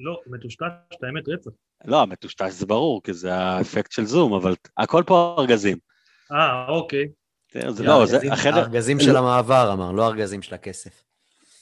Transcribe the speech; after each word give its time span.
לא, 0.00 0.20
מטושטש, 0.26 0.64
את 0.98 1.04
האמת 1.04 1.28
רצח. 1.28 1.50
לא, 1.84 2.02
המטושטש 2.02 2.52
זה 2.52 2.66
ברור, 2.66 3.02
כי 3.02 3.12
זה 3.12 3.34
האפקט 3.34 3.92
של 3.92 4.04
זום, 4.04 4.32
אבל 4.32 4.54
הכל 4.76 5.02
פה 5.06 5.36
ארגזים. 5.38 5.78
אה, 6.32 6.68
אוקיי. 6.68 7.08
זה 7.68 7.84
לא, 7.84 8.06
זה 8.06 8.32
החדר... 8.32 8.56
הארגזים 8.56 9.00
של 9.00 9.16
המעבר, 9.16 9.72
אמר, 9.72 9.92
לא 9.92 10.04
הארגזים 10.04 10.42
של 10.42 10.54
הכסף. 10.54 11.02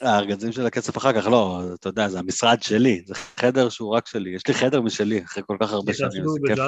הארגזים 0.00 0.52
של 0.52 0.66
הכסף 0.66 0.96
אחר 0.96 1.12
כך, 1.12 1.26
לא, 1.26 1.62
אתה 1.74 1.88
יודע, 1.88 2.08
זה 2.08 2.18
המשרד 2.18 2.62
שלי, 2.62 3.02
זה 3.06 3.14
חדר 3.14 3.68
שהוא 3.68 3.94
רק 3.96 4.06
שלי. 4.06 4.30
יש 4.30 4.46
לי 4.48 4.54
חדר 4.54 4.80
משלי 4.80 5.24
אחרי 5.24 5.42
כל 5.46 5.56
כך 5.60 5.72
הרבה 5.72 5.94
שנים, 5.94 6.10
זה 6.28 6.40
כיף 6.46 6.58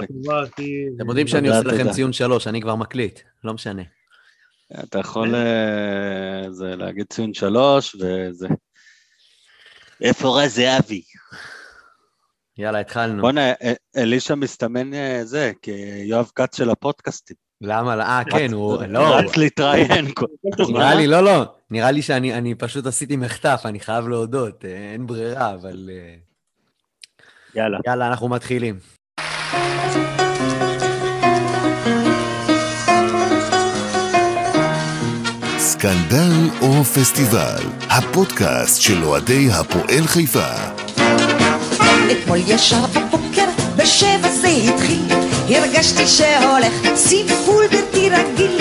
לי. 0.59 0.89
אתם 0.97 1.09
יודעים 1.09 1.27
שאני 1.27 1.49
עושה 1.49 1.63
לכם. 1.63 1.91
ציון 1.91 2.13
שלוש, 2.13 2.47
אני 2.47 2.61
כבר 2.61 2.75
מקליט, 2.75 3.21
לא 3.45 3.55
משנה. 3.55 3.83
אתה 4.85 4.99
יכול 4.99 5.35
אה, 5.35 6.51
זה, 6.51 6.77
להגיד 6.77 7.07
ציון 7.09 7.35
שלוש, 7.35 7.95
וזה... 7.95 8.49
איפה 10.03 10.43
רז 10.43 10.55
זהבי? 10.55 11.03
יאללה, 12.61 12.81
התחלנו. 12.81 13.23
בוא'נה, 13.23 13.53
אה, 13.63 13.73
אלישע 13.97 14.35
מסתמן 14.35 14.95
אה, 14.95 15.21
זה, 15.25 15.53
כיואב 15.63 16.31
כץ 16.35 16.57
של 16.57 16.71
הפודקאסטים. 16.71 17.37
למה? 17.61 17.97
לא- 17.97 18.03
אה, 18.03 18.23
כן, 18.31 18.53
הוא... 18.53 18.83
לא, 18.89 19.17
רץ 19.17 19.37
להתראיין. 19.37 20.07
נראה 20.75 20.95
לי, 20.95 21.07
לא, 21.07 21.21
לא, 21.25 21.45
נראה 21.71 21.91
לי 21.91 22.03
שאני 22.03 22.35
אני 22.35 22.55
פשוט 22.55 22.87
עשיתי 22.87 23.17
מחטף, 23.17 23.63
אני 23.65 23.81
חייב 23.81 24.09
להודות, 24.09 24.65
אה, 24.65 24.93
אין 24.93 25.07
ברירה, 25.07 25.55
אבל... 25.55 25.91
יאללה. 27.55 27.79
יאללה, 27.87 28.07
אנחנו 28.07 28.29
מתחילים. 28.29 28.79
סקנדל 35.81 36.49
או 36.63 36.85
פסטיבל, 36.85 37.63
הפודקאסט 37.91 38.83
של 38.83 39.05
אוהדי 39.05 39.49
הפועל 39.51 40.07
חיפה. 40.07 40.51
אתמול 42.13 42.39
ישר 42.47 42.87
בבוקר, 42.87 43.45
בשבע 43.77 44.29
זה 44.31 44.49
התחיל, 44.49 45.03
הרגשתי 45.49 46.07
שהולך 46.07 46.73
טיפול 46.95 47.65
בלתי 47.71 48.11
רגיל. 48.11 48.59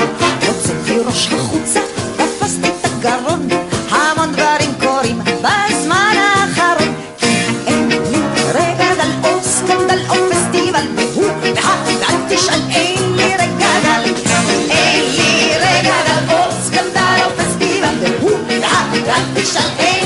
הוצאתי 0.48 1.00
ראש 1.06 1.28
החוצה, 1.34 1.80
תפסתי 2.18 2.68
את 2.68 2.86
הגרון, 2.86 3.48
המון 3.90 4.32
דברים 4.32 4.74
קורים 4.80 5.20
בזמן 5.20 6.16
האחרון. 6.18 6.94
כי 7.18 7.28
אין 7.68 7.90
לי 7.90 8.20
רגע 8.54 8.96
דל 8.96 9.28
או 9.28 9.44
סקנדל 9.44 10.00
או 10.10 10.16
פסטיבל, 10.32 10.88
והוא 10.96 11.32
והא, 11.42 11.76
ואל 11.86 12.36
תשאל, 12.36 12.60
אין 12.70 13.16
לי 13.16 13.34
רגע 13.34 13.72
דל. 13.84 14.14
אין 14.70 15.04
לי 15.16 15.52
רגע 15.56 15.96
דל 16.08 16.34
או 16.34 16.52
סקנדל 16.64 17.20
או 17.26 17.30
פסטיבל, 17.38 17.96
והוא 18.02 18.38
והא, 18.48 18.84
ואל 18.92 19.24
תשאל, 19.36 19.70
אין 19.80 19.99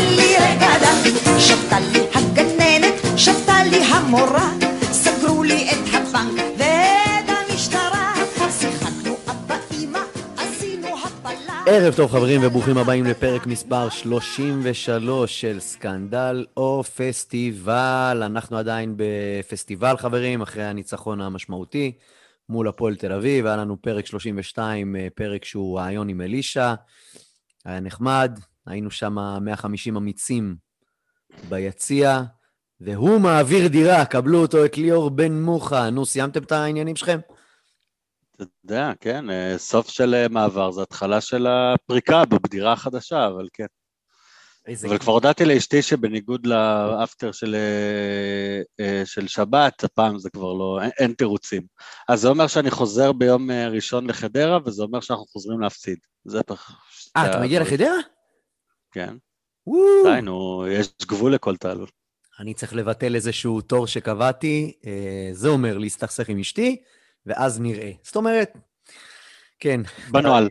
המורה, 4.13 4.49
סגרו 4.81 5.43
לי 5.43 5.69
את 5.71 5.87
הבנק 5.93 6.41
ואת 6.57 7.29
המשטרה. 7.29 8.13
שיחקנו 8.59 9.15
אבא 9.31 9.57
אמא, 9.71 9.99
עשינו 10.37 10.87
הפלה. 10.87 11.63
ערב 11.67 11.93
טוב 11.95 12.11
חברים 12.11 12.41
וברוכים 12.43 12.77
הבאים 12.77 13.05
לפרק 13.05 13.47
מספר 13.47 13.89
33 13.89 15.41
של 15.41 15.59
סקנדל 15.59 16.45
או 16.57 16.83
פסטיבל. 16.83 18.21
אנחנו 18.25 18.57
עדיין 18.57 18.93
בפסטיבל 18.97 19.97
חברים, 19.97 20.41
אחרי 20.41 20.63
הניצחון 20.63 21.21
המשמעותי 21.21 21.91
מול 22.49 22.67
הפועל 22.67 22.95
תל 22.95 23.11
אביב. 23.11 23.45
היה 23.45 23.55
לנו 23.55 23.81
פרק 23.81 24.05
32, 24.05 24.95
אה, 24.95 25.07
פרק 25.15 25.45
שהוא 25.45 25.79
רעיון 25.79 26.09
עם 26.09 26.21
אלישע. 26.21 26.73
היה 27.65 27.79
נחמד, 27.79 28.39
היינו 28.67 28.91
שם 28.91 29.17
150 29.41 29.97
אמיצים 29.97 30.55
ביציע, 31.49 32.23
והוא 32.83 33.21
מעביר 33.21 33.67
דירה, 33.67 34.05
קבלו 34.05 34.41
אותו, 34.41 34.65
את 34.65 34.77
ליאור 34.77 35.09
בן 35.09 35.31
מוחה. 35.31 35.89
נו, 35.89 36.05
סיימתם 36.05 36.43
את 36.43 36.51
העניינים 36.51 36.95
שלכם? 36.95 37.19
אתה 38.35 38.43
יודע, 38.63 38.91
כן, 38.99 39.29
אה, 39.29 39.57
סוף 39.57 39.89
של 39.89 40.13
אה, 40.15 40.27
מעבר, 40.29 40.71
זה 40.71 40.81
התחלה 40.81 41.21
של 41.21 41.47
הפריקה 41.47 42.25
בבדירה 42.25 42.73
החדשה, 42.73 43.27
אבל 43.27 43.47
כן. 43.53 43.65
אבל 44.87 44.97
כבר 44.97 45.13
הודעתי 45.13 45.45
לאשתי 45.45 45.81
שבניגוד 45.81 46.45
לאפטר 46.45 47.31
של, 47.31 47.55
אה, 48.79 49.01
של 49.05 49.27
שבת, 49.27 49.83
הפעם 49.83 50.19
זה 50.19 50.29
כבר 50.29 50.53
לא, 50.53 50.79
אין, 50.81 50.91
אין 50.99 51.13
תירוצים. 51.13 51.61
אז 52.09 52.21
זה 52.21 52.27
אומר 52.27 52.47
שאני 52.47 52.71
חוזר 52.71 53.11
ביום 53.11 53.51
ראשון 53.51 54.07
לחדרה, 54.07 54.57
וזה 54.65 54.83
אומר 54.83 54.99
שאנחנו 54.99 55.25
חוזרים 55.25 55.59
להפסיד. 55.59 55.97
זה 56.25 56.43
פח... 56.43 56.71
אה, 57.17 57.29
אתה 57.29 57.39
מגיע 57.39 57.61
לחדרה? 57.61 57.95
כן, 58.91 59.15
וואו. 59.67 60.03
די, 60.03 60.21
נו, 60.21 60.65
יש 60.67 60.87
גבול 61.07 61.33
לכל 61.33 61.55
תעלול. 61.55 61.87
אני 62.43 62.53
צריך 62.53 62.75
לבטל 62.75 63.15
איזשהו 63.15 63.61
תור 63.61 63.87
שקבעתי, 63.87 64.73
אה, 64.85 65.29
זה 65.31 65.49
אומר 65.49 65.77
להסתכסך 65.77 66.29
עם 66.29 66.39
אשתי, 66.39 66.81
ואז 67.25 67.61
נראה. 67.61 67.91
זאת 68.03 68.15
אומרת, 68.15 68.57
כן, 69.59 69.81
בנוהל. 70.11 70.49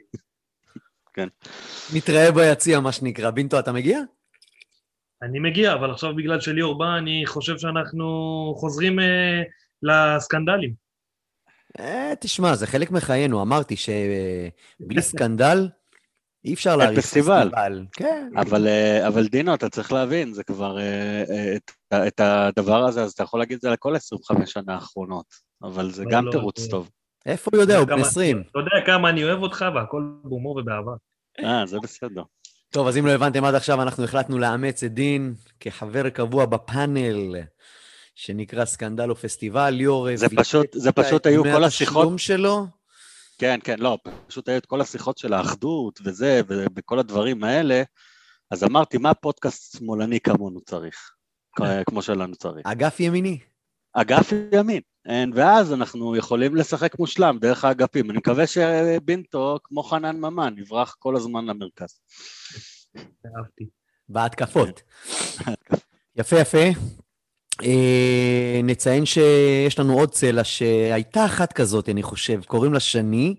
נתראה 1.94 2.32
ביציע, 2.32 2.80
מה 2.80 2.92
שנקרא. 2.92 3.30
בינטו, 3.30 3.58
אתה 3.58 3.72
מגיע? 3.72 4.00
אני 5.22 5.38
מגיע, 5.38 5.72
אבל 5.74 5.90
עכשיו 5.90 6.16
בגלל 6.16 6.40
שליאור 6.40 6.78
בא, 6.78 6.98
אני 6.98 7.22
חושב 7.26 7.58
שאנחנו 7.58 8.06
חוזרים 8.56 9.00
אה, 9.00 9.42
לסקנדלים. 9.82 10.74
אה, 11.78 12.12
תשמע, 12.20 12.54
זה 12.54 12.66
חלק 12.66 12.90
מחיינו. 12.90 13.42
אמרתי 13.42 13.76
שבלי 13.76 15.02
סקנדל 15.02 15.68
אי 16.44 16.54
אפשר 16.54 16.76
להריץ 16.76 16.98
פסטיבל. 16.98 17.50
כן. 17.92 18.30
אבל, 18.36 18.66
אה, 18.66 19.08
אבל 19.08 19.26
דינו, 19.28 19.54
אתה 19.54 19.68
צריך 19.68 19.92
להבין, 19.92 20.32
זה 20.32 20.44
כבר, 20.44 20.78
אה, 20.78 21.22
אה, 21.30 21.56
את, 21.56 21.70
את 22.06 22.20
הדבר 22.20 22.84
הזה, 22.84 23.02
אז 23.02 23.12
אתה 23.12 23.22
יכול 23.22 23.40
להגיד 23.40 23.54
את 23.54 23.60
זה 23.60 23.70
לכל 23.70 23.96
25 23.96 24.52
שנה 24.52 24.74
האחרונות, 24.74 25.26
אבל 25.62 25.90
זה 25.90 26.04
גם 26.10 26.26
לא, 26.26 26.30
תירוץ 26.30 26.66
טוב. 26.66 26.90
איפה 27.26 27.50
הוא 27.54 27.60
יודע? 27.60 27.78
הוא 27.78 27.86
בן 27.86 27.94
כמה- 27.96 28.06
20. 28.06 28.42
אתה 28.50 28.58
יודע 28.58 28.86
כמה 28.86 29.08
אני 29.08 29.24
אוהב 29.24 29.42
אותך, 29.42 29.64
והכל 29.74 30.02
בהומור 30.24 30.56
ובאהבה. 30.56 30.92
אה, 31.40 31.66
זה 31.66 31.78
בסדר. 31.82 32.22
טוב, 32.70 32.86
אז 32.86 32.96
אם 32.96 33.06
לא 33.06 33.10
הבנתם 33.10 33.44
עד 33.44 33.54
עכשיו, 33.54 33.82
אנחנו 33.82 34.04
החלטנו 34.04 34.38
לאמץ 34.38 34.82
את 34.82 34.94
דין 34.94 35.34
כחבר 35.60 36.08
קבוע 36.08 36.46
בפאנל 36.46 37.36
שנקרא 38.14 38.64
סקנדל 38.64 39.10
או 39.10 39.14
פסטיבל. 39.16 39.70
ליאור... 39.70 40.16
זה 40.16 40.26
פשוט, 40.36 40.66
זה 40.72 40.92
פשוט 40.92 41.26
היו 41.26 41.42
כל 41.44 41.64
השיחות, 41.64 42.18
שלו. 42.18 42.66
כן, 43.38 43.58
כן, 43.64 43.78
לא, 43.78 43.98
פשוט 44.26 44.48
היו 44.48 44.58
את 44.58 44.66
כל 44.66 44.80
השיחות 44.80 45.18
של 45.18 45.32
האחדות 45.32 46.00
וזה, 46.04 46.40
ובכל 46.48 46.98
הדברים 46.98 47.44
האלה, 47.44 47.82
אז 48.50 48.64
אמרתי, 48.64 48.98
מה 48.98 49.14
פודקאסט 49.14 49.78
שמאלני 49.78 50.20
כמונו 50.20 50.60
צריך? 50.60 51.12
כמו 51.88 52.02
שלנו 52.02 52.36
צריך. 52.36 52.66
אגף 52.66 53.00
ימיני. 53.00 53.38
אגף 53.92 54.32
ימין, 54.52 54.82
ואז 55.34 55.72
אנחנו 55.72 56.16
יכולים 56.16 56.56
לשחק 56.56 56.98
מושלם 56.98 57.38
דרך 57.40 57.64
האגפים. 57.64 58.10
אני 58.10 58.18
מקווה 58.18 58.46
שבינטו, 58.46 59.58
כמו 59.64 59.82
חנן 59.82 60.16
ממן, 60.16 60.54
יברח 60.58 60.96
כל 60.98 61.16
הזמן 61.16 61.44
למרכז. 61.44 62.00
אהבתי. 62.96 63.68
בהתקפות. 64.08 64.82
יפה, 66.16 66.36
יפה. 66.36 66.58
אה, 67.62 68.60
נציין 68.64 69.06
שיש 69.06 69.78
לנו 69.78 69.98
עוד 69.98 70.10
צלע 70.10 70.44
שהייתה 70.44 71.24
אחת 71.24 71.52
כזאת, 71.52 71.88
אני 71.88 72.02
חושב, 72.02 72.40
קוראים 72.46 72.72
לה 72.72 72.80
שני, 72.80 73.34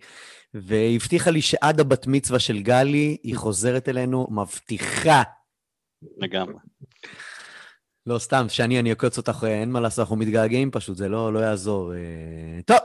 והבטיחה 0.54 1.32
לי 1.32 1.42
שעד 1.42 1.80
הבת 1.80 2.08
מצווה 2.08 2.40
של 2.40 2.62
גלי, 2.62 3.18
היא 3.24 3.36
חוזרת 3.36 3.90
אלינו, 3.90 4.28
מבטיחה. 4.32 5.24
לגמרי. 6.18 6.56
לא, 8.06 8.20
סתם, 8.20 8.46
שני, 8.50 8.80
אני 8.80 8.90
אעקוץ 8.90 9.18
אותך, 9.18 9.44
אה, 9.44 9.62
אין 9.62 9.72
מה 9.72 9.80
לעשות, 9.80 10.00
אנחנו 10.00 10.16
מתגעגעים 10.16 10.72
פשוט, 10.72 10.98
זה 10.98 11.10
לא, 11.10 11.34
לא 11.34 11.40
יעזור. 11.40 11.94
אה, 11.94 12.60
טוב, 12.66 12.78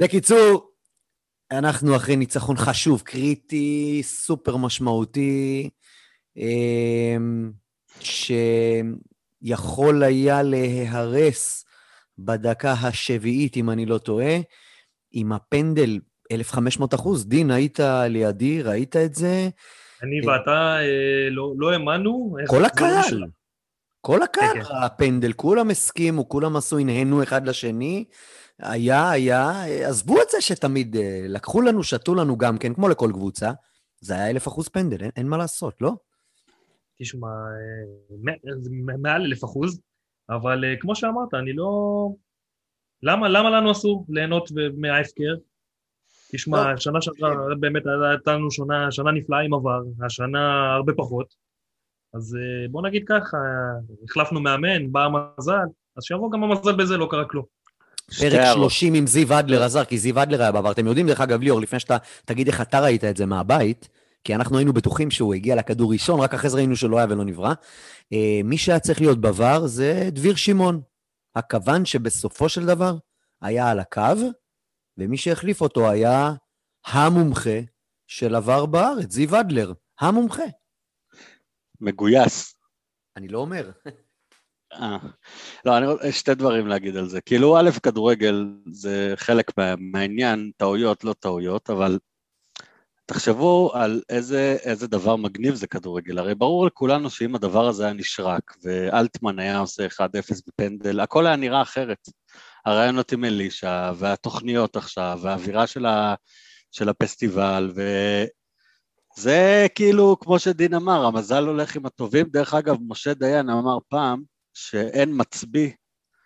בקיצור, 0.00 0.70
אנחנו 1.50 1.96
אחרי 1.96 2.16
ניצחון 2.16 2.56
חשוב, 2.56 3.02
קריטי, 3.02 4.00
סופר 4.04 4.56
משמעותי, 4.56 5.70
אמ, 6.36 7.52
שיכול 9.44 10.02
היה 10.02 10.42
להיהרס 10.42 11.64
בדקה 12.18 12.72
השביעית, 12.72 13.56
אם 13.56 13.70
אני 13.70 13.86
לא 13.86 13.98
טועה, 13.98 14.36
עם 15.12 15.32
הפנדל 15.32 15.98
1500 16.32 16.94
אחוז. 16.94 17.26
דין, 17.26 17.50
היית 17.50 17.80
לידי, 18.08 18.62
ראית 18.62 18.96
את 18.96 19.14
זה? 19.14 19.48
אני 20.02 20.20
כן. 20.22 20.28
ואתה 20.28 20.76
אה, 20.80 21.30
לא 21.30 21.52
לא 21.58 21.72
האמנו. 21.72 22.36
כל 22.46 22.64
הקהל. 22.64 23.24
כל 24.00 24.22
הקהל 24.22 24.54
כן, 24.54 24.62
כן. 24.62 24.74
ראה 24.74 24.88
פנדל, 24.88 25.32
כולם 25.32 25.70
הסכימו, 25.70 26.28
כולם 26.28 26.56
עשו, 26.56 26.78
הנהנו 26.78 27.22
אחד 27.22 27.48
לשני. 27.48 28.04
היה, 28.58 29.10
היה, 29.10 29.64
עזבו 29.88 30.22
את 30.22 30.30
זה 30.30 30.40
שתמיד 30.40 30.96
אה, 30.96 31.20
לקחו 31.28 31.62
לנו, 31.62 31.82
שתו 31.82 32.14
לנו 32.14 32.38
גם 32.38 32.58
כן, 32.58 32.74
כמו 32.74 32.88
לכל 32.88 33.10
קבוצה. 33.12 33.50
זה 34.00 34.14
היה 34.14 34.30
אלף 34.30 34.48
אחוז 34.48 34.68
פנדל, 34.68 35.02
אין, 35.02 35.10
אין 35.16 35.28
מה 35.28 35.36
לעשות, 35.36 35.74
לא? 35.80 35.92
תשמע, 36.98 37.28
אה, 37.28 38.16
מ- 38.24 38.62
זה 38.62 38.70
מ- 38.72 39.02
מעל 39.02 39.22
אלף 39.22 39.44
אחוז, 39.44 39.80
אבל 40.30 40.64
אה, 40.64 40.74
כמו 40.80 40.96
שאמרת, 40.96 41.34
אני 41.34 41.52
לא... 41.52 42.08
למה, 43.02 43.28
למה 43.28 43.50
לנו 43.50 43.72
אסור 43.72 44.06
ליהנות 44.08 44.48
מההפקר? 44.76 45.34
תשמע, 46.32 46.70
לא. 46.72 46.76
שנה 46.76 47.02
שעברה 47.02 47.30
באמת 47.60 47.82
הייתה 48.12 48.32
לנו 48.32 48.50
שנה, 48.50 48.92
שנה 48.92 49.12
נפלאה 49.12 49.40
עם 49.40 49.54
עבר, 49.54 49.80
השנה 50.06 50.74
הרבה 50.74 50.92
פחות, 50.96 51.34
אז 52.14 52.36
אה, 52.36 52.68
בוא 52.70 52.82
נגיד 52.82 53.04
ככה, 53.08 53.36
החלפנו 54.04 54.40
מאמן, 54.40 54.92
בא 54.92 55.04
המזל, 55.04 55.66
אז 55.96 56.04
שיבוא 56.04 56.30
גם 56.32 56.42
המזל 56.42 56.72
בזה, 56.76 56.96
לא 56.96 57.08
קרה 57.10 57.24
כלום. 57.24 57.44
פרק 58.20 58.32
הערות. 58.32 58.70
30 58.70 58.94
עם 58.94 59.06
זיו 59.06 59.38
אדלר 59.38 59.62
עזר, 59.62 59.84
כי 59.84 59.98
זיו 59.98 60.22
אדלר 60.22 60.42
היה 60.42 60.52
בעבר. 60.52 60.70
אתם 60.72 60.86
יודעים, 60.86 61.06
דרך 61.06 61.20
אגב, 61.20 61.40
ליאור, 61.40 61.60
לפני 61.60 61.80
שאתה 61.80 61.96
תגיד 62.24 62.46
איך 62.46 62.60
אתה 62.60 62.80
ראית 62.80 63.04
את 63.04 63.16
זה 63.16 63.26
מהבית, 63.26 63.88
כי 64.26 64.34
אנחנו 64.34 64.58
היינו 64.58 64.72
בטוחים 64.72 65.10
שהוא 65.10 65.34
הגיע 65.34 65.56
לכדור 65.56 65.92
ראשון, 65.92 66.20
רק 66.20 66.34
אחרי 66.34 66.50
זה 66.50 66.56
ראינו 66.56 66.76
שלא 66.76 66.98
היה 66.98 67.06
ולא 67.10 67.24
נברא. 67.24 67.52
אה, 68.12 68.40
מי 68.44 68.58
שהיה 68.58 68.80
צריך 68.80 69.00
להיות 69.00 69.18
בVAR 69.18 69.66
זה 69.66 70.08
דביר 70.12 70.34
שמעון, 70.34 70.82
הכוון 71.34 71.84
שבסופו 71.84 72.48
של 72.48 72.66
דבר 72.66 72.96
היה 73.42 73.70
על 73.70 73.80
הקו, 73.80 74.02
ומי 74.98 75.16
שהחליף 75.16 75.60
אותו 75.60 75.90
היה 75.90 76.32
המומחה 76.86 77.60
של 78.06 78.34
עבר 78.34 78.66
בארץ, 78.66 79.12
זיו 79.12 79.40
אדלר, 79.40 79.72
המומחה. 80.00 80.44
מגויס. 81.80 82.54
אני 83.16 83.28
לא 83.28 83.38
אומר. 83.38 83.70
אה. 84.72 84.98
לא, 85.64 85.78
אני 85.78 85.86
רוצה 85.86 86.12
שתי 86.12 86.34
דברים 86.34 86.66
להגיד 86.66 86.96
על 86.96 87.08
זה. 87.08 87.20
כאילו, 87.20 87.58
א', 87.58 87.70
כדורגל 87.82 88.46
זה 88.70 89.14
חלק 89.16 89.58
מה, 89.58 89.74
מהעניין, 89.76 90.50
טעויות, 90.56 91.04
לא 91.04 91.12
טעויות, 91.12 91.70
אבל 91.70 91.98
תחשבו 93.06 93.70
על 93.74 94.02
איזה, 94.08 94.56
איזה 94.62 94.86
דבר 94.86 95.16
מגניב 95.16 95.54
זה 95.54 95.66
כדורגל. 95.66 96.18
הרי 96.18 96.34
ברור 96.34 96.66
לכולנו 96.66 97.10
שאם 97.10 97.34
הדבר 97.34 97.68
הזה 97.68 97.84
היה 97.84 97.92
נשרק, 97.92 98.56
ואלטמן 98.64 99.38
היה 99.38 99.58
עושה 99.58 99.86
1-0 99.86 99.90
בפנדל, 100.46 101.00
הכל 101.00 101.26
היה 101.26 101.36
נראה 101.36 101.62
אחרת. 101.62 102.08
הרעיונות 102.66 103.12
עם 103.12 103.24
אלישע, 103.24 103.92
והתוכניות 103.96 104.76
עכשיו, 104.76 105.18
והאווירה 105.22 105.66
של, 105.66 105.86
ה, 105.86 106.14
של 106.70 106.88
הפסטיבל, 106.88 107.72
וזה 109.18 109.66
כאילו, 109.74 110.16
כמו 110.20 110.38
שדין 110.38 110.74
אמר, 110.74 111.06
המזל 111.06 111.44
הולך 111.46 111.76
עם 111.76 111.86
הטובים. 111.86 112.26
דרך 112.30 112.54
אגב, 112.54 112.76
משה 112.88 113.14
דיין 113.14 113.50
אמר 113.50 113.78
פעם, 113.88 114.22
שאין 114.54 115.10
מצביא 115.12 115.70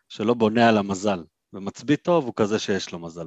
שלא 0.08 0.34
בונה 0.34 0.68
על 0.68 0.78
המזל, 0.78 1.24
ומצביא 1.52 1.96
טוב 1.96 2.24
הוא 2.24 2.32
כזה 2.36 2.58
שיש 2.58 2.92
לו 2.92 2.98
מזל. 2.98 3.26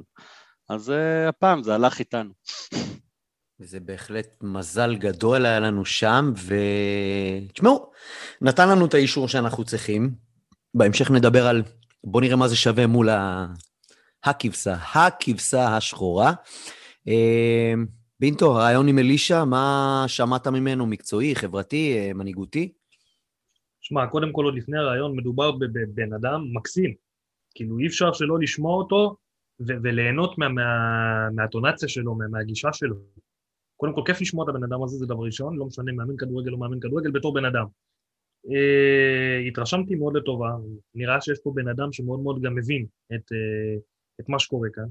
אז 0.68 0.90
uh, 0.90 1.28
הפעם 1.28 1.62
זה 1.62 1.74
הלך 1.74 1.98
איתנו. 1.98 2.32
וזה 3.60 3.80
בהחלט 3.80 4.28
מזל 4.42 4.96
גדול 4.96 5.46
היה 5.46 5.60
לנו 5.60 5.84
שם, 5.84 6.32
ותשמעו, 7.50 7.90
נתן 8.40 8.68
לנו 8.68 8.86
את 8.86 8.94
האישור 8.94 9.28
שאנחנו 9.28 9.64
צריכים. 9.64 10.10
בהמשך 10.74 11.10
נדבר 11.10 11.46
על, 11.46 11.62
בואו 12.04 12.22
נראה 12.24 12.36
מה 12.36 12.48
זה 12.48 12.56
שווה 12.56 12.86
מול 12.86 13.08
ה... 13.08 13.46
הכבשה, 14.24 14.74
הכבשה 14.74 15.76
השחורה. 15.76 16.32
אה, 17.08 17.72
בינטו, 18.20 18.54
רעיון 18.54 18.88
עם 18.88 18.98
אלישע, 18.98 19.44
מה 19.44 20.04
שמעת 20.06 20.46
ממנו? 20.46 20.86
מקצועי, 20.86 21.34
חברתי, 21.34 21.98
אה, 21.98 22.12
מנהיגותי? 22.14 22.72
שמע, 23.80 24.06
קודם 24.06 24.32
כל, 24.32 24.44
עוד 24.44 24.54
לפני 24.54 24.78
הרעיון, 24.78 25.16
מדובר 25.16 25.52
בבן 25.52 26.12
אדם 26.12 26.44
מקסים. 26.52 26.94
כאילו, 27.54 27.78
אי 27.78 27.86
אפשר 27.86 28.12
שלא 28.12 28.38
לשמוע 28.38 28.76
אותו 28.76 29.16
ו- 29.60 29.82
וליהנות 29.82 30.38
מה- 30.38 30.48
מה- 30.48 31.30
מהטונציה 31.34 31.88
שלו, 31.88 32.14
מה- 32.14 32.28
מהגישה 32.28 32.72
שלו. 32.72 32.96
קודם 33.76 33.94
כל, 33.94 34.02
כיף 34.06 34.20
לשמוע 34.20 34.44
את 34.44 34.48
הבן 34.48 34.64
אדם 34.64 34.82
הזה, 34.82 34.96
זה 34.96 35.06
דבר 35.06 35.24
ראשון, 35.24 35.56
לא 35.56 35.66
משנה 35.66 35.92
מאמן 35.92 36.16
כדורגל 36.16 36.52
או 36.52 36.58
מאמן 36.58 36.80
כדורגל, 36.80 37.10
בתור 37.10 37.34
בן 37.34 37.44
אדם. 37.44 37.64
Uh, 38.46 39.48
התרשמתי 39.48 39.94
מאוד 39.94 40.16
לטובה, 40.16 40.50
נראה 40.94 41.20
שיש 41.20 41.38
פה 41.44 41.52
בן 41.54 41.68
אדם 41.68 41.92
שמאוד 41.92 42.20
מאוד 42.20 42.42
גם 42.42 42.54
מבין 42.54 42.86
את, 43.14 43.32
uh, 43.32 43.80
את 44.20 44.28
מה 44.28 44.38
שקורה 44.38 44.68
כאן. 44.72 44.84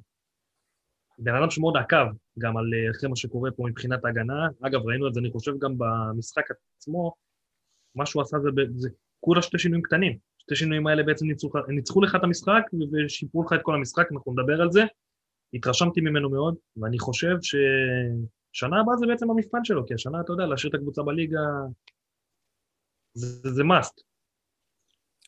בן 1.18 1.36
אדם 1.36 1.50
שמאוד 1.50 1.78
עקב 1.78 2.06
גם 2.40 2.58
על 2.58 2.66
uh, 2.66 2.92
אחרי 2.92 3.10
מה 3.10 3.16
שקורה 3.16 3.52
פה 3.52 3.64
מבחינת 3.70 4.06
ההגנה. 4.06 4.48
אגב, 4.62 4.82
ראינו 4.86 5.08
את 5.08 5.14
זה, 5.14 5.20
אני 5.20 5.32
חושב, 5.32 5.52
גם 5.60 5.76
במשחק 5.78 6.44
עצמו, 6.78 7.14
מה 7.96 8.06
שהוא 8.06 8.22
עשה 8.22 8.38
זה, 8.40 8.50
זה 8.76 8.90
כולה 9.20 9.42
שתי 9.42 9.60
שינויים 9.60 9.84
קטנים. 9.84 10.18
שתי 10.38 10.56
שינויים 10.56 10.88
האלה 10.88 11.04
בעצם 11.04 11.28
ניצחו, 11.28 11.50
ניצחו 11.68 12.02
לך 12.02 12.16
את 12.16 12.24
המשחק 12.24 12.64
ושיפרו 12.92 13.44
לך 13.44 13.54
את 13.54 13.60
כל 13.62 13.76
המשחק, 13.76 14.12
אנחנו 14.12 14.32
נדבר 14.32 14.62
על 14.62 14.72
זה. 14.72 14.84
התרשמתי 15.54 16.02
ממנו 16.02 16.30
מאוד, 16.30 16.56
ואני 16.78 17.00
חושב 17.00 17.36
ששנה 18.54 18.80
הבאה 18.82 18.98
זה 18.98 19.06
בעצם 19.08 19.30
המבחן 19.32 19.64
שלו, 19.64 19.86
כי 19.86 19.94
השנה, 19.94 20.22
אתה 20.22 20.34
יודע, 20.34 20.46
להשאיר 20.46 20.70
את 20.70 20.76
הקבוצה 20.76 21.04
בליגה 21.04 21.40
זה, 23.14 23.54
זה 23.54 23.62
must. 23.62 24.02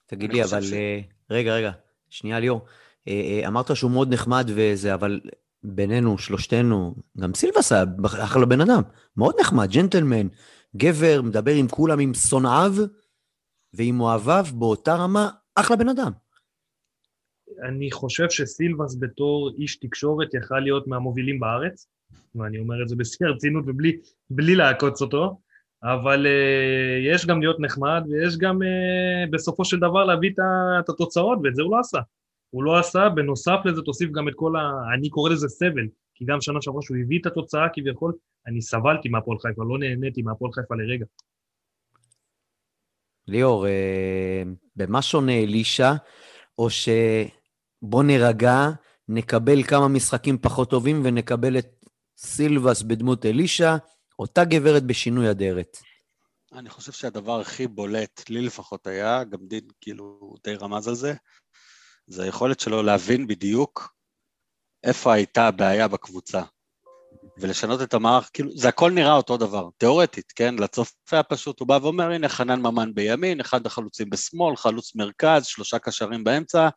תגיד 0.06 0.34
לי, 0.34 0.44
אבל... 0.44 0.62
ש- 0.62 0.74
אה, 0.74 1.00
רגע, 1.30 1.56
רגע, 1.56 1.72
שנייה, 2.10 2.40
ליאור. 2.40 2.66
אה, 3.08 3.14
אה, 3.14 3.48
אמרת 3.48 3.76
שהוא 3.76 3.92
מאוד 3.92 4.14
נחמד 4.14 4.46
וזה, 4.56 4.94
אבל 4.94 5.22
בינינו, 5.64 6.18
שלושתנו, 6.18 6.96
גם 7.18 7.34
סילבס 7.34 7.72
היה 7.72 7.84
אחלה 8.24 8.46
בן 8.46 8.62
אדם. 8.62 8.82
מאוד 9.18 9.36
נחמד, 9.40 9.68
ג'נטלמן, 9.72 10.28
גבר, 10.76 11.22
מדבר 11.22 11.52
עם 11.52 11.68
כולם, 11.68 12.00
עם 12.00 12.14
שונאיו 12.14 12.72
ועם 13.74 14.00
אוהביו 14.00 14.46
באותה 14.60 14.96
רמה, 14.96 15.30
אחלה 15.56 15.78
בן 15.78 15.90
אדם. 15.90 16.12
אני 17.70 17.92
חושב 17.92 18.30
שסילבס 18.30 18.98
בתור 19.00 19.52
איש 19.58 19.80
תקשורת 19.80 20.34
יכל 20.34 20.60
להיות 20.60 20.88
מהמובילים 20.88 21.40
בארץ, 21.40 21.88
ואני 22.36 22.60
אומר 22.60 22.84
את 22.84 22.90
זה 22.90 22.96
בשיא 22.96 23.26
הרצינות 23.26 23.64
ובלי 23.68 23.98
בלי 24.30 24.56
לעקוץ 24.56 25.02
אותו, 25.02 25.40
אבל 25.84 26.26
uh, 26.26 27.14
יש 27.14 27.26
גם 27.26 27.42
להיות 27.42 27.60
נחמד, 27.60 28.04
ויש 28.10 28.38
גם 28.38 28.62
uh, 28.62 29.32
בסופו 29.32 29.66
של 29.66 29.78
דבר 29.80 30.06
להביא 30.06 30.30
את 30.30 30.40
את 30.80 30.90
התוצאות, 30.90 31.40
ואת 31.44 31.56
זה 31.56 31.62
הוא 31.62 31.72
לא 31.72 31.80
עשה. 31.80 32.00
הוא 32.50 32.64
לא 32.64 32.80
עשה, 32.80 33.10
בנוסף 33.10 33.60
לזה 33.66 33.82
תוסיף 33.82 34.12
גם 34.12 34.28
את 34.28 34.34
כל 34.36 34.56
ה... 34.56 34.72
אני 34.94 35.10
קורא 35.10 35.30
לזה 35.30 35.48
סבל, 35.50 35.88
כי 36.14 36.26
גם 36.26 36.42
שנה 36.42 36.62
שעברה 36.62 36.82
שהוא 36.82 36.98
הביא 36.98 37.20
את 37.22 37.26
התוצאה 37.26 37.68
כביכול, 37.74 38.14
אני 38.48 38.62
סבלתי 38.62 39.10
מהפועל 39.10 39.40
חיפה, 39.40 39.64
לא 39.70 39.80
נהניתי 39.80 40.22
מהפועל 40.22 40.52
חיפה 40.52 40.76
לרגע. 40.76 41.06
ליאור, 43.28 43.68
אה, 43.68 44.44
במה 44.76 45.02
שונה 45.02 45.32
אלישע, 45.32 45.94
או 46.58 46.68
שבוא 46.70 48.04
נירגע, 48.04 48.70
נקבל 49.10 49.64
כמה 49.64 49.88
משחקים 49.88 50.38
פחות 50.38 50.70
טובים 50.70 51.02
ונקבל 51.04 51.58
את 51.58 51.66
סילבס 52.18 52.82
בדמות 52.82 53.26
אלישע, 53.26 53.76
אותה 54.20 54.44
גברת 54.44 54.84
בשינוי 54.84 55.32
אדרת. 55.32 55.78
אני 56.54 56.70
חושב 56.70 56.92
שהדבר 56.92 57.40
הכי 57.40 57.68
בולט, 57.68 58.30
לי 58.30 58.42
לפחות 58.42 58.88
היה, 58.88 59.24
גם 59.24 59.40
דין 59.42 59.68
כאילו 59.82 60.36
די 60.44 60.56
רמז 60.56 60.88
על 60.88 60.96
זה, 60.96 61.14
זה 62.08 62.24
היכולת 62.24 62.60
שלו 62.60 62.84
להבין 62.84 63.28
בדיוק 63.28 63.94
איפה 64.84 65.14
הייתה 65.14 65.48
הבעיה 65.48 65.88
בקבוצה. 65.88 66.42
ולשנות 67.38 67.82
את 67.82 67.94
המערך, 67.94 68.30
כאילו, 68.34 68.58
זה 68.58 68.70
הכל 68.70 68.92
נראה 68.92 69.14
אותו 69.14 69.38
דבר, 69.38 69.70
תיאורטית, 69.78 70.32
כן? 70.36 70.56
לצופה 70.56 71.20
הפשוט, 71.20 71.60
הוא 71.60 71.68
בא 71.68 71.80
ואומר, 71.82 72.12
הנה 72.12 72.30
חנן 72.30 72.62
ממן 72.62 72.94
בימין, 72.94 73.40
אחד 73.40 73.66
החלוצים 73.66 74.10
בשמאל, 74.10 74.56
חלוץ 74.56 74.96
מרכז, 74.96 75.46
שלושה 75.46 75.80
קשרים 75.80 76.24
באמצע, 76.24 76.70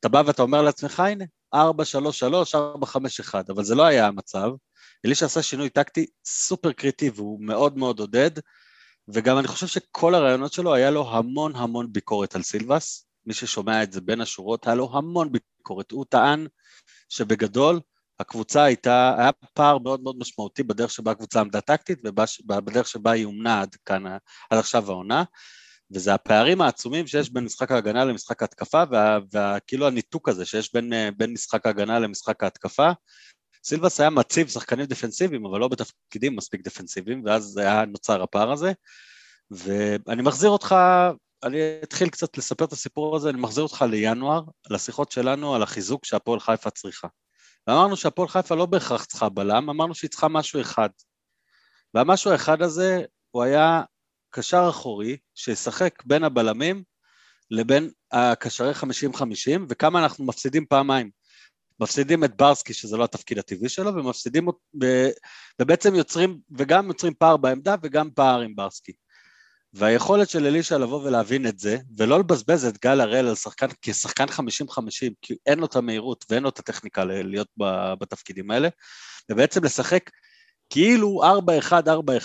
אתה 0.00 0.08
בא 0.08 0.22
ואתה 0.26 0.42
אומר 0.42 0.62
לעצמך, 0.62 1.00
הנה, 1.00 1.24
4, 1.54 1.84
3, 1.84 2.18
3, 2.18 2.54
4, 2.54 2.86
5, 2.86 3.20
1, 3.20 3.50
אבל 3.50 3.64
זה 3.64 3.74
לא 3.74 3.82
היה 3.82 4.06
המצב. 4.06 4.50
אלישע 5.06 5.26
עשה 5.26 5.42
שינוי 5.42 5.70
טקטי 5.70 6.06
סופר 6.24 6.72
קריטי 6.72 7.10
והוא 7.14 7.40
מאוד 7.42 7.78
מאוד 7.78 8.00
עודד, 8.00 8.30
וגם 9.08 9.38
אני 9.38 9.48
חושב 9.48 9.66
שכל 9.66 10.14
הרעיונות 10.14 10.52
שלו, 10.52 10.74
היה 10.74 10.90
לו 10.90 11.10
המון 11.10 11.56
המון 11.56 11.92
ביקורת 11.92 12.34
על 12.34 12.42
סילבס, 12.42 13.06
מי 13.26 13.34
ששומע 13.34 13.82
את 13.82 13.92
זה 13.92 14.00
בין 14.00 14.20
השורות, 14.20 14.66
היה 14.66 14.74
לו 14.74 14.90
המון 14.92 15.32
ביקורת. 15.32 15.90
הוא 15.90 16.04
טען 16.08 16.46
שבגדול, 17.08 17.80
הקבוצה 18.20 18.62
הייתה, 18.62 19.14
היה 19.18 19.30
פער 19.54 19.78
מאוד 19.78 20.00
מאוד 20.02 20.16
משמעותי 20.18 20.62
בדרך 20.62 20.90
שבה 20.90 21.10
הקבוצה 21.10 21.40
עמדה 21.40 21.60
טקטית 21.60 21.98
ובדרך 22.04 22.88
שבה 22.88 23.10
היא 23.10 23.24
אומנה 23.24 23.60
עד 23.60 23.76
כאן, 23.84 24.06
עד 24.50 24.58
עכשיו 24.58 24.90
העונה, 24.90 25.24
וזה 25.90 26.14
הפערים 26.14 26.60
העצומים 26.60 27.06
שיש 27.06 27.30
בין 27.30 27.44
משחק 27.44 27.70
ההגנה 27.70 28.04
למשחק 28.04 28.42
ההתקפה, 28.42 28.82
וה- 28.90 29.18
והכאילו 29.32 29.86
הניתוק 29.86 30.28
הזה 30.28 30.44
שיש 30.44 30.74
בין, 30.74 30.92
בין 31.16 31.32
משחק 31.32 31.66
ההגנה 31.66 31.98
למשחק 31.98 32.42
ההתקפה. 32.42 32.90
סילבס 33.64 34.00
היה 34.00 34.10
מציב 34.10 34.48
שחקנים 34.48 34.86
דפנסיביים, 34.86 35.46
אבל 35.46 35.60
לא 35.60 35.68
בתפקידים 35.68 36.36
מספיק 36.36 36.60
דפנסיביים, 36.64 37.22
ואז 37.24 37.56
היה 37.56 37.84
נוצר 37.84 38.22
הפער 38.22 38.52
הזה. 38.52 38.72
ואני 39.50 40.22
מחזיר 40.22 40.50
אותך, 40.50 40.74
אני 41.44 41.58
אתחיל 41.82 42.08
קצת 42.08 42.38
לספר 42.38 42.64
את 42.64 42.72
הסיפור 42.72 43.16
הזה, 43.16 43.30
אני 43.30 43.40
מחזיר 43.40 43.62
אותך 43.64 43.84
לינואר, 43.90 44.42
לשיחות 44.70 45.12
שלנו 45.12 45.54
על 45.54 45.62
החיזוק 45.62 46.04
שהפועל 46.04 46.40
חיפה 46.40 46.70
צריכה. 46.70 47.08
ואמרנו 47.66 47.96
שהפועל 47.96 48.28
חיפה 48.28 48.54
לא 48.54 48.66
בהכרח 48.66 49.04
צריכה 49.04 49.28
בלם, 49.28 49.70
אמרנו 49.70 49.94
שהיא 49.94 50.10
צריכה 50.10 50.28
משהו 50.28 50.60
אחד. 50.60 50.88
והמשהו 51.94 52.30
האחד 52.30 52.62
הזה, 52.62 53.02
הוא 53.30 53.42
היה 53.42 53.82
קשר 54.30 54.66
אחורי 54.70 55.16
שישחק 55.34 56.02
בין 56.04 56.24
הבלמים 56.24 56.82
לבין 57.50 57.90
הקשרי 58.12 58.72
50-50, 58.72 58.80
וכמה 59.68 60.02
אנחנו 60.02 60.24
מפסידים 60.24 60.66
פעמיים. 60.66 61.10
מפסידים 61.80 62.24
את 62.24 62.36
ברסקי, 62.36 62.74
שזה 62.74 62.96
לא 62.96 63.04
התפקיד 63.04 63.38
הטבעי 63.38 63.68
שלו, 63.68 63.94
ומפסידים, 63.94 64.48
ובעצם 65.60 65.94
יוצרים, 65.94 66.38
וגם 66.58 66.88
יוצרים 66.88 67.14
פער 67.18 67.36
בעמדה 67.36 67.74
וגם 67.82 68.10
פער 68.10 68.40
עם 68.40 68.56
ברסקי. 68.56 68.92
והיכולת 69.72 70.28
של 70.28 70.46
אלישע 70.46 70.78
לבוא 70.78 71.02
ולהבין 71.02 71.46
את 71.46 71.58
זה, 71.58 71.78
ולא 71.98 72.18
לבזבז 72.18 72.64
את 72.64 72.78
גל 72.82 73.00
הראל 73.00 73.28
על 73.28 73.34
שחקן, 73.34 73.66
כשחקן 73.82 74.24
50-50, 74.24 74.30
כי 75.22 75.34
אין 75.46 75.58
לו 75.58 75.66
את 75.66 75.76
המהירות 75.76 76.24
ואין 76.30 76.42
לו 76.42 76.48
את 76.48 76.58
הטכניקה 76.58 77.04
להיות 77.04 77.48
בתפקידים 78.00 78.50
האלה, 78.50 78.68
ובעצם 79.30 79.64
לשחק 79.64 80.10
כאילו 80.70 81.22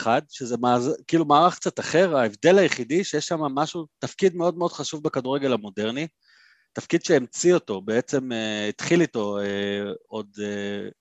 4-1-4-1, 0.06 0.08
שזה 0.30 0.58
מעז... 0.58 0.96
כאילו 1.08 1.26
מערך 1.26 1.56
קצת 1.56 1.80
אחר, 1.80 2.18
ההבדל 2.18 2.58
היחידי 2.58 3.04
שיש 3.04 3.26
שם 3.26 3.40
משהו, 3.40 3.86
תפקיד 4.00 4.36
מאוד 4.36 4.58
מאוד 4.58 4.72
חשוב 4.72 5.04
בכדורגל 5.04 5.54
המודרני, 5.54 6.08
תפקיד 6.74 7.06
שהמציא 7.06 7.54
אותו, 7.54 7.82
בעצם 7.82 8.32
uh, 8.32 8.70
התחיל 8.70 9.02
איתו 9.02 9.38
uh, 9.40 9.96
עוד 10.08 10.28
uh, 10.38 10.92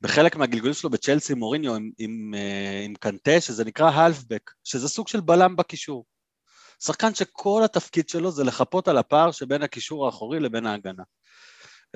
בחלק 0.00 0.36
מהגלגולים 0.36 0.74
שלו 0.74 0.90
בצ'לסי 0.90 1.34
מוריניו 1.34 1.74
עם, 1.74 1.90
עם, 1.98 2.34
עם 2.84 2.94
קנטה, 2.94 3.40
שזה 3.40 3.64
נקרא 3.64 3.90
halfback, 3.90 4.52
שזה 4.64 4.88
סוג 4.88 5.08
של 5.08 5.20
בלם 5.20 5.56
בקישור. 5.56 6.04
שחקן 6.84 7.14
שכל 7.14 7.62
התפקיד 7.64 8.08
שלו 8.08 8.30
זה 8.30 8.44
לחפות 8.44 8.88
על 8.88 8.98
הפער 8.98 9.30
שבין 9.30 9.62
הקישור 9.62 10.06
האחורי 10.06 10.40
לבין 10.40 10.66
ההגנה. 10.66 11.02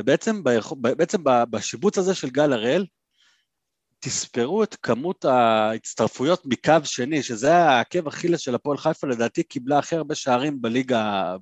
ובעצם 0.01 0.43
בעצם 0.81 1.23
בשיבוץ 1.25 1.99
הזה 1.99 2.15
של 2.15 2.31
גל 2.31 2.53
הראל, 2.53 2.87
תספרו 3.99 4.63
את 4.63 4.77
כמות 4.83 5.25
ההצטרפויות 5.25 6.47
מקו 6.47 6.85
שני, 6.85 7.23
שזה 7.23 7.57
העקב 7.57 8.09
אכילס 8.09 8.41
של 8.41 8.55
הפועל 8.55 8.79
חיפה, 8.79 9.07
לדעתי 9.07 9.43
קיבלה 9.43 9.79
הכי 9.79 9.97
הרבה 9.97 10.15
שערים 10.15 10.63
בליגה 10.63 11.37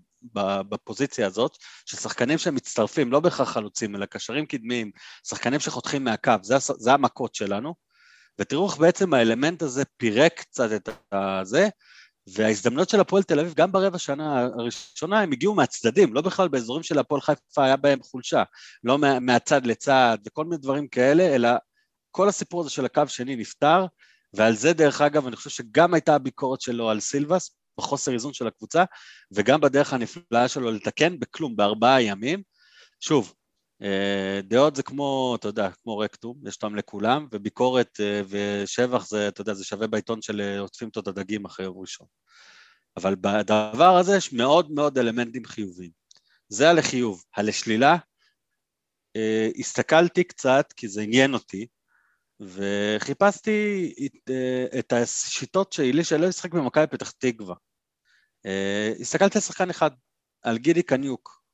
בפוזיציה 0.69 1.27
הזאת, 1.27 1.57
של 1.87 1.97
שחקנים 1.97 2.39
שמצטרפים, 2.39 3.13
לא 3.13 3.21
בהכרח 3.21 3.51
חלוצים, 3.51 3.97
אלא 3.97 4.07
קשרים 4.07 4.47
קדמיים, 4.47 4.91
שחקנים 5.29 5.61
שחותכים 5.61 6.05
מהקו, 6.05 6.33
זה, 6.43 6.55
זה 6.59 6.93
המכות 6.93 7.35
שלנו. 7.35 7.75
ותראו 8.39 8.69
איך 8.69 8.77
בעצם 8.77 9.15
האלמנט 9.15 9.63
הזה 9.63 9.83
פירק 9.97 10.41
קצת 10.41 10.69
את 10.73 10.89
זה, 11.43 11.69
וההזדמנות 12.27 12.89
של 12.89 13.01
הפועל 13.01 13.23
תל 13.23 13.41
אביב, 13.41 13.55
גם 13.55 13.73
ברבע 13.73 13.99
שנה 13.99 14.41
הראשונה, 14.41 15.21
הם 15.21 15.33
הגיעו 15.33 15.55
מהצדדים, 15.55 16.15
לא 16.15 16.21
בכלל 16.21 16.49
באזורים 16.49 16.83
של 16.83 16.99
הפועל 16.99 17.21
חיפה 17.21 17.65
היה 17.65 17.77
בהם 17.77 18.03
חולשה, 18.03 18.43
לא 18.85 18.99
מהצד 18.99 19.67
לצד 19.67 20.19
וכל 20.27 20.45
מיני 20.45 20.57
דברים 20.57 20.89
כאלה, 20.89 21.35
אלא 21.35 21.49
כל 22.11 22.29
הסיפור 22.29 22.61
הזה 22.61 22.71
של 22.71 22.85
הקו 22.85 23.03
שני 23.09 23.37
נפתר, 23.37 23.87
ועל 24.35 24.55
זה 24.55 24.73
דרך 24.73 25.01
אגב, 25.01 25.27
אני 25.27 25.37
חושב 25.37 25.51
שגם 25.51 25.95
הייתה 25.95 26.15
הביקורת 26.15 26.61
שלו 26.61 26.91
על 26.91 27.01
סילבס, 27.01 27.57
בחוסר 27.79 28.13
איזון 28.13 28.33
של 28.33 28.47
הקבוצה, 28.47 28.85
וגם 29.33 29.61
בדרך 29.61 29.93
הנפלאה 29.93 30.49
שלו 30.49 30.71
לתקן 30.71 31.19
בכלום, 31.19 31.57
בארבעה 31.57 32.03
ימים. 32.03 32.43
שוב, 33.01 33.35
אה, 33.83 34.41
דעות 34.43 34.77
זה 34.77 34.83
כמו, 34.83 35.37
אתה 35.41 35.49
יודע, 35.49 35.71
כמו 35.83 35.99
רקטום, 35.99 36.37
יש 36.47 36.55
אותם 36.55 36.77
לכולם, 36.77 37.27
וביקורת 37.33 38.01
אה, 38.01 38.23
ושבח 38.29 39.07
זה, 39.07 39.29
אתה 39.29 39.41
יודע, 39.41 39.55
זה 39.55 39.65
שווה 39.65 39.87
בעיתון 39.87 40.23
של 40.23 40.41
אה, 40.41 40.61
עוטפים 40.61 40.89
את 40.89 40.97
הדגים 40.97 41.45
אחרי 41.45 41.67
יום 41.67 41.81
ראשון. 41.81 42.07
אבל 42.97 43.15
בדבר 43.21 43.97
הזה 43.97 44.17
יש 44.17 44.33
מאוד 44.33 44.71
מאוד 44.71 44.99
אלמנטים 44.99 45.45
חיוביים. 45.45 45.91
זה 46.49 46.71
הלחיוב. 46.71 47.25
הלשלילה, 47.37 47.97
הסתכלתי 49.59 50.25
קצת, 50.25 50.73
כי 50.77 50.89
זה 50.89 51.03
עניין 51.03 51.35
אותי, 51.35 51.67
וחיפשתי 52.41 53.95
את, 54.07 54.31
את 54.79 54.93
השיטות 54.93 55.73
שאלישע 55.73 56.19
לא 56.19 56.27
ישחק 56.27 56.53
במכבי 56.53 56.87
פתח 56.87 57.11
תקווה. 57.11 57.55
הסתכלתי 59.01 59.39
על 59.39 59.43
שחקן 59.43 59.71
אחד, 59.71 59.91
על 60.43 60.59
גידי 60.59 60.83
קניוק, 60.83 61.45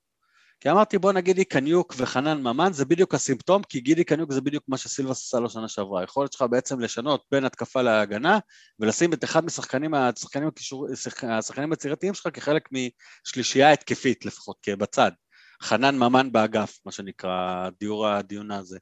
כי 0.60 0.70
אמרתי 0.70 0.98
בוא 0.98 1.12
נגיד 1.12 1.36
לי 1.36 1.44
קניוק 1.44 1.94
וחנן 1.96 2.42
ממן 2.42 2.72
זה 2.72 2.84
בדיוק 2.84 3.14
הסימפטום, 3.14 3.62
כי 3.62 3.80
גידי 3.80 4.04
קניוק 4.04 4.32
זה 4.32 4.40
בדיוק 4.40 4.64
מה 4.68 4.76
שסילבס 4.76 5.26
עשה 5.26 5.40
לו 5.40 5.50
שנה 5.50 5.68
שעברה. 5.68 6.00
היכולת 6.00 6.32
שלך 6.32 6.44
בעצם 6.50 6.80
לשנות 6.80 7.24
בין 7.30 7.44
התקפה 7.44 7.82
להגנה, 7.82 8.38
ולשים 8.78 9.12
את 9.12 9.24
אחד 9.24 9.44
משחקנים, 9.44 9.94
השחקנים, 9.94 10.48
השחקנים 11.28 11.70
היצירתיים 11.70 12.14
שלך 12.14 12.28
כחלק 12.34 12.68
משלישייה 13.26 13.72
התקפית 13.72 14.24
לפחות, 14.24 14.56
כבצד. 14.62 15.10
חנן 15.62 15.98
ממן 15.98 16.32
באגף, 16.32 16.78
מה 16.84 16.92
שנקרא, 16.92 17.68
דיור 17.80 18.06
הדיון 18.06 18.50
הזה. 18.50 18.78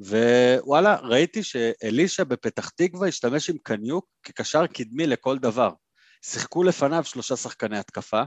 ווואלה, 0.00 0.96
ראיתי 1.02 1.42
שאלישע 1.42 2.24
בפתח 2.24 2.68
תקווה 2.68 3.08
השתמש 3.08 3.50
עם 3.50 3.56
קניוק 3.62 4.06
כקשר 4.22 4.66
קדמי 4.66 5.06
לכל 5.06 5.38
דבר. 5.38 5.70
שיחקו 6.22 6.62
לפניו 6.62 7.04
שלושה 7.04 7.36
שחקני 7.36 7.78
התקפה, 7.78 8.22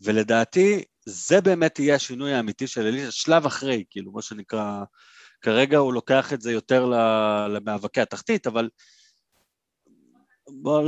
ולדעתי 0.00 0.84
זה 1.06 1.40
באמת 1.40 1.78
יהיה 1.78 1.94
השינוי 1.94 2.32
האמיתי 2.32 2.66
של 2.66 2.86
אלישע, 2.86 3.10
שלב 3.10 3.46
אחרי, 3.46 3.84
כאילו, 3.90 4.12
מה 4.12 4.22
שנקרא, 4.22 4.84
כרגע 5.40 5.78
הוא 5.78 5.92
לוקח 5.92 6.32
את 6.32 6.40
זה 6.40 6.52
יותר 6.52 6.86
למאבקי 7.48 8.00
התחתית, 8.00 8.46
אבל 8.46 8.68
בואו 10.48 10.84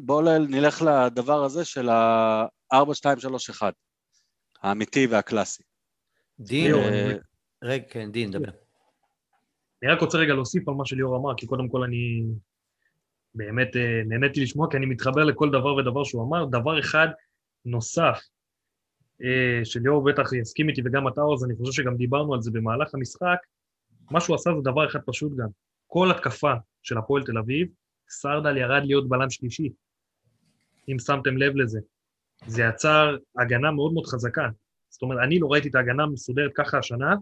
בוא 0.00 0.22
נלך 0.38 0.82
לדבר 0.82 1.44
הזה 1.44 1.64
של 1.64 1.88
ה-4, 1.88 2.94
2, 2.94 3.20
3, 3.20 3.50
1, 3.50 3.74
האמיתי 4.62 5.06
והקלאסי. 5.06 5.62
דין, 6.40 6.74
רגע, 7.64 7.84
כן, 7.90 8.12
דין, 8.12 8.30
דבר. 8.30 8.67
אני 9.82 9.92
רק 9.92 10.00
רוצה 10.00 10.18
רגע 10.18 10.34
להוסיף 10.34 10.68
על 10.68 10.74
מה 10.74 10.86
שליאור 10.86 11.16
אמר, 11.16 11.34
כי 11.36 11.46
קודם 11.46 11.68
כל 11.68 11.82
אני 11.82 12.24
באמת 13.34 13.76
אה, 13.76 14.02
נהניתי 14.06 14.40
לשמוע, 14.40 14.70
כי 14.70 14.76
אני 14.76 14.86
מתחבר 14.86 15.24
לכל 15.24 15.50
דבר 15.50 15.74
ודבר 15.74 16.04
שהוא 16.04 16.22
אמר. 16.22 16.44
דבר 16.44 16.80
אחד 16.80 17.08
נוסף 17.64 18.18
אה, 19.22 19.64
שליאור 19.64 20.04
בטח 20.04 20.32
יסכים 20.32 20.68
איתי 20.68 20.82
וגם 20.84 21.08
אתה 21.08 21.20
עוז, 21.20 21.44
אני 21.44 21.54
חושב 21.56 21.82
שגם 21.82 21.96
דיברנו 21.96 22.34
על 22.34 22.42
זה 22.42 22.50
במהלך 22.50 22.94
המשחק, 22.94 23.38
מה 24.10 24.20
שהוא 24.20 24.36
עשה 24.36 24.50
זה 24.56 24.62
דבר 24.62 24.86
אחד 24.86 25.00
פשוט 25.06 25.32
גם. 25.36 25.48
כל 25.86 26.10
התקפה 26.10 26.52
של 26.82 26.98
הפועל 26.98 27.24
תל 27.24 27.38
אביב, 27.38 27.68
סרדל 28.08 28.56
ירד 28.56 28.82
להיות 28.84 29.08
בלם 29.08 29.30
שלישי, 29.30 29.68
אם 30.88 30.98
שמתם 30.98 31.36
לב 31.36 31.56
לזה. 31.56 31.80
זה 32.46 32.62
יצר 32.62 33.16
הגנה 33.38 33.70
מאוד 33.70 33.92
מאוד 33.92 34.06
חזקה. 34.06 34.48
זאת 34.88 35.02
אומרת, 35.02 35.18
אני 35.22 35.38
לא 35.38 35.46
ראיתי 35.46 35.68
את 35.68 35.74
ההגנה 35.74 36.02
המסודרת 36.02 36.50
ככה 36.54 36.78
השנה, 36.78 37.14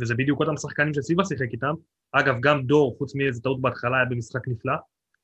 וזה 0.00 0.14
בדיוק 0.14 0.40
אותם 0.40 0.56
שחקנים 0.56 0.94
שסיבה 0.94 1.24
שיחק 1.24 1.52
איתם. 1.52 1.74
אגב, 2.12 2.34
גם 2.40 2.66
דור, 2.66 2.94
חוץ 2.98 3.14
מאיזה 3.14 3.42
טעות 3.42 3.60
בהתחלה, 3.60 3.96
היה 3.96 4.04
במשחק 4.04 4.48
נפלא, 4.48 4.74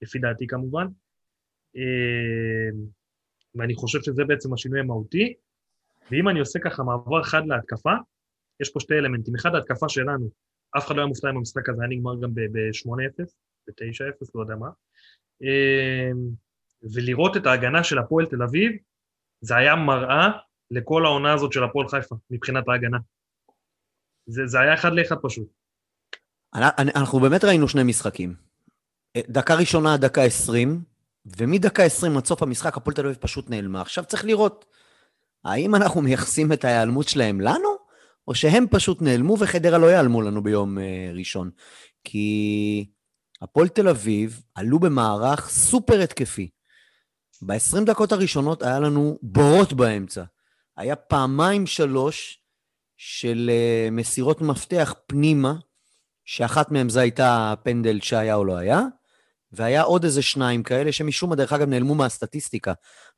לפי 0.03 0.19
דעתי 0.19 0.47
כמובן. 0.47 0.87
אה, 1.77 2.79
ואני 3.55 3.75
חושב 3.75 4.03
שזה 4.03 4.25
בעצם 4.25 4.53
השינוי 4.53 4.81
המהותי. 4.81 5.35
ואם 6.11 6.29
אני 6.29 6.41
עושה 6.41 6.59
ככה 6.59 6.83
מעבר 6.83 7.23
חד 7.23 7.43
להתקפה, 7.47 7.93
יש 8.61 8.71
פה 8.71 8.81
שתי 8.81 8.95
אלמנטים. 8.95 9.35
אחד, 9.35 9.55
ההתקפה 9.55 9.89
שלנו, 9.89 10.31
אף 10.79 10.87
אחד 10.87 10.97
לא 10.97 11.01
היה 11.01 11.09
מופתע 11.09 11.31
אם 11.31 11.37
המשחק 11.37 11.69
הזה 11.69 11.83
היה 11.83 11.91
נגמר 11.91 12.21
גם 12.21 12.35
ב-8-0, 12.35 13.25
ב-9-0, 13.67 14.27
לא 14.35 14.41
יודע 14.41 14.57
מה. 14.57 14.69
אמ, 15.43 16.29
ולראות 16.95 17.37
את 17.37 17.47
ההגנה 17.47 17.85
של 17.85 17.99
הפועל 17.99 18.27
תל 18.27 18.43
אביב, 18.43 18.73
זה 19.41 19.57
היה 19.57 19.77
מראה 19.77 20.29
לכל 20.71 21.05
העונה 21.05 21.33
הזאת 21.33 21.53
של 21.53 21.65
הפועל 21.65 21.89
חיפה, 21.89 22.17
מבחינת 22.31 22.69
ההגנה. 22.69 22.99
זה, 24.27 24.47
זה 24.47 24.61
היה 24.61 24.75
אחד 24.75 24.93
לאחד 24.93 25.17
פשוט. 25.23 25.49
אנחנו 26.55 27.21
באמת 27.21 27.45
ראינו 27.45 27.69
שני 27.69 27.83
משחקים. 27.83 28.35
דקה 29.19 29.55
ראשונה, 29.55 29.97
דקה 29.97 30.23
עשרים, 30.23 30.83
ומדקה 31.27 31.83
עשרים 31.83 32.17
עד 32.17 32.27
סוף 32.27 32.43
המשחק 32.43 32.77
הפועל 32.77 32.97
תל 32.97 33.05
אביב 33.07 33.17
פשוט 33.21 33.51
נעלמה. 33.51 33.81
עכשיו 33.81 34.05
צריך 34.05 34.25
לראות 34.25 34.65
האם 35.45 35.75
אנחנו 35.75 36.03
מייחסים 36.03 36.53
את 36.53 36.65
ההיעלמות 36.65 37.09
שלהם 37.09 37.41
לנו, 37.41 37.69
או 38.29 38.35
שהם 38.35 38.67
פשוט 38.71 39.03
נעלמו 39.03 39.37
וחדרה 39.39 39.79
לא 39.79 39.87
ייעלמו 39.87 40.23
לנו 40.23 40.43
ביום 40.43 40.79
uh, 40.79 40.81
ראשון? 41.19 41.51
כי 42.05 42.87
הפועל 43.43 43.69
תל 43.69 43.89
אביב 43.89 44.43
עלו 44.55 44.79
במערך 44.79 45.49
סופר 45.49 46.01
התקפי. 46.01 46.49
ב-20 47.43 47.85
דקות 47.87 48.13
הראשונות 48.13 48.63
היה 48.63 48.81
לנו 48.81 49.19
בורות 49.23 49.73
באמצע. 49.73 50.25
היה 50.77 50.97
פעמיים 50.97 51.67
שלוש 51.67 52.40
של 53.03 53.51
uh, 53.51 53.91
מסירות 53.91 54.41
מפתח 54.41 54.95
פנימה, 55.07 55.55
שאחת 56.25 56.71
מהן 56.71 56.89
זו 56.89 57.01
הייתה 57.01 57.53
הפנדל 57.53 58.01
שהיה 58.01 58.35
או 58.35 58.45
לא 58.45 58.57
היה, 58.57 58.81
והיה 59.53 59.83
עוד 59.83 60.05
איזה 60.05 60.23
שניים 60.23 60.63
כאלה 60.63 60.93
שמשום 60.93 61.31
מה, 61.31 61.37
דרך 61.37 61.53
אגב, 61.53 61.69
נעלמו 61.69 61.95
מהסטטיסטיקה. 61.95 62.73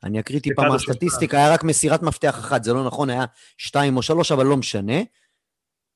אני 0.05 0.21
אקריא 0.21 0.41
טיפה 0.41 0.63
מהסטטיסטיקה, 0.63 1.37
היה 1.37 1.53
רק 1.53 1.65
מסירת 1.65 2.03
מפתח 2.03 2.39
אחת, 2.39 2.65
זה 2.65 2.73
לא 2.73 2.87
נכון, 2.87 3.11
היה 3.11 3.25
שתיים 3.59 3.97
או 3.97 4.03
שלוש, 4.03 4.33
אבל 4.33 4.47
לא 4.47 4.57
משנה. 4.57 5.03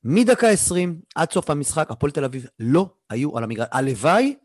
מדקה 0.03 0.49
עשרים 0.49 0.99
עד 1.15 1.31
סוף 1.31 1.49
המשחק, 1.49 1.91
הפועל 1.91 2.11
תל 2.11 2.23
אביב 2.23 2.45
לא 2.59 2.89
היו 3.09 3.37
על 3.37 3.43
המגרש. 3.43 3.67
הלוואי 3.71 4.35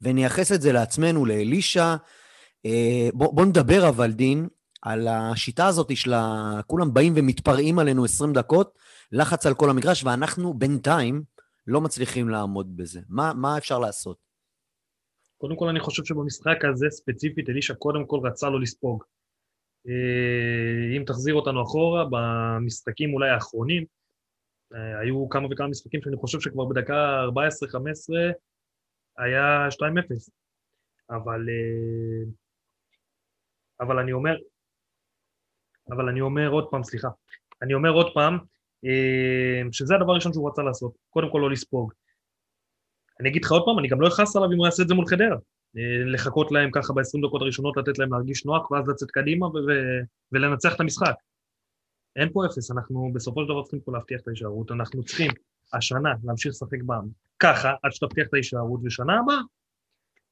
ונייחס 0.00 0.52
את 0.52 0.62
זה 0.62 0.72
לעצמנו, 0.72 1.26
לאלישע. 1.26 1.96
אה, 2.66 3.08
בוא, 3.14 3.34
בוא 3.34 3.44
נדבר 3.44 3.88
אבל, 3.88 4.12
דין, 4.12 4.48
על 4.82 5.08
השיטה 5.08 5.66
הזאת 5.66 5.96
של 5.96 6.12
כולם 6.66 6.94
באים 6.94 7.12
ומתפרעים 7.16 7.78
עלינו 7.78 8.04
20 8.04 8.32
דקות, 8.32 8.78
לחץ 9.12 9.46
על 9.46 9.54
כל 9.54 9.70
המגרש, 9.70 10.04
ואנחנו 10.04 10.54
בינתיים 10.54 11.22
לא 11.66 11.80
מצליחים 11.80 12.28
לעמוד 12.28 12.76
בזה. 12.76 13.00
מה, 13.08 13.32
מה 13.34 13.58
אפשר 13.58 13.78
לעשות? 13.78 14.16
קודם 15.38 15.56
כל 15.56 15.68
אני 15.68 15.80
חושב 15.80 16.04
שבמשחק 16.04 16.64
הזה 16.64 16.86
ספציפית 16.90 17.48
אלישע 17.48 17.74
קודם 17.74 18.06
כל 18.06 18.20
רצה 18.24 18.48
לו 18.48 18.58
לספוג. 18.58 19.04
אה, 19.88 20.96
אם 20.96 21.04
תחזיר 21.06 21.34
אותנו 21.34 21.62
אחורה, 21.62 22.04
במשחקים 22.10 23.14
אולי 23.14 23.30
האחרונים, 23.30 23.84
אה, 24.74 24.98
היו 24.98 25.28
כמה 25.28 25.48
וכמה 25.50 25.68
משחקים 25.68 26.02
שאני 26.02 26.16
חושב 26.16 26.40
שכבר 26.40 26.64
בדקה 26.64 27.24
14-15 27.24 28.32
היה 29.18 29.70
2-0. 29.70 30.30
אבל, 31.10 31.48
אה, 31.48 32.30
אבל 33.80 33.98
אני 33.98 34.12
אומר, 34.12 34.36
אבל 35.90 36.08
אני 36.08 36.20
אומר 36.20 36.48
עוד 36.48 36.66
פעם, 36.70 36.84
סליחה, 36.84 37.08
אני 37.62 37.74
אומר 37.74 37.90
עוד 37.90 38.06
פעם, 38.14 38.38
שזה 39.72 39.94
הדבר 39.94 40.12
הראשון 40.12 40.32
שהוא 40.32 40.48
רצה 40.50 40.62
לעשות, 40.62 40.92
קודם 41.10 41.32
כל 41.32 41.38
לא 41.38 41.50
לספוג. 41.50 41.92
אני 43.20 43.28
אגיד 43.28 43.44
לך 43.44 43.52
עוד 43.52 43.62
פעם, 43.64 43.78
אני 43.78 43.88
גם 43.88 44.00
לא 44.00 44.08
אכעס 44.08 44.36
עליו 44.36 44.52
אם 44.52 44.56
הוא 44.56 44.66
יעשה 44.66 44.82
את 44.82 44.88
זה 44.88 44.94
מול 44.94 45.06
חדרה. 45.06 45.36
אה, 45.76 46.04
לחכות 46.12 46.52
להם 46.52 46.70
ככה 46.70 46.92
ב-20 46.92 47.28
דקות 47.28 47.42
הראשונות, 47.42 47.76
לתת 47.76 47.98
להם 47.98 48.12
להרגיש 48.12 48.46
נוח, 48.46 48.70
ואז 48.70 48.88
לצאת 48.88 49.10
קדימה 49.10 49.46
ו- 49.46 49.50
ו- 49.52 50.02
ולנצח 50.32 50.74
את 50.74 50.80
המשחק. 50.80 51.14
אין 52.16 52.28
פה 52.32 52.46
אפס, 52.46 52.70
אנחנו 52.70 53.10
בסופו 53.14 53.42
של 53.42 53.48
דבר 53.48 53.62
צריכים 53.62 53.80
פה 53.80 53.92
להבטיח 53.92 54.20
את 54.20 54.28
ההישארות, 54.28 54.70
אנחנו 54.70 55.04
צריכים 55.04 55.30
השנה 55.72 56.14
להמשיך 56.24 56.50
לשחק 56.50 56.82
בעם 56.86 57.08
ככה, 57.38 57.74
עד 57.82 57.92
שתבטיח 57.92 58.26
את 58.28 58.34
ההישארות, 58.34 58.80
ושנה 58.84 59.18
הבאה, 59.20 59.38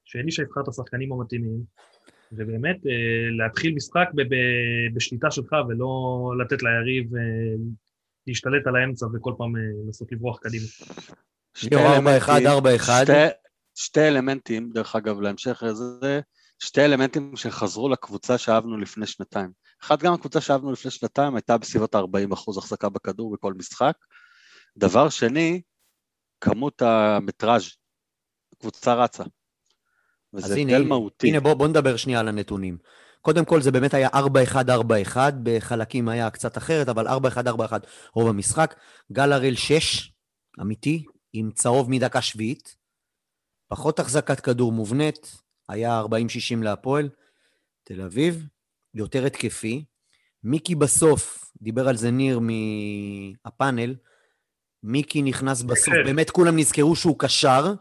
שאלישע 0.04 0.42
יבחר 0.42 0.60
את 0.60 0.68
השחקנים 0.68 1.12
המתאימים, 1.12 1.62
ובאמת 2.32 2.76
אה, 2.86 3.36
להתחיל 3.38 3.74
משחק 3.74 4.06
ב- 4.14 4.94
בשליטה 4.96 5.30
שלך, 5.30 5.52
ולא 5.68 5.88
לתת 6.40 6.62
ליריב 6.62 7.16
אה, 7.16 7.20
להשתלט 8.26 8.66
על 8.66 8.76
האמצע 8.76 9.06
וכל 9.14 9.32
פעם 9.38 9.56
אה, 9.56 9.62
לנסות 9.86 10.12
לברוח 10.12 10.38
קדימה. 10.38 10.64
שתי 11.54 11.68
אלמנטים-. 11.96 12.10
שתי- 13.04 13.38
שתי 13.74 14.08
אלמנטים, 14.08 14.70
דרך 14.74 14.96
אגב, 14.96 15.20
להמשך 15.20 15.62
לזה, 15.66 16.20
שתי 16.58 16.84
אלמנטים 16.84 17.36
שחזרו 17.36 17.88
לקבוצה 17.88 18.38
שאהבנו 18.38 18.78
לפני 18.78 19.06
שנתיים. 19.06 19.50
אחד, 19.82 19.98
גם 20.00 20.12
הקבוצה 20.14 20.40
שאהבנו 20.40 20.72
לפני 20.72 20.90
שנתיים 20.90 21.34
הייתה 21.34 21.58
בסביבות 21.58 21.94
ה-40 21.94 22.34
אחוז 22.34 22.58
החזקה 22.58 22.88
בכדור 22.88 23.32
בכל 23.32 23.54
משחק. 23.54 23.94
דבר 24.76 25.08
שני, 25.08 25.62
כמות 26.40 26.82
המטראז', 26.82 27.68
קבוצה 28.60 28.94
רצה. 28.94 29.24
וזה 30.34 30.56
הבדל 30.56 30.82
מהותי. 30.82 31.28
הנה 31.28 31.40
בוא, 31.40 31.54
בוא 31.54 31.68
נדבר 31.68 31.96
שנייה 31.96 32.20
על 32.20 32.28
הנתונים. 32.28 32.78
קודם 33.20 33.44
כל, 33.44 33.60
זה 33.60 33.70
באמת 33.70 33.94
היה 33.94 34.08
4-1-4-1, 34.08 35.16
בחלקים 35.42 36.08
היה 36.08 36.30
קצת 36.30 36.58
אחרת, 36.58 36.88
אבל 36.88 37.08
4-1-4-1 37.08 37.10
רוב 38.12 38.28
המשחק. 38.28 38.74
גל 39.12 39.32
הראל 39.32 39.54
6, 39.54 40.12
אמיתי, 40.60 41.04
עם 41.32 41.50
צהוב 41.50 41.90
מדקה 41.90 42.22
שביעית. 42.22 42.76
פחות 43.68 43.98
החזקת 43.98 44.40
כדור 44.40 44.72
מובנית, 44.72 45.36
היה 45.68 46.02
40-60 46.02 46.62
להפועל. 46.62 47.08
תל 47.84 48.00
אביב, 48.00 48.46
יותר 48.94 49.24
התקפי. 49.24 49.84
מיקי 50.44 50.74
בסוף, 50.74 51.52
דיבר 51.62 51.88
על 51.88 51.96
זה 51.96 52.10
ניר 52.10 52.40
מהפאנל, 52.40 53.94
מיקי 54.82 55.22
נכנס 55.22 55.62
בסוף. 55.62 55.94
באמת 56.04 56.30
כולם 56.30 56.58
נזכרו 56.58 56.96
שהוא 56.96 57.18
קשר, 57.18 57.74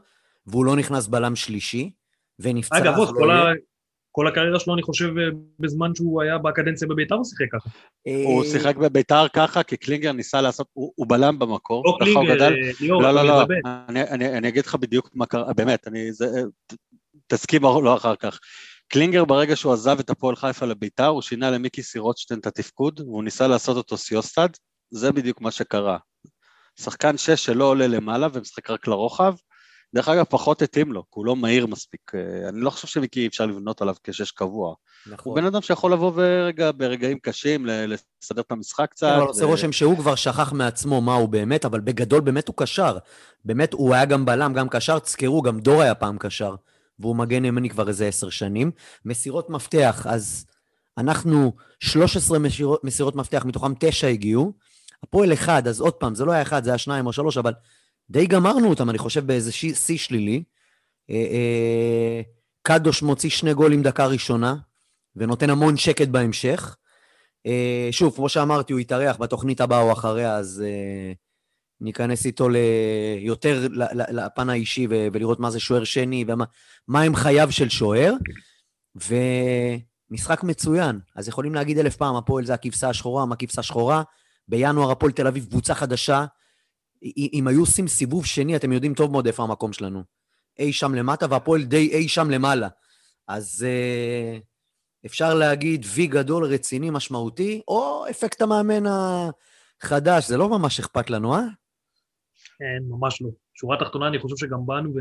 והוא 0.47 0.65
לא 0.65 0.75
נכנס 0.75 1.07
בלם 1.07 1.35
שלישי, 1.35 1.91
ונפצע. 2.39 2.77
אגב, 2.77 2.97
עוד, 2.97 3.07
לא 3.07 3.19
כל. 3.19 3.31
ה... 3.31 3.53
כל 4.11 4.27
הקריירה 4.27 4.59
שלו, 4.59 4.73
אני 4.73 4.83
חושב, 4.83 5.17
אה, 5.17 5.23
בזמן 5.59 5.95
שהוא 5.95 6.21
היה 6.21 6.37
בקדנציה 6.37 6.87
בביתר, 6.87 7.15
הוא 7.15 7.25
שיחק 7.25 7.45
ככה. 7.51 7.69
הוא 8.25 8.43
אה, 8.43 8.49
שיחק 8.49 8.75
בביתר 8.75 9.27
ככה, 9.27 9.63
כי 9.63 9.77
קלינגר 9.77 10.11
ניסה 10.11 10.41
לעשות, 10.41 10.67
הוא 10.73 10.93
הוא 10.95 11.07
בלם 11.09 11.39
במקור. 11.39 11.85
לא 11.85 11.97
קלינגר. 11.99 12.43
אה, 12.43 12.49
ליאור, 12.81 13.03
לא, 13.03 13.11
לא, 13.11 13.23
לא, 13.23 13.35
מבלבל. 13.35 13.55
אני, 13.89 14.01
אני, 14.01 14.37
אני 14.37 14.47
אגיד 14.47 14.65
לך 14.65 14.75
בדיוק 14.75 15.09
מה 15.13 15.25
קרה, 15.25 15.53
באמת, 15.53 15.87
אני, 15.87 16.13
זה, 16.13 16.25
תסכים 17.27 17.63
או 17.63 17.81
לא 17.81 17.95
אחר 17.95 18.15
כך. 18.15 18.39
קלינגר 18.87 19.25
ברגע 19.25 19.55
שהוא 19.55 19.73
עזב 19.73 19.99
את 19.99 20.09
הפועל 20.09 20.35
חיפה 20.35 20.65
לביתר, 20.65 21.07
הוא 21.07 21.21
שינה 21.21 21.51
למיקי 21.51 21.83
סירוטשטיין 21.83 22.39
את 22.39 22.47
התפקוד, 22.47 22.99
והוא 22.99 23.23
ניסה 23.23 23.47
לעשות 23.47 23.77
אותו 23.77 23.97
סיוסטד, 23.97 24.49
זה 24.91 25.11
בדיוק 25.11 25.41
מה 25.41 25.51
שקרה. 25.51 25.97
שחקן 26.79 27.17
שש 27.17 27.45
שלא 27.45 27.65
עולה 27.65 27.87
למעלה 27.87 28.27
ומשחק 28.33 28.69
רק 28.69 28.87
לרוחב, 28.87 29.33
דרך 29.95 30.07
אגב, 30.07 30.23
פחות 30.29 30.61
התאים 30.61 30.93
לו, 30.93 31.03
כי 31.03 31.09
הוא 31.13 31.25
לא 31.25 31.35
מהיר 31.35 31.67
מספיק. 31.67 32.11
אה, 32.15 32.49
אני 32.49 32.61
לא 32.61 32.69
חושב 32.69 32.87
שמיקי 32.87 33.27
אפשר 33.27 33.45
לבנות 33.45 33.81
עליו 33.81 33.95
כשש 34.03 34.31
קבוע. 34.31 34.67
הוא 34.67 35.13
נכון. 35.13 35.35
בן 35.35 35.45
אדם 35.45 35.61
שיכול 35.61 35.93
לבוא 35.93 36.11
ורגע, 36.15 36.71
ברגעים 36.71 37.19
קשים, 37.19 37.65
לסדר 37.65 38.41
את 38.41 38.51
המשחק 38.51 38.87
קצת. 38.91 39.07
אבל 39.17 39.27
עושה 39.27 39.45
ו- 39.45 39.47
רושם 39.47 39.71
שהוא 39.71 39.97
כבר 39.97 40.15
שכח 40.15 40.53
מעצמו 40.53 41.01
מה 41.01 41.15
הוא 41.15 41.29
באמת, 41.29 41.65
אבל 41.65 41.79
בגדול 41.79 42.21
באמת 42.21 42.47
הוא 42.47 42.55
קשר. 42.57 42.97
באמת, 43.45 43.73
הוא 43.73 43.93
היה 43.93 44.05
גם 44.05 44.25
בלם, 44.25 44.53
גם 44.53 44.69
קשר. 44.69 44.99
תזכרו, 44.99 45.41
גם 45.41 45.59
דור 45.59 45.81
היה 45.81 45.95
פעם 45.95 46.17
קשר, 46.17 46.55
והוא 46.99 47.15
מגן 47.15 47.45
ימני 47.45 47.69
כבר 47.69 47.87
איזה 47.87 48.07
עשר 48.07 48.29
שנים. 48.29 48.71
מסירות 49.05 49.49
מפתח, 49.49 50.05
אז 50.09 50.45
אנחנו 50.97 51.53
13 51.79 52.39
מסירות, 52.39 52.83
מסירות 52.83 53.15
מפתח, 53.15 53.45
מתוכם 53.45 53.73
תשע 53.79 54.07
הגיעו. 54.07 54.53
הפועל 55.03 55.33
אחד, 55.33 55.67
אז 55.67 55.81
עוד 55.81 55.93
פעם, 55.93 56.15
זה 56.15 56.25
לא 56.25 56.31
היה 56.31 56.41
אחד, 56.41 56.63
זה 56.63 56.69
היה 56.69 56.77
שניים 56.77 57.07
או 57.07 57.13
שלוש, 57.13 57.37
אבל 57.37 57.53
די 58.09 58.25
גמרנו 58.25 58.69
אותם, 58.69 58.89
אני 58.89 58.97
חושב, 58.97 59.27
באיזה 59.27 59.51
שי- 59.51 59.75
שיא 59.75 59.97
שלילי. 59.97 60.43
אה, 61.09 61.15
אה, 61.15 62.21
קדוש 62.61 63.01
מוציא 63.03 63.29
שני 63.29 63.53
גולים 63.53 63.83
דקה 63.83 64.05
ראשונה, 64.07 64.55
ונותן 65.15 65.49
המון 65.49 65.77
שקט 65.77 66.07
בהמשך. 66.07 66.75
אה, 67.45 67.87
שוב, 67.91 68.15
כמו 68.15 68.29
שאמרתי, 68.29 68.73
הוא 68.73 68.79
יתארח 68.79 69.17
בתוכנית 69.17 69.61
הבאה 69.61 69.81
או 69.81 69.91
אחריה, 69.91 70.35
אז 70.35 70.63
אה, 70.65 71.11
ניכנס 71.81 72.25
איתו 72.25 72.49
ל... 72.49 72.55
יותר 73.19 73.67
לפן 73.91 74.49
האישי 74.49 74.87
ולראות 74.89 75.39
מה 75.39 75.51
זה 75.51 75.59
שוער 75.59 75.83
שני 75.83 76.25
ומה 76.27 76.45
מה 76.87 77.01
הם 77.01 77.15
חייו 77.15 77.51
של 77.51 77.69
שוער. 77.69 78.13
ומשחק 80.09 80.43
מצוין. 80.43 80.99
אז 81.15 81.27
יכולים 81.27 81.55
להגיד 81.55 81.77
אלף 81.77 81.95
פעם, 81.95 82.15
הפועל 82.15 82.45
זה 82.45 82.53
הכבשה 82.53 82.89
השחורה, 82.89 83.25
מה 83.25 83.35
כבשה 83.35 83.63
שחורה? 83.63 84.03
בינואר 84.47 84.91
הפועל 84.91 85.11
תל 85.11 85.27
אביב 85.27 85.45
קבוצה 85.49 85.75
חדשה. 85.75 86.25
אם 87.33 87.47
היו 87.47 87.59
עושים 87.59 87.87
סיבוב 87.87 88.25
שני, 88.25 88.55
אתם 88.55 88.71
יודעים 88.71 88.93
טוב 88.93 89.11
מאוד 89.11 89.27
איפה 89.27 89.43
המקום 89.43 89.73
שלנו. 89.73 90.03
אי 90.59 90.73
שם 90.73 90.95
למטה, 90.95 91.25
והפועל 91.29 91.63
די 91.63 91.89
אי 91.91 92.07
שם 92.07 92.29
למעלה. 92.29 92.67
אז 93.27 93.65
אה, 93.67 94.37
אפשר 95.05 95.33
להגיד 95.33 95.85
וי 95.95 96.07
גדול, 96.07 96.45
רציני, 96.45 96.89
משמעותי, 96.89 97.61
או 97.67 98.05
אפקט 98.09 98.41
המאמן 98.41 98.83
החדש, 98.85 100.27
זה 100.27 100.37
לא 100.37 100.49
ממש 100.49 100.79
אכפת 100.79 101.09
לנו, 101.09 101.35
אה? 101.35 101.39
אין, 102.61 102.83
ממש 102.89 103.21
לא. 103.21 103.29
שורה 103.53 103.77
תחתונה, 103.79 104.07
אני 104.07 104.19
חושב 104.19 104.35
שגם 104.37 104.65
באנו 104.65 104.93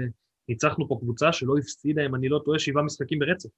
וניצחנו 0.48 0.88
פה 0.88 0.98
קבוצה 1.00 1.32
שלא 1.32 1.54
הפסידה, 1.58 2.06
אם 2.06 2.14
אני 2.14 2.28
לא 2.28 2.40
טועה, 2.44 2.58
שבעה 2.58 2.82
משחקים 2.82 3.18
ברצף. 3.18 3.48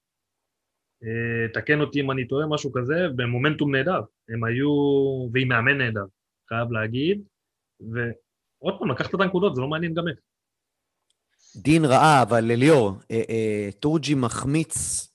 אה, 1.03 1.49
תקן 1.55 1.81
אותי 1.81 2.01
אם 2.01 2.11
אני 2.11 2.29
טועה, 2.29 2.47
משהו 2.47 2.73
כזה, 2.73 2.95
במומנטום 3.17 3.75
נהדר. 3.75 4.01
הם 4.29 4.45
היו, 4.45 4.69
ועם 5.33 5.49
מאמן 5.49 5.79
נהדר, 5.79 6.05
חייב 6.49 6.73
להגיד. 6.73 7.23
ועוד 8.63 8.79
פעם, 8.79 8.91
לקחת 8.91 9.15
את 9.15 9.21
הנקודות, 9.21 9.55
זה 9.55 9.61
לא 9.61 9.69
מעניין 9.69 9.95
גם 9.95 10.09
איך. 10.09 10.17
דין 11.57 11.85
רעה, 11.85 12.23
אבל 12.23 12.41
ליאור, 12.45 12.93
אה, 13.11 13.23
אה, 13.31 13.69
תורג'י 13.81 14.15
מחמיץ, 14.15 15.09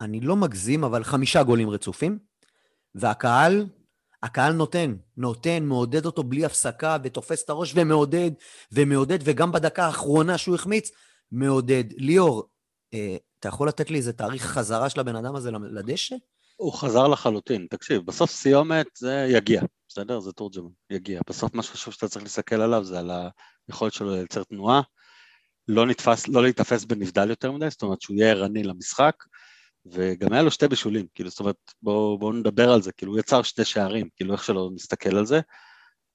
אני 0.00 0.20
לא 0.20 0.36
מגזים, 0.36 0.84
אבל 0.84 1.04
חמישה 1.04 1.42
גולים 1.42 1.70
רצופים, 1.70 2.18
והקהל, 2.94 3.66
הקהל 4.22 4.52
נותן, 4.52 4.96
נותן, 5.16 5.64
מעודד 5.64 6.06
אותו 6.06 6.22
בלי 6.22 6.44
הפסקה, 6.44 6.96
ותופס 7.02 7.44
את 7.44 7.50
הראש 7.50 7.72
ומעודד, 7.76 8.30
ומעודד, 8.72 9.18
וגם 9.24 9.52
בדקה 9.52 9.86
האחרונה 9.86 10.38
שהוא 10.38 10.54
החמיץ, 10.54 10.90
מעודד. 11.32 11.84
ליאור, 11.96 12.48
אה, 12.94 13.16
אתה 13.40 13.48
יכול 13.48 13.68
לתת 13.68 13.90
לי 13.90 13.98
איזה 13.98 14.12
תאריך 14.12 14.42
חזרה 14.42 14.90
של 14.90 15.00
הבן 15.00 15.16
אדם 15.16 15.36
הזה 15.36 15.50
לדשא? 15.50 16.16
הוא 16.56 16.72
חזר 16.72 17.08
לחלוטין. 17.08 17.66
תקשיב, 17.70 18.06
בסוף 18.06 18.30
סיומת 18.30 18.86
זה 18.98 19.26
יגיע, 19.28 19.62
בסדר? 19.92 20.20
זה 20.20 20.32
תורג'מן, 20.32 20.70
יגיע. 20.90 21.20
בסוף 21.28 21.54
מה 21.54 21.62
שחשוב 21.62 21.94
שאתה 21.94 22.08
צריך 22.08 22.22
להסתכל 22.22 22.60
עליו 22.60 22.84
זה 22.84 22.98
על 22.98 23.10
היכולת 23.68 23.92
שלו 23.92 24.10
לייצר 24.10 24.44
תנועה, 24.44 24.80
לא, 25.68 25.86
נתפס, 25.86 26.28
לא 26.28 26.42
להיתפס 26.42 26.84
בנבדל 26.84 27.30
יותר 27.30 27.52
מדי, 27.52 27.70
זאת 27.70 27.82
אומרת 27.82 28.00
שהוא 28.00 28.16
יהיה 28.16 28.30
ערני 28.30 28.62
למשחק, 28.62 29.14
וגם 29.86 30.32
היה 30.32 30.42
לו 30.42 30.50
שתי 30.50 30.68
בישולים, 30.68 31.06
כאילו, 31.14 31.30
זאת 31.30 31.40
אומרת, 31.40 31.56
בואו 31.82 32.18
בוא 32.18 32.34
נדבר 32.34 32.72
על 32.72 32.82
זה, 32.82 32.92
כאילו, 32.92 33.12
הוא 33.12 33.20
יצר 33.20 33.42
שתי 33.42 33.64
שערים, 33.64 34.08
כאילו, 34.16 34.32
איך 34.32 34.44
שלא 34.44 34.70
נסתכל 34.74 35.16
על 35.16 35.26
זה. 35.26 35.40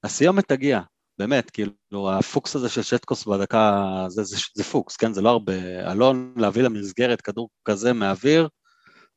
הסיומת 0.04 0.48
תגיע, 0.48 0.80
באמת, 1.18 1.50
כאילו, 1.50 2.12
הפוקס 2.18 2.56
הזה 2.56 2.68
של 2.68 2.82
שטקוס 2.82 3.26
בדקה, 3.26 3.84
זה, 4.08 4.22
זה, 4.22 4.36
זה 4.54 4.64
פוקס, 4.64 4.96
כן? 4.96 5.12
זה 5.12 5.22
לא 5.22 5.28
הרבה. 5.28 5.52
אלון, 5.92 6.34
להביא 6.36 6.62
למסגרת 6.62 7.20
כדור 7.20 7.48
כזה 7.64 7.92
מהאוויר, 7.92 8.48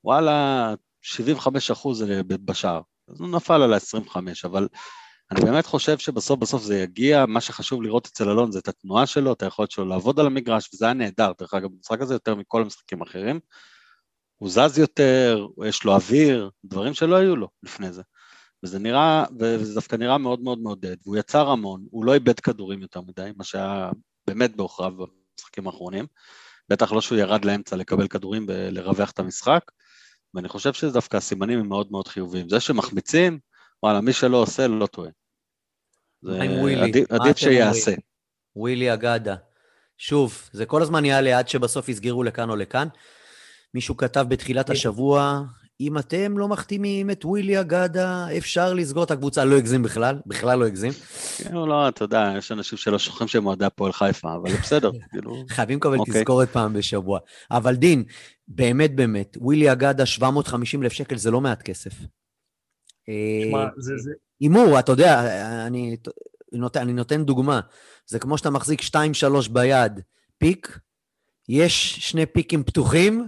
וואלה, 0.03 0.73
75 1.01 1.71
אחוז 1.71 2.05
בשער. 2.27 2.81
אז 3.11 3.21
הוא 3.21 3.29
נפל 3.29 3.61
על 3.61 3.73
ה-25, 3.73 4.15
אבל 4.45 4.67
אני 5.31 5.41
באמת 5.41 5.65
חושב 5.65 5.97
שבסוף 5.97 6.39
בסוף 6.39 6.63
זה 6.63 6.79
יגיע, 6.79 7.25
מה 7.25 7.41
שחשוב 7.41 7.83
לראות 7.83 8.07
אצל 8.07 8.29
אלון 8.29 8.51
זה 8.51 8.59
את 8.59 8.67
התנועה 8.67 9.05
שלו, 9.05 9.33
את 9.33 9.43
היכולת 9.43 9.71
שלו 9.71 9.85
לעבוד 9.85 10.19
על 10.19 10.25
המגרש, 10.25 10.69
וזה 10.73 10.85
היה 10.85 10.93
נהדר, 10.93 11.31
דרך 11.39 11.53
אגב, 11.53 11.69
במשחק 11.71 12.01
הזה 12.01 12.15
יותר 12.15 12.35
מכל 12.35 12.61
המשחקים 12.61 13.01
האחרים. 13.01 13.39
הוא 14.37 14.49
זז 14.49 14.77
יותר, 14.77 15.47
יש 15.65 15.83
לו 15.83 15.93
אוויר, 15.93 16.49
דברים 16.65 16.93
שלא 16.93 17.15
היו 17.15 17.35
לו 17.35 17.47
לפני 17.63 17.91
זה. 17.91 18.01
וזה 18.63 18.79
נראה, 18.79 19.25
וזה 19.39 19.73
דווקא 19.73 19.95
נראה 19.95 20.17
מאוד 20.17 20.41
מאוד 20.41 20.59
מעודד, 20.59 20.95
והוא 21.03 21.17
יצר 21.17 21.49
המון, 21.49 21.85
הוא 21.91 22.05
לא 22.05 22.13
איבד 22.13 22.39
כדורים 22.39 22.81
יותר 22.81 23.01
מדי, 23.01 23.31
מה 23.37 23.43
שהיה 23.43 23.91
באמת 24.27 24.55
בעוכריו 24.55 24.91
במשחקים 24.91 25.67
האחרונים. 25.67 26.05
בטח 26.69 26.91
לא 26.91 27.01
שהוא 27.01 27.17
ירד 27.17 27.45
לאמצע 27.45 27.75
לקבל 27.75 28.07
כדורים 28.07 28.45
ולרווח 28.47 29.11
את 29.11 29.19
המשחק, 29.19 29.61
ואני 30.33 30.49
חושב 30.49 30.73
שדווקא 30.73 31.17
הסימנים 31.17 31.59
הם 31.59 31.67
מאוד 31.67 31.87
מאוד 31.91 32.07
חיוביים. 32.07 32.49
זה 32.49 32.59
שמחמיצים, 32.59 33.39
וואלה, 33.83 34.01
מי 34.01 34.13
שלא 34.13 34.37
עושה 34.37 34.67
לא 34.67 34.85
טועה. 34.85 35.09
זה? 36.21 36.39
עדיף, 37.09 37.37
שיעשה. 37.37 37.91
ווילי 38.55 38.93
אגדה. 38.93 39.35
שוב, 39.97 40.49
זה 40.51 40.65
כל 40.65 40.81
הזמן 40.81 41.05
יעלה 41.05 41.39
עד 41.39 41.47
שבסוף 41.47 41.89
יסגרו 41.89 42.23
לכאן 42.23 42.49
או 42.49 42.55
לכאן. 42.55 42.87
מישהו 43.73 43.97
כתב 43.97 44.25
בתחילת 44.29 44.69
השבוע, 44.69 45.41
אם 45.81 45.97
אתם 45.97 46.37
לא 46.37 46.47
מחתימים 46.47 47.09
את 47.09 47.25
ווילי 47.25 47.59
אגדה, 47.59 48.37
אפשר 48.37 48.73
לסגור 48.73 49.03
את 49.03 49.11
הקבוצה. 49.11 49.45
לא 49.45 49.57
הגזים 49.57 49.83
בכלל, 49.83 50.19
בכלל 50.25 50.59
לא 50.59 50.65
הגזים. 50.65 50.91
כן, 51.37 51.53
לא, 51.53 51.87
אתה 51.87 52.03
יודע, 52.03 52.33
יש 52.37 52.51
אנשים 52.51 52.77
שלא 52.77 52.99
שוכחים 52.99 53.27
שהם 53.27 53.45
אוהדי 53.45 53.65
הפועל 53.65 53.91
חיפה, 53.91 54.35
אבל 54.35 54.51
בסדר, 54.51 54.91
כאילו... 55.11 55.43
חייבים 55.49 55.77
לקבל 55.77 55.97
אוקיי. 55.97 56.13
תזכורת 56.13 56.49
פעם 56.49 56.73
בשבוע. 56.73 57.19
אבל 57.51 57.75
דין, 57.75 58.03
באמת 58.47 58.95
באמת, 58.95 59.37
ווילי 59.41 59.71
אגדה, 59.71 60.05
750 60.05 60.83
אלף 60.83 60.93
שקל 60.93 61.17
זה 61.17 61.31
לא 61.31 61.41
מעט 61.41 61.61
כסף. 61.61 61.91
אה, 63.09 63.67
הימור, 64.39 64.79
אתה 64.79 64.91
יודע, 64.91 65.21
אני 65.67 65.97
נותן, 66.51 66.81
אני 66.81 66.93
נותן 66.93 67.23
דוגמה. 67.23 67.59
זה 68.05 68.19
כמו 68.19 68.37
שאתה 68.37 68.49
מחזיק 68.49 68.81
2-3 68.81 68.95
ביד, 69.51 69.99
פיק, 70.37 70.79
יש 71.49 71.95
שני 71.99 72.25
פיקים 72.25 72.63
פתוחים, 72.63 73.27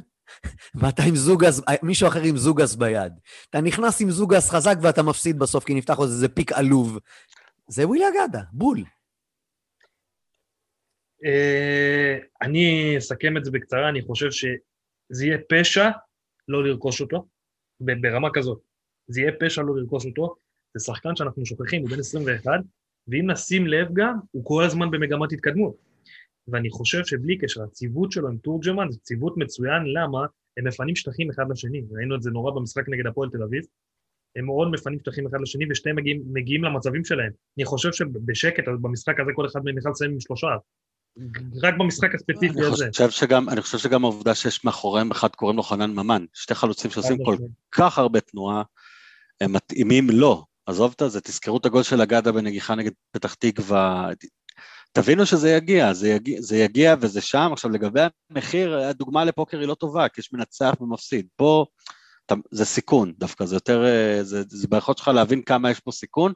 ואתה 0.76 1.04
עם 1.04 1.16
זוגס, 1.16 1.62
מישהו 1.84 2.08
אחר 2.08 2.22
עם 2.24 2.38
זוגס 2.38 2.76
ביד. 2.76 3.14
אתה 3.50 3.62
נכנס 3.62 4.02
עם 4.02 4.12
זוגס 4.12 4.50
חזק 4.50 4.76
ואתה 4.82 5.04
מפסיד 5.04 5.40
בסוף, 5.40 5.64
כי 5.64 5.74
נפתח 5.74 5.98
עוד 5.98 6.10
איזה 6.10 6.30
פיק 6.30 6.52
עלוב. 6.52 7.00
זה 7.68 7.88
ווילי 7.88 8.06
אגדה, 8.08 8.42
בול. 8.52 8.84
אה, 11.26 12.18
אני 12.42 12.96
אסכם 12.98 13.38
את 13.38 13.46
זה 13.46 13.52
בקצרה, 13.52 13.90
אני 13.90 14.02
חושב 14.02 14.32
שזה 14.32 15.26
יהיה 15.26 15.38
פשע 15.50 15.90
לא 16.48 16.64
לרכוש 16.64 17.02
אותו, 17.02 17.28
ברמה 17.80 18.30
כזאת. 18.34 18.62
זה 19.08 19.22
יהיה 19.22 19.32
פשע 19.40 19.62
לא 19.62 19.76
לרכוש 19.76 20.06
אותו, 20.06 20.36
זה 20.74 20.86
שחקן 20.86 21.16
שאנחנו 21.16 21.46
שוכחים, 21.46 21.82
הוא 21.82 21.90
בן 21.90 22.00
21, 22.00 22.52
ואם 23.08 23.32
נשים 23.32 23.68
לב 23.68 23.88
גם, 23.94 24.14
הוא 24.32 24.46
כל 24.46 24.64
הזמן 24.64 24.92
במגמת 24.92 25.32
התקדמות. 25.32 25.76
ואני 26.48 26.70
חושב 26.70 27.06
שבלי 27.06 27.38
קשר, 27.38 27.64
הציוות 27.64 28.12
שלו 28.12 28.28
עם 28.28 28.38
תורג'מן 28.38 28.88
זה 28.90 29.00
ציוות 29.00 29.38
מצוין, 29.38 29.84
למה? 29.86 30.26
הם 30.58 30.68
מפנים 30.68 30.96
שטחים 30.96 31.30
אחד 31.30 31.44
לשני, 31.52 31.82
ראינו 31.92 32.16
את 32.16 32.22
זה 32.22 32.32
נורא 32.32 32.52
במשחק 32.52 32.90
נגד 32.90 33.08
הפועל 33.08 33.30
תל 33.30 33.44
אביב, 33.44 33.64
הם 34.36 34.46
מאוד 34.46 34.72
מפנים 34.72 35.00
שטחים 35.00 35.28
אחד 35.28 35.42
לשני 35.42 35.66
ושניהם 35.70 35.98
מגיעים, 35.98 36.24
מגיעים 36.34 36.64
למצבים 36.64 37.06
שלהם. 37.06 37.32
אני 37.58 37.66
חושב 37.66 37.92
שבשקט, 37.92 38.64
במשחק 38.82 39.20
הזה 39.20 39.32
כל 39.36 39.46
אחד 39.46 39.60
מהם 39.64 39.78
יכול 39.78 39.92
לסיים 39.92 40.12
עם 40.12 40.20
שלושה. 40.20 40.48
רק 41.64 41.74
במשחק 41.80 42.16
הספציפי 42.16 42.60
אני 42.60 42.66
הזה. 42.66 42.88
חושב 42.92 43.10
שגם, 43.10 43.50
אני 43.50 43.62
חושב 43.62 43.78
שגם 43.78 44.04
העובדה 44.04 44.36
שיש 44.36 44.66
מאחוריהם 44.66 45.12
אחד 45.12 45.28
קוראים 45.28 45.58
לו 45.58 45.64
חנן 45.64 45.92
ממן, 45.92 46.26
שתי 46.34 46.56
חלוצים 46.56 46.92
שעושים 46.92 47.18
כל. 47.26 47.36
כך 47.72 47.98
הרבה 47.98 48.20
תנועה, 48.20 48.64
הם 49.42 49.54
מתאימים 49.54 50.10
לו. 50.10 50.46
עזוב 50.66 50.96
את 51.02 51.12
זה, 51.12 51.22
תזכרו 51.22 51.58
את 51.58 51.66
הגול 51.66 51.84
של 51.84 52.02
אגדה 52.02 52.32
בנגיחה 52.32 52.76
נגד 52.76 52.92
פתח 53.12 53.34
תקווה. 53.34 54.10
תבינו 54.94 55.26
שזה 55.26 55.50
יגיע, 55.50 55.94
זה 55.94 56.10
יגיע, 56.10 56.42
זה 56.42 56.58
יגיע 56.58 56.96
וזה 57.02 57.22
שם. 57.22 57.50
עכשיו 57.54 57.72
לגבי 57.72 58.02
המחיר, 58.30 58.78
הדוגמה 58.78 59.26
לפוקר 59.26 59.60
היא 59.60 59.68
לא 59.68 59.76
טובה, 59.76 60.10
כי 60.10 60.22
יש 60.22 60.34
מנצח 60.34 60.74
ומפסיד. 60.82 61.28
פה 61.36 61.66
אתה, 62.26 62.36
זה 62.52 62.66
סיכון 62.66 63.14
דווקא, 63.18 63.46
זה 63.46 63.56
יותר, 63.56 63.86
אה, 63.86 64.24
זה, 64.24 64.44
זה 64.48 64.68
ביכולת 64.68 64.98
שלך 64.98 65.08
להבין 65.08 65.42
כמה 65.42 65.72
יש 65.72 65.80
פה 65.80 65.92
סיכון. 65.92 66.34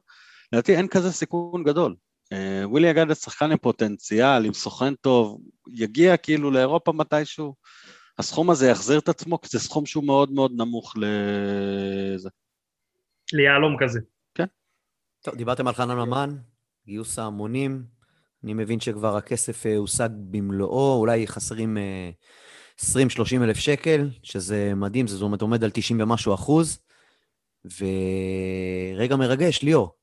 לדעתי 0.51 0.75
אין 0.75 0.87
כזה 0.87 1.11
סיכון 1.11 1.63
גדול. 1.63 1.95
אה, 2.33 2.63
ווילי 2.63 2.91
אגדה 2.91 3.15
שחקן 3.15 3.51
עם 3.51 3.57
פוטנציאל, 3.57 4.45
עם 4.45 4.53
סוכן 4.53 4.95
טוב, 4.95 5.41
יגיע 5.67 6.17
כאילו 6.17 6.51
לאירופה 6.51 6.91
מתישהו. 6.91 7.55
הסכום 8.17 8.49
הזה 8.49 8.69
יחזיר 8.69 8.99
את 8.99 9.09
עצמו, 9.09 9.41
כי 9.41 9.47
זה 9.51 9.59
סכום 9.59 9.85
שהוא 9.85 10.03
מאוד 10.03 10.31
מאוד 10.31 10.51
נמוך 10.55 10.93
לזה. 10.97 12.29
ליהלום 13.33 13.75
כזה. 13.79 13.99
טוב, 15.21 15.35
דיברתם 15.35 15.67
על 15.67 15.73
חנן 15.73 15.95
ממן, 15.95 16.35
גיוס 16.85 17.19
ההמונים. 17.19 17.96
אני 18.43 18.53
מבין 18.53 18.79
שכבר 18.79 19.17
הכסף 19.17 19.65
אה, 19.65 19.77
הושג 19.77 20.09
במלואו, 20.11 20.99
אולי 20.99 21.27
חסרים 21.27 21.77
אה, 21.77 22.09
20-30 22.81 23.43
אלף 23.43 23.57
שקל, 23.57 24.09
שזה 24.23 24.73
מדהים, 24.75 25.07
זאת 25.07 25.21
אומרת 25.21 25.41
עומד 25.41 25.63
על 25.63 25.69
90 25.69 26.01
ומשהו 26.01 26.33
אחוז. 26.33 26.79
ורגע 27.65 29.15
מרגש, 29.15 29.61
ליאור. 29.61 29.97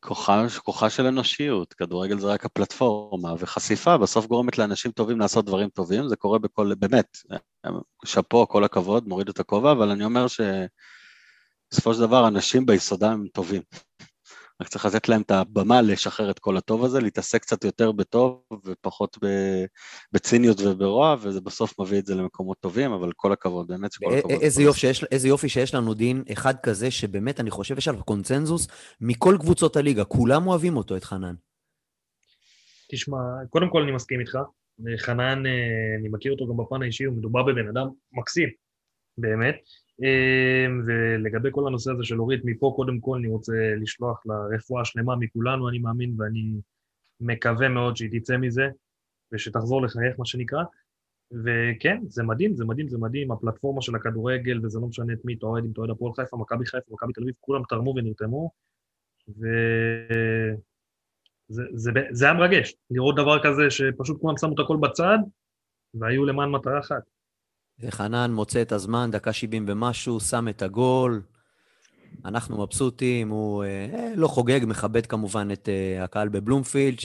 כוחה, 0.00 0.46
כוחה 0.64 0.90
של 0.90 1.06
אנושיות, 1.06 1.74
כדורגל 1.74 2.18
זה 2.18 2.26
רק 2.26 2.44
הפלטפורמה, 2.44 3.34
וחשיפה 3.38 3.98
בסוף 3.98 4.26
גורמת 4.26 4.58
לאנשים 4.58 4.92
טובים 4.92 5.18
לעשות 5.18 5.44
דברים 5.44 5.68
טובים, 5.68 6.08
זה 6.08 6.16
קורה 6.16 6.38
בכל, 6.38 6.72
באמת, 6.78 7.18
שאפו, 8.04 8.48
כל 8.48 8.64
הכבוד, 8.64 9.08
מוריד 9.08 9.28
את 9.28 9.40
הכובע, 9.40 9.72
אבל 9.72 9.90
אני 9.90 10.04
אומר 10.04 10.26
שבסופו 10.28 11.94
של 11.94 12.00
דבר 12.00 12.28
אנשים 12.28 12.66
ביסודם 12.66 13.10
הם 13.10 13.26
טובים. 13.32 13.62
רק 14.60 14.68
צריך 14.68 14.86
לתת 14.86 15.08
להם 15.08 15.20
את 15.22 15.30
הבמה 15.30 15.82
לשחרר 15.82 16.30
את 16.30 16.38
כל 16.38 16.56
הטוב 16.56 16.84
הזה, 16.84 17.00
להתעסק 17.00 17.42
קצת 17.42 17.64
יותר 17.64 17.92
בטוב 17.92 18.42
ופחות 18.64 19.18
ב- 19.24 19.64
בציניות 20.12 20.60
וברוע, 20.60 21.16
וזה 21.20 21.40
בסוף 21.40 21.80
מביא 21.80 21.98
את 21.98 22.06
זה 22.06 22.14
למקומות 22.14 22.56
טובים, 22.60 22.92
אבל 22.92 23.12
כל 23.16 23.32
הכבוד, 23.32 23.68
באמת 23.68 23.92
שכל 23.92 24.14
א- 24.14 24.18
הכבוד. 24.18 24.42
איזה 24.42 24.62
יופי, 24.62 24.80
שיש, 24.80 25.04
איזה 25.04 25.28
יופי 25.28 25.48
שיש 25.48 25.74
לנו 25.74 25.94
דין, 25.94 26.24
אחד 26.32 26.54
כזה 26.62 26.90
שבאמת, 26.90 27.40
אני 27.40 27.50
חושב, 27.50 27.78
יש 27.78 27.88
עליו 27.88 28.04
קונצנזוס 28.04 28.68
מכל 29.00 29.36
קבוצות 29.40 29.76
הליגה, 29.76 30.04
כולם 30.04 30.46
אוהבים 30.46 30.76
אותו, 30.76 30.96
את 30.96 31.04
חנן. 31.04 31.34
תשמע, 32.90 33.18
קודם 33.50 33.70
כל 33.70 33.82
אני 33.82 33.92
מסכים 33.92 34.20
איתך. 34.20 34.38
חנן, 34.98 35.46
אה, 35.46 35.96
אני 36.00 36.08
מכיר 36.08 36.32
אותו 36.32 36.48
גם 36.48 36.56
בפן 36.56 36.82
האישי, 36.82 37.04
הוא 37.04 37.16
מדובר 37.16 37.42
בבן 37.42 37.68
אדם 37.68 37.86
מקסים, 38.12 38.48
באמת. 39.18 39.54
אה, 40.02 40.66
ולגבי 40.86 41.48
כל 41.52 41.66
הנושא 41.66 41.92
הזה 41.92 42.04
של 42.04 42.20
אורית, 42.20 42.40
מפה 42.44 42.72
קודם 42.76 43.00
כל 43.00 43.16
אני 43.18 43.28
רוצה 43.28 43.52
לשלוח 43.80 44.26
לה 44.26 44.34
רפואה 44.56 44.84
שלמה 44.84 45.16
מכולנו, 45.16 45.68
אני 45.68 45.78
מאמין, 45.78 46.20
ואני 46.20 46.60
מקווה 47.20 47.68
מאוד 47.68 47.96
שהיא 47.96 48.20
תצא 48.20 48.36
מזה, 48.36 48.68
ושתחזור 49.32 49.82
לחייך, 49.82 50.18
מה 50.18 50.26
שנקרא. 50.26 50.62
וכן, 51.44 52.00
זה 52.06 52.22
מדהים, 52.22 52.56
זה 52.56 52.64
מדהים, 52.64 52.88
זה 52.88 52.98
מדהים, 52.98 53.32
הפלטפורמה 53.32 53.82
של 53.82 53.94
הכדורגל, 53.94 54.66
וזה 54.66 54.78
לא 54.80 54.86
משנה 54.86 55.12
את 55.12 55.24
מי 55.24 55.34
אתה 55.34 55.46
אוהד, 55.46 55.64
אם 55.64 55.70
אתה 55.72 55.80
אוהד 55.80 55.90
הפועל 55.90 56.12
חיפה, 56.14 56.36
מכבי 56.36 56.66
חיפה, 56.66 56.94
מכבי 56.94 57.12
תל 57.12 57.22
אביב, 57.22 57.34
כולם 57.40 57.62
תרמו 57.68 57.94
ונרתמו, 57.96 58.50
וזה 59.28 60.56
זה, 61.74 61.90
זה 62.10 62.24
היה 62.24 62.34
מרגש, 62.34 62.74
לראות 62.90 63.16
דבר 63.16 63.42
כזה 63.42 63.70
שפשוט 63.70 64.20
כולם 64.20 64.36
שמו 64.36 64.54
את 64.54 64.58
הכל 64.58 64.76
בצד, 64.76 65.18
והיו 65.94 66.24
למען 66.24 66.50
מטרה 66.50 66.78
אחת. 66.78 67.17
וחנן 67.80 68.32
מוצא 68.32 68.62
את 68.62 68.72
הזמן, 68.72 69.10
דקה 69.10 69.32
70 69.32 69.64
ומשהו, 69.68 70.20
שם 70.20 70.48
את 70.48 70.62
הגול. 70.62 71.22
אנחנו 72.24 72.62
מבסוטים, 72.62 73.28
הוא 73.28 73.64
אה, 73.64 74.12
לא 74.16 74.28
חוגג, 74.28 74.60
מכבד 74.66 75.06
כמובן 75.06 75.48
את 75.52 75.68
אה, 75.68 76.04
הקהל 76.04 76.28
בבלומפילד, 76.28 76.98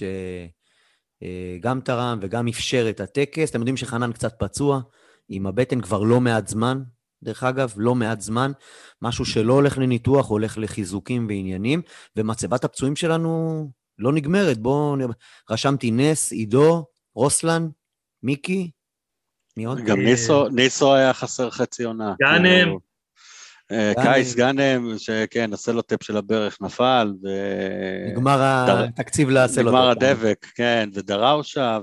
שגם 1.23 1.81
תרם 1.81 2.19
וגם 2.21 2.47
אפשר 2.47 2.85
את 2.89 2.99
הטקס. 2.99 3.49
אתם 3.49 3.59
יודעים 3.59 3.77
שחנן 3.77 4.11
קצת 4.11 4.39
פצוע, 4.39 4.81
עם 5.29 5.47
הבטן 5.47 5.81
כבר 5.81 6.03
לא 6.03 6.21
מעט 6.21 6.47
זמן, 6.47 6.83
דרך 7.23 7.43
אגב, 7.43 7.73
לא 7.77 7.95
מעט 7.95 8.21
זמן. 8.21 8.51
משהו 9.01 9.25
שלא 9.25 9.53
הולך 9.53 9.77
לניתוח, 9.77 10.29
הולך 10.29 10.57
לחיזוקים 10.57 11.27
ועניינים, 11.27 11.81
ומצבת 12.15 12.63
הפצועים 12.63 12.95
שלנו 12.95 13.71
לא 13.97 14.13
נגמרת. 14.13 14.57
בואו, 14.57 14.95
רשמתי 15.49 15.91
נס, 15.91 16.31
עידו, 16.31 16.85
רוסלן, 17.15 17.67
מיקי, 18.23 18.71
מי 19.57 19.65
עוד? 19.65 19.79
גם 19.79 19.99
אה, 19.99 20.03
ניסו, 20.03 20.49
ניסו 20.49 20.93
היה 20.93 21.13
חסר 21.13 21.49
חצי 21.49 21.83
עונה. 21.83 22.15
גאנם. 22.19 22.43
כאילו, 22.43 22.79
אה, 23.71 23.93
גאנם. 23.95 24.05
קייס 24.05 24.35
גאנם, 24.35 24.97
שכן, 24.97 25.53
הסלוטפ 25.53 26.03
של 26.03 26.17
הברך 26.17 26.61
נפל, 26.61 27.13
ו... 27.23 27.27
נגמר 28.11 28.39
התקציב 28.41 29.29
לעשות 29.29 29.65
נגמר 29.65 29.89
הדבק, 29.89 30.45
כן, 30.55 30.89
ודראושה, 30.93 31.79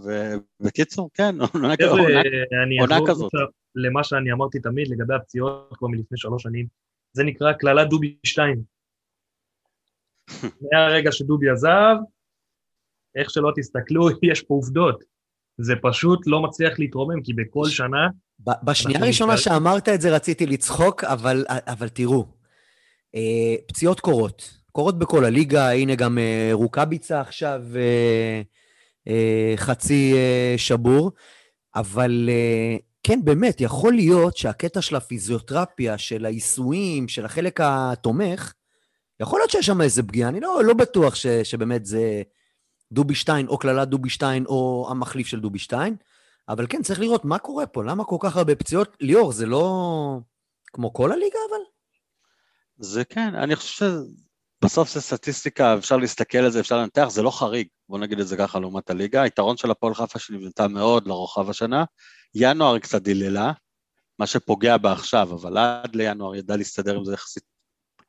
ובקיצור, 0.60 1.10
כן, 1.14 1.34
עונה 1.60 1.76
כזאת. 1.76 3.30
עכשיו 3.34 3.46
למה 3.74 4.04
שאני 4.04 4.32
אמרתי 4.32 4.60
תמיד 4.60 4.88
לגבי 4.88 5.14
הפציעות 5.14 5.74
כבר 5.78 5.88
מלפני 5.88 6.18
שלוש 6.18 6.42
שנים, 6.42 6.66
זה 7.12 7.24
נקרא 7.24 7.52
קללת 7.52 7.88
דובי 7.88 8.16
2. 8.26 8.62
מהרגע 10.72 11.12
שדובי 11.12 11.50
עזב, 11.50 11.96
איך 13.14 13.30
שלא 13.30 13.52
תסתכלו, 13.56 14.08
יש 14.30 14.42
פה 14.42 14.54
עובדות. 14.54 15.04
זה 15.60 15.74
פשוט 15.82 16.26
לא 16.26 16.42
מצליח 16.42 16.78
להתרומם, 16.78 17.22
כי 17.22 17.32
בכל 17.32 17.68
שנה, 17.68 18.08
בשנייה 18.64 19.00
הראשונה 19.00 19.32
נתקל- 19.34 19.42
שאמרת 19.42 19.88
את 19.88 20.00
זה 20.00 20.14
רציתי 20.14 20.46
לצחוק, 20.46 21.04
אבל, 21.04 21.44
אבל 21.48 21.88
תראו, 21.88 22.26
אה, 23.14 23.54
פציעות 23.68 24.00
קורות. 24.00 24.60
קורות 24.72 24.98
בכל 24.98 25.24
הליגה, 25.24 25.70
הנה 25.70 25.94
גם 25.94 26.18
אה, 26.18 26.50
רוקאביצה 26.52 27.20
עכשיו 27.20 27.62
אה, 29.06 29.54
חצי 29.56 30.14
שבור, 30.56 31.12
אבל 31.74 32.30
כן, 33.02 33.20
באמת, 33.24 33.60
יכול 33.60 33.92
להיות 33.92 34.36
שהקטע 34.36 34.82
של 34.82 34.96
הפיזיותרפיה, 34.96 35.98
של 35.98 36.24
העיסויים, 36.24 37.08
של 37.08 37.24
החלק 37.24 37.60
התומך, 37.62 38.52
יכול 39.20 39.40
להיות 39.40 39.50
שיש 39.50 39.66
שם 39.66 39.80
איזה 39.80 40.02
פגיעה, 40.02 40.28
אני 40.28 40.40
לא, 40.40 40.64
לא 40.64 40.74
בטוח 40.74 41.14
ש, 41.14 41.26
שבאמת 41.26 41.86
זה 41.86 42.22
דובי 42.92 43.14
שטיין, 43.14 43.48
או 43.48 43.58
קללת 43.58 43.88
דובי 43.88 44.10
שטיין, 44.10 44.46
או 44.46 44.88
המחליף 44.90 45.26
של 45.26 45.40
דובי 45.40 45.58
שטיין, 45.58 45.96
אבל 46.48 46.66
כן, 46.68 46.82
צריך 46.82 47.00
לראות 47.00 47.24
מה 47.24 47.38
קורה 47.38 47.66
פה, 47.66 47.84
למה 47.84 48.04
כל 48.04 48.16
כך 48.20 48.36
הרבה 48.36 48.54
פציעות? 48.54 48.96
ליאור, 49.00 49.32
זה 49.32 49.46
לא 49.46 50.18
כמו 50.72 50.92
כל 50.92 51.12
הליגה, 51.12 51.38
אבל? 51.50 51.60
זה 52.78 53.04
כן, 53.04 53.34
אני 53.34 53.56
חושב 53.56 53.86
שבסוף 54.62 54.94
זה 54.94 55.00
סטטיסטיקה, 55.00 55.78
אפשר 55.78 55.96
להסתכל 55.96 56.38
על 56.38 56.50
זה, 56.50 56.60
אפשר 56.60 56.78
לנתח, 56.78 57.06
זה 57.10 57.22
לא 57.22 57.30
חריג, 57.30 57.68
בוא 57.88 57.98
נגיד 57.98 58.20
את 58.20 58.28
זה 58.28 58.36
ככה 58.36 58.58
לעומת 58.58 58.90
הליגה. 58.90 59.22
היתרון 59.22 59.56
של 59.56 59.70
הפועל 59.70 59.94
חיפה 59.94 60.18
שנבנתה 60.18 60.68
מאוד 60.68 61.06
לרוחב 61.06 61.50
השנה, 61.50 61.84
ינואר 62.34 62.74
היא 62.74 62.82
קצת 62.82 63.02
דיללה, 63.02 63.52
מה 64.18 64.26
שפוגע 64.26 64.76
בה 64.76 64.92
עכשיו, 64.92 65.34
אבל 65.34 65.58
עד 65.58 65.96
לינואר 65.96 66.34
ידע 66.34 66.56
להסתדר 66.56 66.96
עם 66.96 67.04
זה 67.04 67.14
יחסית, 67.14 67.42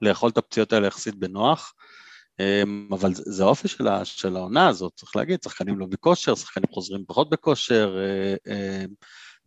לאכול 0.01 0.29
את 0.29 0.37
הפציעות 0.37 0.73
האלה 0.73 0.87
יחסית 0.87 1.15
בנוח. 1.15 1.73
אמ, 2.39 2.87
אבל 2.91 3.11
זה 3.13 3.43
האופי 3.43 3.67
של, 3.67 3.87
של 4.03 4.35
העונה 4.35 4.67
הזאת, 4.67 4.93
צריך 4.95 5.15
להגיד, 5.15 5.39
שחקנים 5.43 5.79
לא 5.79 5.85
בכושר, 5.85 6.35
שחקנים 6.35 6.67
חוזרים 6.71 7.03
פחות 7.07 7.29
בכושר, 7.29 7.97
אה, 7.99 8.53
אמ, 8.53 8.87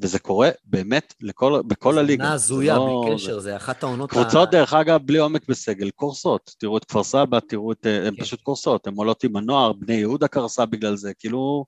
וזה 0.01 0.19
קורה 0.19 0.51
באמת 0.65 1.15
לכל, 1.21 1.61
בכל 1.67 1.99
הליגה. 1.99 2.25
עונה 2.25 2.35
הזויה, 2.35 2.77
לא, 2.77 3.03
בלי 3.07 3.15
קשר, 3.15 3.39
זה... 3.39 3.57
אחת 3.57 3.83
העונות... 3.83 4.11
קבוצות, 4.11 4.49
ה... 4.49 4.51
דרך 4.51 4.75
אגב, 4.75 5.01
בלי 5.05 5.19
עומק 5.19 5.49
בסגל, 5.49 5.91
קורסות. 5.91 6.51
תראו 6.59 6.77
את 6.77 6.85
כפר 6.85 7.03
סבא, 7.03 7.41
תראו 7.41 7.73
את... 7.73 7.87
הן 7.87 8.15
כן. 8.17 8.23
פשוט 8.23 8.41
קורסות, 8.43 8.87
הן 8.87 8.95
עולות 8.97 9.25
עם 9.25 9.37
הנוער, 9.37 9.73
בני 9.73 9.95
יהודה 9.95 10.29
קרסה 10.29 10.67
בגלל 10.67 10.97
זה, 10.97 11.13
כאילו... 11.19 11.65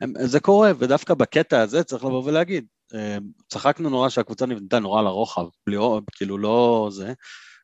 הם, 0.00 0.12
זה 0.20 0.40
קורה, 0.40 0.72
ודווקא 0.78 1.14
בקטע 1.14 1.60
הזה 1.60 1.84
צריך 1.84 2.04
לבוא 2.04 2.22
ולהגיד, 2.24 2.66
אמ, 2.94 3.20
צחקנו 3.48 3.90
נורא 3.90 4.08
שהקבוצה 4.08 4.46
נבנתה 4.46 4.78
נורא 4.78 5.02
לרוחב, 5.02 5.46
בלי, 5.66 5.76
כאילו 6.16 6.38
לא 6.38 6.88
זה, 6.92 7.12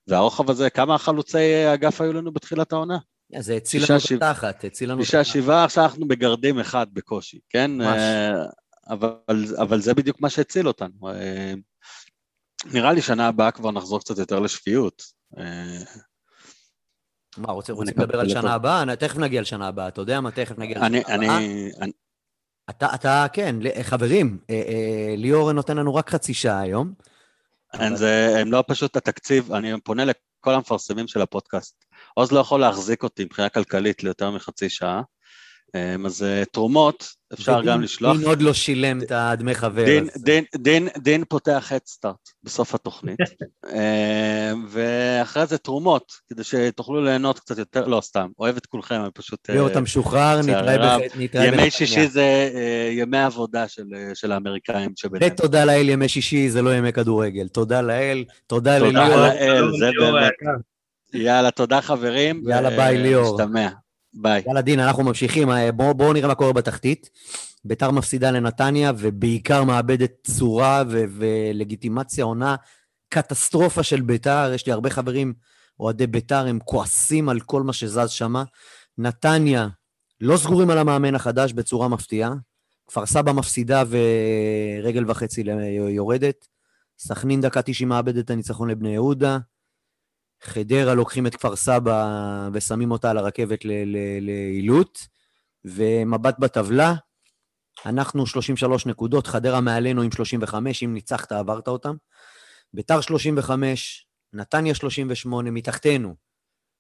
והרוחב 0.06 0.50
הזה, 0.50 0.70
כמה 0.70 0.98
חלוצי 0.98 1.74
אגף 1.74 2.00
היו 2.00 2.12
לנו 2.12 2.32
בתחילת 2.32 2.72
העונה? 2.72 2.98
זה 3.38 3.54
הציל 3.56 3.82
לנו 3.88 3.98
את 3.98 4.22
התחת, 4.22 4.64
הציל 4.64 4.90
לנו 4.90 5.02
את 5.02 5.06
התחת. 5.06 5.24
שישה, 5.24 5.40
שבעה, 5.40 5.64
עכשיו 5.64 5.84
אנחנו 5.84 6.08
בגרדים 6.08 6.58
אחד 6.58 6.86
בקושי, 6.92 7.38
כן? 7.50 7.80
אה, 7.80 8.44
אבל, 8.88 9.14
אבל 9.60 9.80
זה 9.80 9.94
בדיוק 9.94 10.20
מה 10.20 10.30
שהציל 10.30 10.68
אותנו. 10.68 11.08
אה, 11.08 11.54
נראה 12.72 12.92
לי 12.92 13.02
שנה 13.02 13.28
הבאה 13.28 13.50
כבר 13.50 13.70
נחזור 13.70 14.00
קצת 14.00 14.18
יותר 14.18 14.40
לשפיות. 14.40 15.02
אה, 15.38 15.78
מה, 17.36 17.52
רוצים 17.52 17.74
לדבר 17.82 18.20
על 18.20 18.28
שנה 18.28 18.54
הבאה? 18.54 18.96
תכף 18.96 19.18
נגיע 19.18 19.40
לשנה 19.40 19.68
הבאה, 19.68 19.88
אתה 19.88 20.00
יודע 20.00 20.20
מה? 20.20 20.30
תכף 20.30 20.58
נגיע 20.58 20.78
לשנה 20.78 21.14
הבאה. 21.14 21.38
אתה, 22.70 22.94
אתה, 22.94 23.26
כן, 23.32 23.56
חברים, 23.82 24.38
ליאור 25.16 25.52
נותן 25.52 25.76
לנו 25.76 25.94
רק 25.94 26.10
חצי 26.10 26.34
שעה 26.34 26.60
היום. 26.60 26.92
אבל... 27.74 27.96
זה, 27.96 28.34
הם 28.40 28.52
לא 28.52 28.64
פשוט 28.66 28.96
התקציב, 28.96 29.52
אני 29.52 29.80
פונה 29.84 30.04
לכל 30.04 30.54
המפרסמים 30.54 31.08
של 31.08 31.22
הפודקאסט. 31.22 31.84
עוז 32.14 32.32
לא 32.32 32.40
יכול 32.40 32.60
להחזיק 32.60 33.02
אותי 33.02 33.24
מבחינה 33.24 33.48
כלכלית 33.48 34.02
ליותר 34.04 34.30
מחצי 34.30 34.68
שעה, 34.68 35.02
אז 36.06 36.22
אה, 36.22 36.44
תרומות 36.52 37.14
אפשר 37.32 37.52
ודין, 37.52 37.66
גם 37.66 37.80
לשלוח. 37.80 38.16
דין 38.16 38.26
עוד 38.26 38.42
לא 38.42 38.52
שילם 38.52 39.02
את 39.02 39.12
הדמי 39.14 39.54
חבר. 39.54 39.84
דין, 39.84 40.08
אז... 40.14 40.22
דין, 40.22 40.44
דין, 40.56 40.88
דין 40.98 41.24
פותח 41.28 41.72
הדסטארט 41.74 42.28
בסוף 42.42 42.74
התוכנית, 42.74 43.18
אמ, 43.72 44.66
ואחרי 44.68 45.46
זה 45.46 45.58
תרומות, 45.58 46.12
כדי 46.30 46.44
שתוכלו 46.44 47.04
ליהנות 47.04 47.38
קצת 47.38 47.58
יותר, 47.58 47.86
לא 47.86 48.00
סתם, 48.00 48.28
אוהב 48.38 48.56
את 48.56 48.66
כולכם, 48.66 49.00
אני 49.00 49.10
פשוט... 49.14 49.50
ליאור, 49.50 49.68
אתה 49.68 49.80
משוחרר, 49.80 50.40
נתראה 50.40 50.98
בחטא. 50.98 51.38
ימי 51.38 51.70
שישי 51.70 52.06
זה 52.06 52.50
אה, 52.54 52.88
ימי 52.92 53.18
עבודה 53.18 53.68
של, 53.68 53.84
אה, 53.96 54.10
של 54.14 54.32
האמריקאים 54.32 54.90
שביניהם. 54.96 55.32
ותודה 55.32 55.64
לאל, 55.64 55.88
ימי 55.88 56.08
שישי 56.08 56.50
זה 56.50 56.62
לא 56.62 56.74
ימי 56.74 56.92
כדורגל. 56.92 57.48
תודה 57.48 57.80
לאל, 57.80 58.24
תודה 58.46 58.78
לליאור. 58.78 59.06
תודה 59.06 59.34
לאל, 59.34 59.70
זה 59.78 59.90
באמת. 60.00 60.32
יאללה, 61.14 61.50
תודה 61.50 61.80
חברים. 61.80 62.42
יאללה, 62.48 62.70
ביי 62.70 62.98
ליאור. 62.98 63.40
נשתמע. 63.40 63.68
ביי. 64.14 64.42
יאללה 64.46 64.60
דין, 64.60 64.80
אנחנו 64.80 65.02
ממשיכים. 65.02 65.48
בואו 65.76 65.94
בוא 65.94 66.14
נראה 66.14 66.28
מה 66.28 66.34
קורה 66.34 66.52
בתחתית. 66.52 67.10
ביתר 67.64 67.90
מפסידה 67.90 68.30
לנתניה, 68.30 68.92
ובעיקר 68.98 69.64
מאבדת 69.64 70.12
צורה 70.26 70.82
ו- 70.88 71.04
ולגיטימציה, 71.08 72.24
עונה 72.24 72.56
קטסטרופה 73.08 73.82
של 73.82 74.00
ביתר. 74.00 74.52
יש 74.54 74.66
לי 74.66 74.72
הרבה 74.72 74.90
חברים, 74.90 75.34
אוהדי 75.80 76.06
ביתר, 76.06 76.46
הם 76.46 76.58
כועסים 76.64 77.28
על 77.28 77.40
כל 77.40 77.62
מה 77.62 77.72
שזז 77.72 78.10
שם. 78.10 78.34
נתניה, 78.98 79.68
לא 80.20 80.36
סגורים 80.36 80.70
על 80.70 80.78
המאמן 80.78 81.14
החדש 81.14 81.52
בצורה 81.52 81.88
מפתיעה. 81.88 82.34
כפר 82.86 83.06
סבא 83.06 83.32
מפסידה 83.32 83.82
ורגל 83.88 85.10
וחצי 85.10 85.44
יורדת. 85.88 86.46
סכנין 86.98 87.40
דקה 87.40 87.62
90 87.62 87.88
מאבדת 87.88 88.24
את 88.24 88.30
הניצחון 88.30 88.70
לבני 88.70 88.92
יהודה. 88.92 89.38
חדרה 90.42 90.94
לוקחים 90.94 91.26
את 91.26 91.36
כפר 91.36 91.56
סבא 91.56 92.48
ושמים 92.52 92.90
אותה 92.90 93.10
על 93.10 93.18
הרכבת 93.18 93.60
לעילוט, 94.20 94.98
ומבט 95.64 96.38
בטבלה, 96.38 96.94
אנחנו 97.86 98.26
33 98.26 98.86
נקודות, 98.86 99.26
חדרה 99.26 99.60
מעלינו 99.60 100.02
עם 100.02 100.10
35, 100.10 100.82
אם 100.82 100.94
ניצחת 100.94 101.32
עברת 101.32 101.68
אותם. 101.68 101.94
ביתר 102.74 103.00
35, 103.00 104.06
נתניה 104.32 104.74
38, 104.74 105.50
מתחתנו, 105.50 106.14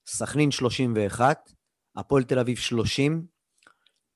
סכנין 0.06 0.50
31, 0.50 1.50
הפועל 1.96 2.22
תל 2.22 2.38
אביב 2.38 2.56
30, 2.56 3.26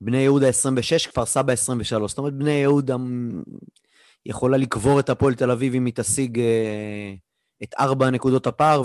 בני 0.00 0.18
יהודה 0.18 0.48
26, 0.48 1.06
כפר 1.06 1.26
סבא 1.26 1.52
23. 1.52 2.10
זאת 2.10 2.18
אומרת, 2.18 2.34
בני 2.34 2.50
יהודה 2.50 2.96
יכולה 4.26 4.56
לקבור 4.56 5.00
את 5.00 5.10
הפועל 5.10 5.34
תל 5.34 5.50
אביב 5.50 5.74
אם 5.74 5.86
היא 5.86 5.94
תשיג 5.94 6.40
אה, 6.40 7.14
את 7.62 7.74
ארבע 7.78 8.10
נקודות 8.10 8.46
הפער 8.46 8.82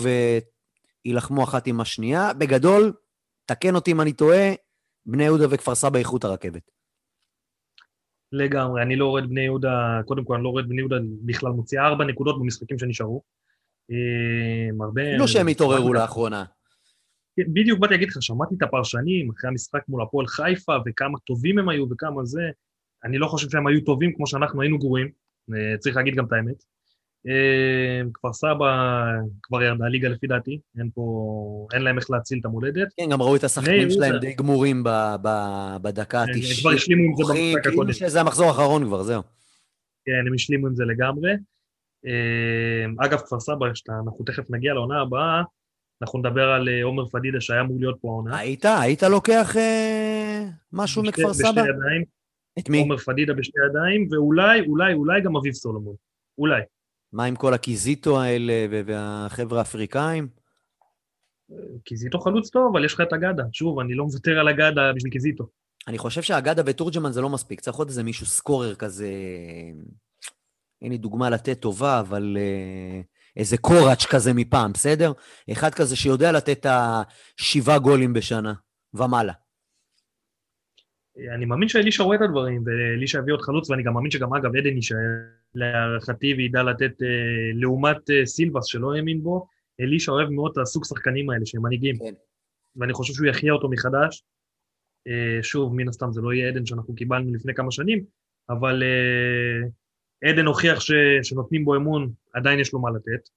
ויילחמו 1.06 1.44
אחת 1.44 1.68
עם 1.68 1.82
השנייה. 1.82 2.34
בגדול, 2.34 2.94
תקן 3.46 3.76
אותי 3.76 3.92
אם 3.92 4.02
אני 4.02 4.14
טועה, 4.14 4.54
בני 5.06 5.24
יהודה 5.24 5.46
וכפר 5.50 5.76
סבא 5.76 6.00
איכות 6.00 6.24
הרכבת. 6.24 6.72
לגמרי, 8.32 8.82
אני 8.82 8.96
לא 8.96 9.08
רואה 9.08 9.24
את 9.24 9.30
בני 9.30 9.42
יהודה, 9.42 10.02
קודם 10.06 10.26
כל 10.26 10.36
אני 10.36 10.44
לא 10.44 10.50
רואה 10.50 10.64
את 10.64 10.68
בני 10.68 10.78
יהודה 10.82 10.96
בכלל 11.26 11.50
מוציאה 11.50 11.88
ארבע 11.88 12.06
נקודות 12.06 12.40
במשחקים 12.40 12.80
שנשארו. 12.80 13.22
אה, 13.92 14.86
הרבה... 14.86 15.18
לא 15.18 15.28
שהם 15.28 15.48
התעוררו 15.48 15.94
לאחרונה. 15.94 16.46
כן, 17.36 17.54
בדיוק 17.54 17.80
באתי 17.80 17.94
להגיד 17.94 18.10
לך, 18.10 18.18
שמעתי 18.22 18.56
את 18.56 18.64
הפרשנים 18.64 19.30
אחרי 19.30 19.50
המשחק 19.50 19.82
מול 19.90 20.02
הפועל 20.02 20.28
חיפה, 20.28 20.76
וכמה 20.86 21.20
טובים 21.20 21.60
הם 21.60 21.70
היו 21.70 21.86
וכמה 21.90 22.26
זה. 22.26 22.42
אני 23.04 23.18
לא 23.18 23.28
חושב 23.28 23.50
שהם 23.50 23.68
היו 23.68 23.82
טובים 23.82 24.14
כמו 24.16 24.28
שאנחנו 24.28 24.62
היינו 24.62 24.80
גרועים, 24.80 25.10
אה, 25.54 25.78
צריך 25.78 25.96
להגיד 25.96 26.16
גם 26.16 26.26
את 26.26 26.32
האמת. 26.32 26.64
אה, 27.28 28.02
כפר 28.14 28.34
סבא 28.34 29.02
כבר 29.44 29.64
ירדה 29.64 29.88
ליגה 29.88 30.10
לפי 30.10 30.28
דעתי, 30.28 30.60
אין 30.80 30.90
פה, 30.94 31.68
אין 31.74 31.82
להם 31.82 31.98
איך 31.98 32.12
להציל 32.12 32.40
את 32.40 32.46
המולדת. 32.46 32.88
כן, 32.98 33.10
גם 33.10 33.22
ראו 33.22 33.36
את 33.36 33.44
השחקנים 33.44 33.90
שלהם 33.90 34.18
די 34.18 34.34
גמורים 34.34 34.84
בדקה 35.82 36.22
ה-90. 36.22 36.28
הם 36.28 36.62
כבר 36.62 36.72
השלימו 36.72 37.04
עם 37.04 37.16
זה 37.16 37.24
במשחק 37.24 37.68
הקודם. 37.68 37.92
כאילו 37.92 38.10
שזה 38.10 38.22
המחזור 38.22 38.48
האחרון 38.48 38.86
כבר, 38.86 39.04
זהו. 39.04 39.22
כן, 40.06 40.28
הם 40.28 40.34
השלימו 40.34 40.68
עם 40.68 40.76
זה 40.76 40.84
לגמרי. 40.86 41.32
אה, 42.06 43.06
אגב, 43.06 43.18
כפר 43.18 43.40
סבא, 43.40 43.66
אנחנו 43.90 44.26
תכף 44.26 44.52
נגיע 44.52 44.74
לעונה 44.74 45.02
הבאה, 45.02 45.42
אנחנו 46.02 46.20
נדבר 46.20 46.50
על 46.50 46.70
אה, 46.70 46.84
עומר 46.84 47.06
פדידה 47.06 47.42
שהיה 47.42 47.62
אמור 47.62 47.78
להיות 47.80 47.98
פה 48.02 48.08
העונה. 48.08 48.38
היית? 48.38 48.66
היית 48.66 49.04
לוקח 49.04 49.56
משהו 50.74 51.04
מכפר 51.04 51.34
סבא? 51.34 51.50
בשתי 51.50 51.62
ידיים. 51.62 52.04
את 52.60 52.70
מי? 52.70 52.80
עומר 52.80 52.98
פדידה 52.98 53.34
בשתי 53.34 53.60
ידיים, 53.70 54.08
ואולי, 54.12 54.62
אולי, 54.68 54.94
אולי 54.94 55.22
גם 55.22 55.36
אביב 55.36 55.54
סולומון. 55.54 55.96
אולי. 56.38 56.62
מה 57.14 57.24
עם 57.24 57.36
כל 57.36 57.54
הקיזיטו 57.54 58.22
האלה 58.22 58.66
והחבר'ה 58.86 59.60
האפריקאים? 59.60 60.28
קיזיטו 61.84 62.20
חלוץ 62.20 62.50
טוב, 62.50 62.72
אבל 62.72 62.86
יש 62.86 62.94
לך 62.94 63.02
את 63.02 63.14
אגדה. 63.14 63.44
שוב, 63.52 63.80
אני 63.80 63.94
לא 63.94 64.04
מוותר 64.04 64.40
על 64.40 64.50
אגדה 64.50 64.94
בשביל 64.96 65.12
קיזיטו. 65.12 65.48
אני 65.88 65.98
חושב 65.98 66.22
שאגדה 66.22 66.62
ותורג'מן 66.66 67.12
זה 67.12 67.22
לא 67.22 67.30
מספיק, 67.30 67.62
צריך 67.62 67.78
עוד 67.78 67.88
איזה 67.88 68.04
מישהו 68.04 68.26
scorer 68.26 68.76
כזה... 68.76 69.10
אין 70.82 70.92
לי 70.92 70.98
דוגמה 70.98 71.30
לתת 71.30 71.60
טובה, 71.60 72.00
אבל 72.00 72.38
uh, 72.38 73.06
איזה 73.38 73.58
קוראץ' 73.58 74.06
כזה 74.06 74.34
מפעם, 74.34 74.72
בסדר? 74.74 75.12
אחד 75.52 75.74
כזה 75.74 75.96
שיודע 75.96 76.32
לתת 76.32 76.60
את 76.60 76.66
השבעה 76.70 77.80
גולים 77.80 78.14
בשנה 78.14 78.54
ומעלה. 78.94 79.34
אני 81.36 81.46
מאמין 81.46 81.70
שאלישע 81.70 82.04
רואה 82.04 82.18
את 82.18 82.22
הדברים, 82.22 82.64
ואלישע 82.66 83.20
יביא 83.20 83.34
עוד 83.34 83.42
חלוץ, 83.42 83.70
ואני 83.70 83.84
גם 83.84 83.94
מאמין 83.94 84.12
שגם 84.12 84.34
אגב 84.34 84.56
עדן 84.56 84.76
יישאר 84.76 84.98
להערכתי 85.56 86.34
וידע 86.34 86.64
לתת, 86.64 87.02
אה, 87.02 87.08
לעומת 87.54 88.10
אה, 88.10 88.26
סילבס 88.26 88.66
שלא 88.66 88.96
האמין 88.96 89.24
בו, 89.24 89.48
אלישע 89.80 90.12
אוהב 90.12 90.30
מאוד 90.30 90.52
את 90.52 90.58
הסוג 90.58 90.86
שחקנים 90.86 91.30
האלה 91.30 91.46
שהם 91.46 91.62
מנהיגים. 91.62 91.98
כן. 91.98 92.14
ואני 92.76 92.94
חושב 92.94 93.14
שהוא 93.14 93.28
יחיה 93.28 93.54
אותו 93.54 93.70
מחדש. 93.70 94.24
אה, 95.08 95.44
שוב, 95.44 95.76
מן 95.76 95.88
הסתם 95.88 96.12
זה 96.12 96.22
לא 96.22 96.34
יהיה 96.34 96.50
עדן 96.50 96.66
שאנחנו 96.66 96.96
קיבלנו 96.96 97.34
לפני 97.34 97.54
כמה 97.54 97.72
שנים, 97.72 98.06
אבל 98.50 98.84
אה, 98.84 100.30
עדן 100.30 100.46
הוכיח 100.46 100.80
ש, 100.80 100.92
שנותנים 101.24 101.66
בו 101.66 101.76
אמון, 101.76 102.12
עדיין 102.34 102.60
יש 102.60 102.74
לו 102.74 102.82
מה 102.82 102.90
לתת. 102.92 103.30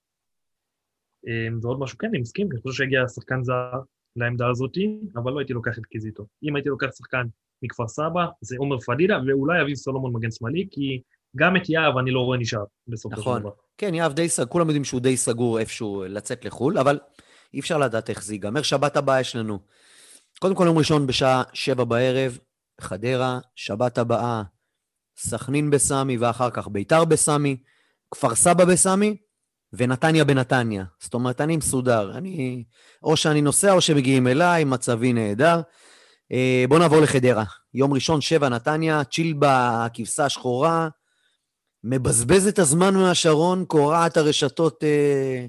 אה, 1.28 1.48
ועוד 1.62 1.80
משהו, 1.80 1.98
כן, 1.98 2.06
אני 2.06 2.18
מסכים, 2.18 2.48
אני 2.52 2.60
חושב 2.60 2.76
שהגיע 2.76 3.08
שחקן 3.08 3.42
זר 3.42 3.80
לעמדה 4.16 4.48
הזאתי, 4.50 5.00
אבל 5.14 5.32
לא 5.32 5.38
הייתי 5.38 5.52
לוקח 5.52 5.78
את 5.78 5.86
קיזיטו. 5.86 6.26
אם 6.42 6.56
הייתי 6.56 6.68
לוקח 6.68 6.88
שחקן 6.96 7.26
מכפר 7.64 7.88
סבא, 7.88 8.26
זה 8.40 8.56
עומר 8.58 8.80
פדידה, 8.80 9.18
ואולי 9.26 9.62
אביב 9.62 9.74
סולומון 9.74 10.12
מגן 10.12 10.30
שמאלי, 10.30 10.68
כי 10.70 11.00
גם 11.36 11.56
את 11.56 11.68
יהב 11.68 11.96
אני 11.96 12.10
לא 12.10 12.20
רואה 12.20 12.38
נשאר 12.38 12.64
בסופו 12.88 13.16
נכון. 13.16 13.36
של 13.36 13.42
דבר. 13.42 13.50
כן, 13.78 13.94
יהב 13.94 14.12
די 14.12 14.28
סגור, 14.28 14.48
כולם 14.48 14.66
יודעים 14.66 14.84
שהוא 14.84 15.00
די 15.00 15.16
סגור 15.16 15.58
איפשהו 15.58 16.04
לצאת 16.08 16.44
לחו"ל, 16.44 16.78
אבל 16.78 16.98
אי 17.54 17.60
אפשר 17.60 17.78
לדעת 17.78 18.10
איך 18.10 18.24
זה 18.24 18.34
ייגמר. 18.34 18.62
שבת 18.62 18.96
הבאה 18.96 19.20
יש 19.20 19.36
לנו. 19.36 19.58
קודם 20.40 20.54
כל, 20.54 20.64
יום 20.66 20.78
ראשון 20.78 21.06
בשעה 21.06 21.42
שבע 21.52 21.84
בערב, 21.84 22.38
חדרה, 22.80 23.38
שבת 23.54 23.98
הבאה, 23.98 24.42
סכנין 25.16 25.70
בסמי, 25.70 26.16
ואחר 26.16 26.50
כך 26.50 26.68
ביתר 26.68 27.04
בסמי, 27.04 27.56
כפר 28.10 28.34
סבא 28.34 28.64
בסמי, 28.64 29.16
ונתניה 29.72 30.24
בנתניה. 30.24 30.84
זאת 31.00 31.14
אומרת, 31.14 31.40
אני 31.40 31.56
מסודר. 31.56 32.12
אני, 32.16 32.64
או 33.02 33.16
שאני 33.16 33.40
נוסע 33.40 33.72
או 33.72 33.80
שמגיעים 33.80 34.26
אליי, 34.26 34.64
מצבי 34.64 35.12
נהדר. 35.12 35.60
אה, 36.32 36.64
בואו 36.68 36.80
נעבור 36.80 37.00
לחדרה. 37.00 37.44
יום 37.74 37.92
ראשון, 37.92 38.20
שבע, 38.20 38.48
נתניה, 38.48 39.04
צ'ילבה, 39.04 39.84
הכבשה 39.84 40.24
השחורה, 40.24 40.88
מבזבז 41.84 42.46
את 42.46 42.58
הזמן 42.58 42.94
מהשרון, 42.94 43.64
קורע 43.64 44.06
את 44.06 44.16
הרשתות 44.16 44.84
אה, 44.84 45.46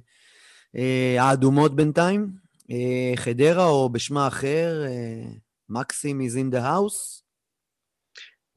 אה, 0.75 1.23
האדומות 1.23 1.75
בינתיים. 1.75 2.45
אה, 2.71 3.11
חדרה, 3.15 3.65
או 3.65 3.89
בשמה 3.89 4.27
אחר, 4.27 4.83
מקסים 5.69 6.21
is 6.21 6.33
in 6.33 6.55
the 6.55 6.59
house. 6.59 7.21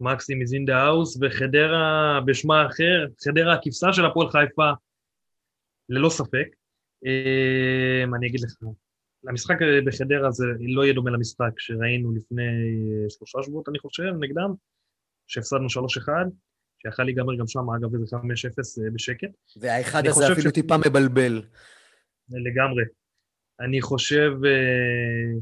מקסים 0.01 0.39
is 0.43 0.53
in 0.53 0.71
the 0.71 0.73
house, 0.73 1.19
וחדרה 1.21 2.21
בשמה 2.27 2.67
אחר, 2.67 3.07
חדרה 3.25 3.55
הכבשה 3.55 3.93
של 3.93 4.07
הפועל 4.07 4.29
חיפה, 4.31 4.71
ללא 5.89 6.09
ספק. 6.09 6.47
אה, 7.07 8.05
אני 8.17 8.27
אגיד 8.27 8.41
לך, 8.41 8.55
המשחק 9.27 9.57
בחדרה 9.87 10.31
זה 10.31 10.45
לא 10.61 10.85
יהיה 10.85 10.95
דומה 10.95 11.11
למשחק 11.11 11.59
שראינו 11.59 12.13
לפני 12.13 12.43
אה, 12.43 13.11
שלושה 13.11 13.39
שבועות, 13.43 13.69
אני 13.69 13.79
חושב, 13.79 14.13
נגדם, 14.21 14.55
שהפסדנו 15.27 15.67
3-1, 15.67 16.09
שיכול 16.83 17.05
להיגמר 17.05 17.37
גם 17.39 17.47
שם, 17.47 17.71
אגב, 17.79 17.95
איזה 17.95 18.17
5-0 18.17 18.21
אה, 18.85 18.91
בשקט. 18.95 19.31
והאחד 19.57 20.07
הזה 20.07 20.33
אפילו 20.33 20.51
ש- 20.51 20.55
טיפה 20.55 20.77
מבלבל. 20.87 21.43
לגמרי. 22.31 22.85
אני 23.61 23.81
חושב... 23.81 24.33
אה, 24.45 25.41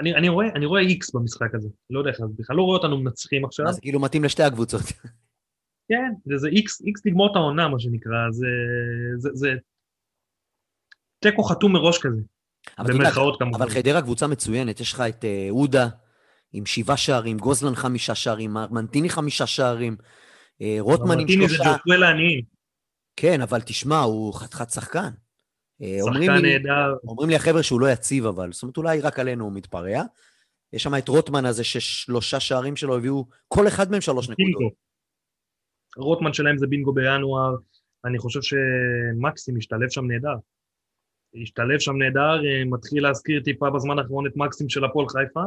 אני, 0.00 0.14
אני, 0.14 0.28
רואה, 0.28 0.46
אני 0.54 0.66
רואה 0.66 0.80
איקס 0.80 1.14
במשחק 1.14 1.54
הזה, 1.54 1.68
לא 1.90 1.98
יודע 1.98 2.10
איך, 2.10 2.20
אז 2.20 2.36
בכלל 2.36 2.56
לא 2.56 2.62
רואה 2.62 2.76
אותנו 2.76 2.98
מנצחים 2.98 3.44
עכשיו. 3.44 3.72
זה 3.72 3.80
כאילו 3.80 4.00
מתאים 4.00 4.24
לשתי 4.24 4.42
הקבוצות. 4.42 4.82
כן, 5.88 6.36
זה 6.38 6.48
איקס, 6.48 6.80
איקס 6.80 7.06
לגמור 7.06 7.30
את 7.30 7.36
העונה, 7.36 7.68
מה 7.68 7.80
שנקרא, 7.80 8.30
זה, 8.30 8.46
זה, 9.16 9.30
זה 9.32 9.48
תיקו 11.20 11.42
חתום 11.42 11.72
מראש 11.72 11.98
כזה, 11.98 12.22
במרכאות 12.78 13.38
כמובן. 13.38 13.62
אבל 13.62 13.70
חדרה 13.70 14.02
קבוצה 14.02 14.26
מצוינת, 14.26 14.80
יש 14.80 14.92
לך 14.92 15.00
את 15.00 15.24
אה, 15.24 15.48
עודה 15.50 15.88
עם 16.52 16.66
שבעה 16.66 16.96
שערים, 16.96 17.38
גוזלן 17.38 17.74
חמישה 17.74 18.14
שערים, 18.14 18.56
מנטיני 18.70 19.08
חמישה 19.08 19.46
שערים, 19.46 19.96
אה, 20.62 20.76
רוטמן 20.80 21.12
עם 21.12 21.18
מרטיני 21.18 21.48
זה 21.48 21.54
שלושה. 21.54 21.72
ג'וקוויל 21.76 22.02
העניים, 22.02 22.42
כן, 23.16 23.40
אבל 23.40 23.60
תשמע, 23.60 24.00
הוא 24.00 24.34
חתיכת 24.34 24.70
שחקן. 24.70 25.10
אה, 25.82 25.98
שחקן 26.06 26.42
נהדר, 26.42 26.94
אומרים 27.04 27.30
לי 27.30 27.36
החבר'ה 27.36 27.62
שהוא 27.62 27.80
לא 27.80 27.90
יציב, 27.90 28.26
אבל. 28.26 28.52
זאת 28.52 28.62
אומרת, 28.62 28.76
אולי 28.76 29.00
רק 29.00 29.18
עלינו 29.18 29.44
הוא 29.44 29.52
מתפרע. 29.52 30.02
יש 30.72 30.82
שם 30.82 30.94
את 30.94 31.08
רוטמן 31.08 31.44
הזה, 31.44 31.64
ששלושה 31.64 32.40
שערים 32.40 32.76
שלו 32.76 32.96
הביאו, 32.96 33.24
כל 33.48 33.68
אחד 33.68 33.90
מהם 33.90 34.00
שלוש 34.00 34.26
בינגו. 34.26 34.50
נקודות. 34.50 34.72
רוטמן 35.96 36.32
שלהם 36.32 36.58
זה 36.58 36.66
בינגו 36.66 36.92
בינואר, 36.92 37.54
אני 38.04 38.18
חושב 38.18 38.40
שמקסים 38.42 39.56
השתלב 39.56 39.88
שם 39.90 40.06
נהדר. 40.06 40.36
השתלב 41.34 41.78
שם 41.78 41.96
נהדר, 41.96 42.44
אה, 42.44 42.64
מתחיל 42.64 43.02
להזכיר 43.02 43.42
טיפה 43.44 43.70
בזמן 43.70 43.98
האחרון 43.98 44.26
את 44.26 44.32
מקסים 44.36 44.68
של 44.68 44.84
הפועל 44.84 45.06
חיפה. 45.08 45.40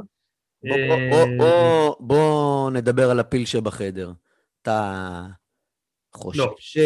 בוא, 0.64 0.78
אה, 0.78 0.88
בוא, 0.88 1.26
בוא, 1.28 1.38
בוא, 1.38 1.96
בוא 2.00 2.72
נדבר 2.72 3.10
על 3.12 3.20
הפיל 3.20 3.46
שבחדר. 3.46 4.12
אתה 4.62 5.28
חושב 6.14 6.40
לא. 6.40 6.56
ש... 6.60 6.78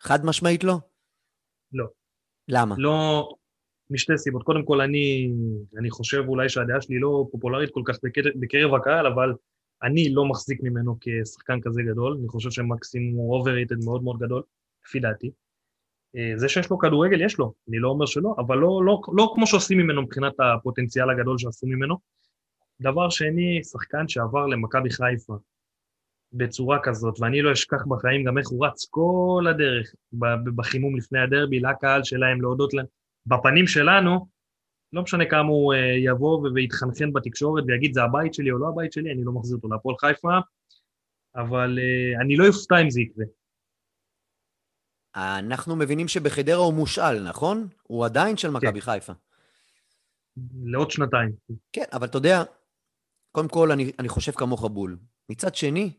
חד 0.00 0.24
משמעית 0.24 0.64
לא? 0.64 0.76
לא. 1.72 1.86
למה? 2.48 2.74
לא, 2.78 3.28
משתי 3.90 4.18
סיבות. 4.18 4.42
קודם 4.42 4.64
כל, 4.64 4.80
אני, 4.80 5.32
אני 5.78 5.90
חושב 5.90 6.24
אולי 6.28 6.48
שהדעה 6.48 6.80
שלי 6.80 6.98
לא 6.98 7.26
פופולרית 7.32 7.70
כל 7.72 7.82
כך 7.84 7.98
בקרב, 8.02 8.32
בקרב 8.40 8.74
הקהל, 8.74 9.06
אבל 9.06 9.32
אני 9.82 10.14
לא 10.14 10.24
מחזיק 10.24 10.62
ממנו 10.62 10.98
כשחקן 11.00 11.60
כזה 11.60 11.82
גדול. 11.82 12.16
אני 12.20 12.28
חושב 12.28 12.50
שמקסים 12.50 13.14
הוא 13.14 13.44
overrated 13.44 13.84
מאוד 13.84 14.02
מאוד 14.02 14.18
גדול, 14.18 14.42
לפי 14.86 15.00
דעתי. 15.00 15.30
אה, 16.16 16.32
זה 16.36 16.48
שיש 16.48 16.70
לו 16.70 16.78
כדורגל, 16.78 17.20
יש 17.20 17.38
לו, 17.38 17.52
אני 17.68 17.78
לא 17.78 17.88
אומר 17.88 18.06
שלא, 18.06 18.34
אבל 18.38 18.58
לא, 18.58 18.80
לא, 18.84 19.00
לא 19.12 19.32
כמו 19.34 19.46
שעושים 19.46 19.78
ממנו 19.78 20.02
מבחינת 20.02 20.32
הפוטנציאל 20.40 21.10
הגדול 21.10 21.38
שעשו 21.38 21.66
ממנו. 21.66 21.96
דבר 22.80 23.10
שני, 23.10 23.60
שחקן 23.64 24.08
שעבר 24.08 24.46
למכבי 24.46 24.90
חיפה 24.90 25.34
בצורה 26.32 26.78
כזאת, 26.82 27.20
ואני 27.20 27.42
לא 27.42 27.52
אשכח 27.52 27.86
בחיים 27.88 28.24
גם 28.24 28.38
איך 28.38 28.48
הוא 28.48 28.66
רץ 28.66 28.86
כל 28.90 29.44
הדרך 29.50 29.94
בחימום 30.56 30.96
לפני 30.96 31.18
הדרבי, 31.20 31.60
לקהל 31.60 32.04
שלהם, 32.04 32.42
להודות 32.42 32.74
להם. 32.74 32.86
בפנים 33.26 33.66
שלנו, 33.66 34.26
לא 34.92 35.02
משנה 35.02 35.24
כמה 35.26 35.48
הוא 35.48 35.74
אה, 35.74 35.94
יבוא 35.98 36.48
ויתחנחן 36.54 37.12
בתקשורת 37.12 37.64
ויגיד 37.66 37.94
זה 37.94 38.02
הבית 38.02 38.34
שלי 38.34 38.50
או 38.50 38.58
לא 38.58 38.68
הבית 38.68 38.92
שלי, 38.92 39.12
אני 39.12 39.24
לא 39.24 39.32
מחזיר 39.32 39.56
אותו 39.56 39.68
להפועל 39.68 39.96
חיפה, 40.00 40.38
אבל 41.36 41.78
אה, 41.78 42.20
אני 42.20 42.36
לא 42.36 42.46
אופתע 42.46 42.82
אם 42.82 42.90
זה 42.90 43.00
יקרה. 43.00 43.24
אנחנו 45.16 45.76
מבינים 45.76 46.08
שבחדרה 46.08 46.56
הוא 46.56 46.74
מושאל, 46.74 47.22
נכון? 47.28 47.68
הוא 47.82 48.04
עדיין 48.04 48.36
של 48.36 48.50
מכבי 48.50 48.80
חיפה. 48.80 49.12
לעוד 50.64 50.90
שנתיים. 50.90 51.32
כן, 51.72 51.84
אבל 51.92 52.06
אתה 52.06 52.18
יודע, 52.18 52.42
קודם 53.32 53.48
כל, 53.48 53.72
אני, 53.72 53.92
אני 53.98 54.08
חושב 54.08 54.32
כמוך 54.32 54.64
בול. 54.64 54.96
מצד 55.28 55.54
שני, 55.54 55.92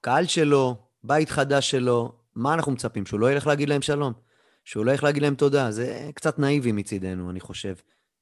קהל 0.00 0.26
שלו, 0.26 0.76
בית 1.04 1.28
חדש 1.30 1.70
שלו, 1.70 2.12
מה 2.34 2.54
אנחנו 2.54 2.72
מצפים? 2.72 3.06
שהוא 3.06 3.20
לא 3.20 3.32
ילך 3.32 3.46
להגיד 3.46 3.68
להם 3.68 3.82
שלום? 3.82 4.12
שהוא 4.64 4.84
לא 4.84 4.90
ילך 4.90 5.04
להגיד 5.04 5.22
להם 5.22 5.34
תודה? 5.34 5.70
זה 5.70 6.10
קצת 6.14 6.38
נאיבי 6.38 6.72
מצידנו, 6.72 7.30
אני 7.30 7.40
חושב. 7.40 7.74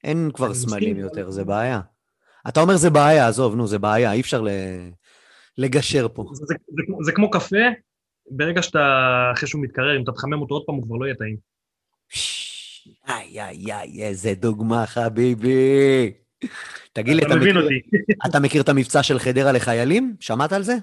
אין 0.05 0.31
כבר. 0.35 0.55
סמלים 0.55 0.97
יותר, 0.99 1.31
זה 1.31 1.45
בעיה. 1.45 1.81
אתה 2.49 2.61
אומר 2.61 2.77
זה 2.77 2.91
בעיה, 2.91 3.29
עזוב, 3.29 3.55
נו, 3.55 3.67
זה 3.67 3.79
בעיה, 3.79 4.13
אי 4.13 4.21
אפשר 4.21 4.41
ל... 4.41 4.49
לגשר 5.59 6.07
פה. 6.15 6.25
זה, 6.33 6.45
זה, 6.47 6.55
זה, 6.69 6.83
כמו- 6.87 7.05
זה 7.05 7.13
כמו 7.13 7.31
קפה, 7.31 7.57
ברגע 8.37 8.63
שאתה, 8.63 9.31
אחרי 9.35 9.49
שהוא 9.49 9.63
מתקרר, 9.63 9.97
אם 9.97 10.03
אתה 10.03 10.13
תחמם 10.13 10.41
אותו 10.41 10.55
עוד 10.55 10.63
פעם, 10.67 10.75
הוא 10.75 10.85
כבר 10.85 10.97
לא 10.97 11.05
יהיה 11.05 11.15
טעים. 11.15 11.37
איי, 13.09 13.43
איי, 13.43 13.73
איי, 13.73 14.05
איזה 14.05 14.35
דוגמה, 14.35 14.87
חביבי. 14.87 16.13
תגיד 16.93 17.17
לי, 17.17 17.23
אתה 17.23 17.37
מבין 17.37 17.57
מכיר, 17.57 17.63
אותי. 17.63 17.81
אתה 18.27 18.41
מכיר 18.41 18.63
את 18.63 18.69
המבצע 18.69 19.03
של 19.03 19.19
חדרה 19.19 19.53
לחיילים? 19.53 20.17
שמעת 20.21 20.53
על 20.53 20.63
זה? 20.63 20.77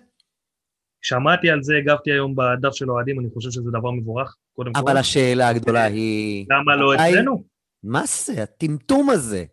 שמעתי 1.01 1.49
על 1.49 1.63
זה, 1.63 1.73
הגבתי 1.77 2.11
היום 2.11 2.35
בדף 2.35 2.73
של 2.73 2.91
אוהדים, 2.91 3.19
אני 3.19 3.27
חושב 3.33 3.49
שזה 3.51 3.71
דבר 3.71 3.91
מבורך, 3.91 4.35
קודם 4.53 4.73
כל. 4.73 4.79
אבל 4.79 4.97
השאלה 4.97 5.47
הגדולה 5.47 5.83
היא... 5.83 6.45
למה 6.49 6.75
לא 6.75 6.95
אצלנו? 6.95 7.43
מה 7.83 8.01
זה, 8.05 8.43
הטמטום 8.43 9.09
הזה? 9.09 9.45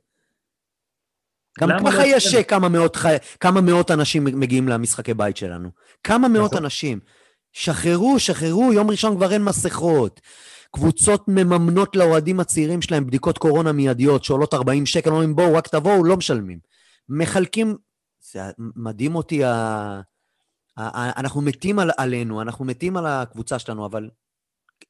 גם 1.60 1.68
ככה 1.68 1.98
לא 1.98 2.02
יש 2.06 2.34
מאות. 2.70 2.96
כמה 3.40 3.60
מאות 3.60 3.90
אנשים 3.90 4.24
מגיעים 4.24 4.68
למשחקי 4.68 5.14
בית 5.14 5.36
שלנו. 5.36 5.68
כמה 6.04 6.28
מאות 6.28 6.52
נכון. 6.52 6.64
אנשים. 6.64 7.00
שחררו, 7.58 8.18
שחררו, 8.18 8.72
יום 8.72 8.90
ראשון 8.90 9.16
כבר 9.16 9.32
אין 9.32 9.44
מסכות. 9.44 10.20
קבוצות 10.70 11.28
מממנות 11.28 11.96
לאוהדים 11.96 12.40
הצעירים 12.40 12.82
שלהם 12.82 13.06
בדיקות 13.06 13.38
קורונה 13.38 13.72
מיידיות 13.72 14.24
שעולות 14.24 14.54
40 14.54 14.86
שקל, 14.86 15.10
אומרים 15.10 15.36
בואו, 15.36 15.54
רק 15.54 15.68
תבואו, 15.68 16.04
לא 16.04 16.16
משלמים. 16.16 16.58
מחלקים, 17.08 17.76
זה 18.20 18.40
מדהים 18.58 19.14
אותי, 19.14 19.44
ה... 19.44 19.50
ה... 20.78 21.20
אנחנו 21.20 21.40
מתים 21.42 21.78
על... 21.78 21.90
עלינו, 21.96 22.42
אנחנו 22.42 22.64
מתים 22.64 22.96
על 22.96 23.06
הקבוצה 23.06 23.58
שלנו, 23.58 23.86
אבל 23.86 24.10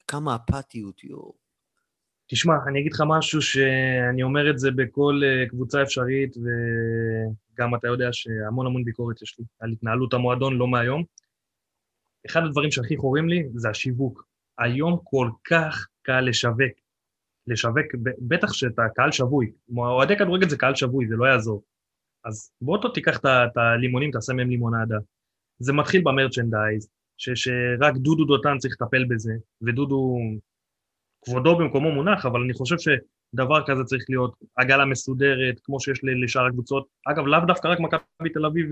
כמה 0.07 0.35
אפתיות, 0.35 1.03
יואו. 1.03 1.33
תשמע, 2.29 2.53
אני 2.67 2.79
אגיד 2.79 2.93
לך 2.93 3.03
משהו 3.07 3.41
שאני 3.41 4.23
אומר 4.23 4.49
את 4.49 4.59
זה 4.59 4.71
בכל 4.71 5.21
אה, 5.23 5.49
קבוצה 5.49 5.83
אפשרית, 5.83 6.35
וגם 6.37 7.75
אתה 7.75 7.87
יודע 7.87 8.09
שהמון 8.11 8.65
המון 8.65 8.83
ביקורת 8.83 9.21
יש 9.21 9.35
לי 9.39 9.45
על 9.59 9.71
התנהלות 9.71 10.13
המועדון 10.13 10.57
לא 10.57 10.67
מהיום. 10.67 11.03
אחד 12.29 12.41
הדברים 12.45 12.71
שהכי 12.71 12.97
חורים 12.97 13.29
לי 13.29 13.43
זה 13.55 13.69
השיווק. 13.69 14.27
היום 14.57 14.99
כל 15.03 15.29
כך 15.43 15.87
קל 16.01 16.21
לשווק. 16.21 16.73
לשווק, 17.47 17.85
בטח 18.19 18.53
שאתה 18.53 18.81
קהל 18.95 19.11
שבוי. 19.11 19.51
אוהדי 19.77 20.17
כדורגל 20.17 20.49
זה 20.49 20.57
קהל 20.57 20.75
שבוי, 20.75 21.07
זה 21.07 21.15
לא 21.15 21.25
יעזור. 21.25 21.63
אז 22.25 22.51
בוא 22.61 22.77
תיקח 22.93 23.19
את 23.19 23.57
הלימונים, 23.57 24.11
תעשה 24.11 24.33
מהם 24.33 24.49
לימונדה. 24.49 24.97
זה 25.59 25.73
מתחיל 25.73 26.01
במרצ'נדייז, 26.05 26.89
ש- 27.17 27.29
שרק 27.29 27.95
דודו 27.97 28.25
דותן 28.25 28.57
צריך 28.57 28.77
לטפל 28.81 29.05
בזה, 29.05 29.33
ודודו 29.61 30.17
כבודו 31.25 31.57
במקומו 31.57 31.91
מונח, 31.91 32.25
אבל 32.25 32.41
אני 32.41 32.53
חושב 32.53 32.77
שדבר 33.31 33.65
כזה 33.67 33.83
צריך 33.83 34.05
להיות 34.09 34.35
עגלה 34.55 34.85
מסודרת, 34.85 35.59
כמו 35.63 35.79
שיש 35.79 35.99
לשאר 36.23 36.45
הקבוצות. 36.45 36.87
אגב, 37.07 37.25
לאו 37.25 37.39
דווקא 37.47 37.67
רק 37.67 37.79
מכבי 37.79 38.29
תל 38.33 38.45
אביב 38.45 38.65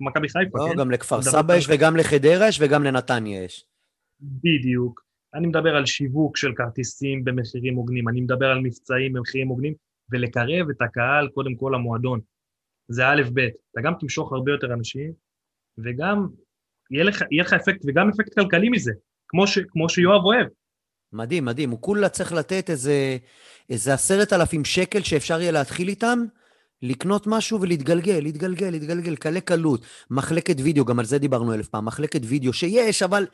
ומכבי 0.00 0.28
חיפה, 0.28 0.58
לא, 0.58 0.72
כן? 0.72 0.78
גם 0.78 0.90
לכפר 0.90 1.22
סבא 1.22 1.56
יש 1.56 1.66
וגם 1.70 1.96
לחדרה 1.96 2.48
יש 2.48 2.60
וגם 2.60 2.84
לנתניה 2.84 3.44
יש. 3.44 3.66
בדיוק. 4.20 5.06
אני 5.34 5.46
מדבר 5.46 5.76
על 5.76 5.86
שיווק 5.86 6.36
של 6.36 6.52
כרטיסים 6.56 7.24
במחירים 7.24 7.74
הוגנים, 7.74 8.08
אני 8.08 8.20
מדבר 8.20 8.46
על 8.46 8.60
מבצעים 8.60 9.12
במחירים 9.12 9.48
הוגנים, 9.48 9.74
ולקרב 10.10 10.70
את 10.70 10.82
הקהל 10.82 11.28
קודם 11.28 11.54
כל 11.54 11.72
למועדון. 11.74 12.20
זה 12.88 13.08
א' 13.08 13.22
ב', 13.34 13.38
אתה 13.40 13.80
גם 13.82 13.94
תמשוך 14.00 14.32
הרבה 14.32 14.52
יותר 14.52 14.72
אנשים, 14.72 15.12
וגם 15.78 16.26
יהיה 16.90 17.04
לך, 17.04 17.22
יהיה 17.30 17.44
לך 17.44 17.52
אפקט, 17.52 17.80
וגם 17.86 18.08
אפקט 18.08 18.34
כלכלי 18.34 18.68
מזה, 18.68 18.92
כמו, 19.28 19.46
ש, 19.46 19.58
כמו 19.58 19.88
שיואב 19.88 20.24
אוהב. 20.24 20.46
מדהים, 21.12 21.44
מדהים. 21.44 21.70
הוא 21.70 21.80
כולה 21.80 22.08
צריך 22.08 22.32
לתת 22.32 22.70
איזה, 22.70 23.16
איזה 23.70 23.94
עשרת 23.94 24.32
אלפים 24.32 24.64
שקל 24.64 25.02
שאפשר 25.02 25.40
יהיה 25.40 25.52
להתחיל 25.52 25.88
איתם, 25.88 26.18
לקנות 26.82 27.26
משהו 27.26 27.60
ולהתגלגל, 27.60 28.20
להתגלגל, 28.22 28.70
להתגלגל, 28.70 29.16
קלה 29.16 29.40
קלות. 29.40 29.86
מחלקת 30.10 30.56
וידאו, 30.58 30.84
גם 30.84 30.98
על 30.98 31.04
זה 31.04 31.18
דיברנו 31.18 31.54
אלף 31.54 31.68
פעם, 31.68 31.84
מחלקת 31.84 32.20
וידאו 32.24 32.52
שיש, 32.52 33.02
אבל 33.02 33.26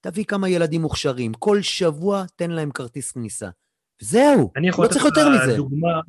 תביא 0.00 0.24
כמה 0.24 0.48
ילדים 0.48 0.82
מוכשרים. 0.82 1.34
כל 1.34 1.62
שבוע 1.62 2.24
תן 2.36 2.50
להם 2.50 2.70
כרטיס 2.70 3.12
כניסה. 3.12 3.48
זהו, 4.00 4.52
לא 4.78 4.88
צריך 4.88 5.04
יותר 5.04 5.28
מזה. 5.28 5.56
דוגמה, 5.56 6.00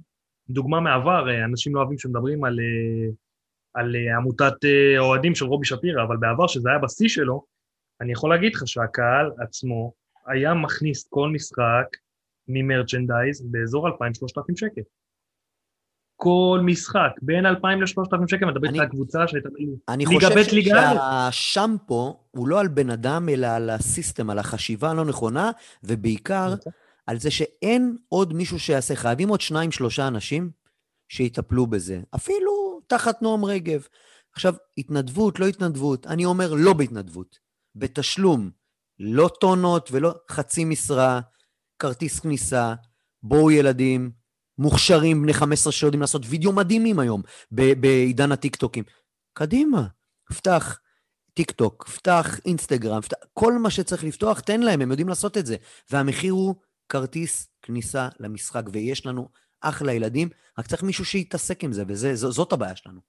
דוגמה 0.49 0.79
מהעבר, 0.79 1.29
אה, 1.29 1.45
אנשים 1.45 1.75
לא 1.75 1.79
אוהבים 1.79 1.97
שמדברים 1.97 2.43
על, 2.43 2.59
אה, 2.59 3.09
על 3.73 3.95
אה, 3.95 4.17
עמותת 4.17 4.53
אוהדים 4.97 5.35
של 5.35 5.45
רובי 5.45 5.65
שפירא, 5.65 6.03
אבל 6.03 6.17
בעבר, 6.17 6.47
שזה 6.47 6.69
היה 6.69 6.79
בשיא 6.79 7.09
שלו, 7.09 7.43
אני 8.01 8.11
יכול 8.11 8.29
להגיד 8.29 8.55
לך 8.55 8.67
שהקהל 8.67 9.31
עצמו 9.39 9.93
היה 10.27 10.53
מכניס 10.53 11.07
כל 11.09 11.29
משחק 11.29 11.87
ממרצ'נדייז 12.47 13.41
באזור 13.51 13.87
2,000-3,000 13.87 13.93
שקל. 14.55 14.81
כל 16.19 16.59
משחק, 16.65 17.11
בין 17.21 17.45
2,000 17.45 17.81
ל-3,000 17.81 18.27
שקל, 18.27 18.45
מדבר 18.45 18.67
איתך 18.67 18.79
על 18.79 18.87
קבוצה 18.87 19.27
שהייתה 19.27 19.49
ליגה 19.97 20.27
חושב 20.27 20.53
ליגה 20.53 20.91
א'. 20.91 20.95
שהשמפו 21.31 22.19
הוא 22.31 22.47
לא 22.47 22.59
על 22.59 22.67
בן 22.67 22.89
אדם, 22.89 23.29
אלא 23.29 23.47
על 23.47 23.69
הסיסטם, 23.69 24.29
על 24.29 24.39
החשיבה 24.39 24.89
הלא 24.89 25.05
נכונה, 25.05 25.51
ובעיקר 25.83 26.53
נכון. 26.53 26.71
על 27.07 27.19
זה 27.19 27.31
שאין 27.31 27.97
עוד 28.09 28.33
מישהו 28.33 28.59
שיעשה. 28.59 28.95
חייבים 28.95 29.29
עוד 29.29 29.41
שניים, 29.41 29.71
שלושה 29.71 30.07
אנשים 30.07 30.49
שיטפלו 31.09 31.67
בזה. 31.67 32.01
אפילו 32.15 32.81
תחת 32.87 33.21
נועם 33.21 33.45
רגב. 33.45 33.87
עכשיו, 34.33 34.53
התנדבות, 34.77 35.39
לא 35.39 35.45
התנדבות, 35.47 36.07
אני 36.07 36.25
אומר 36.25 36.53
לא 36.53 36.73
בהתנדבות, 36.73 37.39
בתשלום. 37.75 38.49
לא 38.99 39.29
טונות 39.39 39.89
ולא 39.91 40.13
חצי 40.31 40.65
משרה, 40.65 41.19
כרטיס 41.79 42.19
כניסה, 42.19 42.73
בואו 43.23 43.51
ילדים, 43.51 44.11
מוכשרים 44.57 45.21
בני 45.21 45.33
15 45.33 45.73
שיודעים 45.73 46.01
לעשות 46.01 46.21
וידאו 46.25 46.53
מדהימים 46.53 46.99
היום 46.99 47.21
בעידן 47.51 48.31
הטיקטוקים. 48.31 48.83
קדימה, 49.33 49.87
פתח 50.33 50.79
טיקטוק, 51.33 51.87
פתח 51.87 52.39
אינסטגרם, 52.45 53.01
פתח, 53.01 53.17
כל 53.33 53.53
מה 53.53 53.69
שצריך 53.69 54.03
לפתוח, 54.03 54.39
תן 54.39 54.59
להם, 54.61 54.81
הם 54.81 54.89
יודעים 54.89 55.09
לעשות 55.09 55.37
את 55.37 55.45
זה. 55.45 55.55
והמחיר 55.91 56.33
הוא 56.33 56.55
כרטיס 56.89 57.49
כניסה 57.61 58.09
למשחק, 58.19 58.63
ויש 58.71 59.05
לנו 59.05 59.29
אחלה 59.61 59.93
ילדים, 59.93 60.29
רק 60.59 60.67
צריך 60.67 60.83
מישהו 60.83 61.05
שיתעסק 61.05 61.63
עם 61.63 61.73
זה, 61.73 61.83
וזאת 61.87 62.53
הבעיה 62.53 62.75
שלנו. 62.75 62.99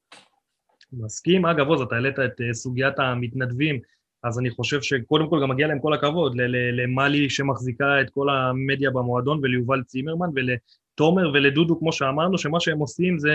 מסכים. 0.92 1.46
אגב, 1.46 1.66
עוז, 1.66 1.80
אתה 1.80 1.94
העלית 1.94 2.18
את 2.18 2.40
אה, 2.40 2.54
סוגיית 2.54 2.98
המתנדבים, 2.98 3.80
אז 4.22 4.38
אני 4.38 4.50
חושב 4.50 4.82
שקודם 4.82 5.30
כל 5.30 5.38
גם 5.42 5.50
מגיע 5.50 5.66
להם 5.66 5.80
כל 5.80 5.94
הכבוד, 5.94 6.36
ל- 6.36 6.56
ל- 6.56 6.82
למלי 6.82 7.30
שמחזיקה 7.30 8.00
את 8.00 8.10
כל 8.10 8.26
המדיה 8.30 8.90
במועדון, 8.90 9.40
וליובל 9.42 9.82
צימרמן, 9.82 10.28
ולתומר 10.34 11.30
ולדודו, 11.34 11.78
כמו 11.78 11.92
שאמרנו, 11.92 12.38
שמה 12.38 12.60
שהם 12.60 12.78
עושים 12.78 13.18
זה, 13.18 13.32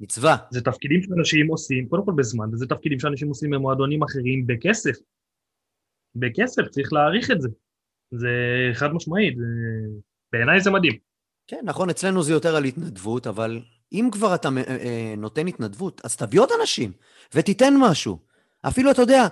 מצווה. 0.00 0.36
זה 0.50 0.60
תפקידים 0.60 1.02
שאנשים 1.02 1.48
עושים, 1.48 1.88
קודם 1.88 2.04
כל 2.04 2.12
בזמן, 2.16 2.48
וזה 2.52 2.66
תפקידים 2.66 2.98
שאנשים 3.00 3.28
עושים 3.28 3.50
במועדונים 3.50 4.02
אחרים 4.02 4.46
בכסף. 4.46 4.96
בכסף, 6.14 6.62
צריך 6.68 6.92
להעריך 6.92 7.30
את 7.30 7.40
זה. 7.40 7.48
זה 8.10 8.30
חד 8.74 8.92
משמעית, 8.92 9.36
זה... 9.36 9.44
בעיניי 10.32 10.60
זה 10.60 10.70
מדהים. 10.70 10.98
כן, 11.46 11.60
נכון, 11.64 11.90
אצלנו 11.90 12.22
זה 12.22 12.32
יותר 12.32 12.56
על 12.56 12.64
התנדבות, 12.64 13.26
אבל 13.26 13.60
אם 13.92 14.08
כבר 14.12 14.34
אתה 14.34 14.48
אה, 14.56 14.76
אה, 14.76 15.14
נותן 15.16 15.46
התנדבות, 15.46 16.00
אז 16.04 16.16
תביא 16.16 16.40
עוד 16.40 16.48
אנשים 16.60 16.92
ותיתן 17.34 17.74
משהו. 17.80 18.18
אפילו, 18.68 18.90
אתה 18.90 19.02
יודע, 19.02 19.26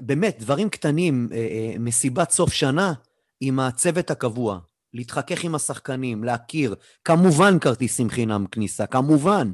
באמת, 0.00 0.36
דברים 0.40 0.70
קטנים, 0.70 1.28
אה, 1.32 1.36
אה, 1.36 1.74
מסיבת 1.78 2.30
סוף 2.30 2.52
שנה 2.52 2.92
עם 3.40 3.60
הצוות 3.60 4.10
הקבוע, 4.10 4.58
להתחכך 4.94 5.44
עם 5.44 5.54
השחקנים, 5.54 6.24
להכיר, 6.24 6.74
כמובן 7.04 7.58
כרטיסים 7.58 8.10
חינם 8.10 8.46
כניסה, 8.46 8.86
כמובן. 8.86 9.52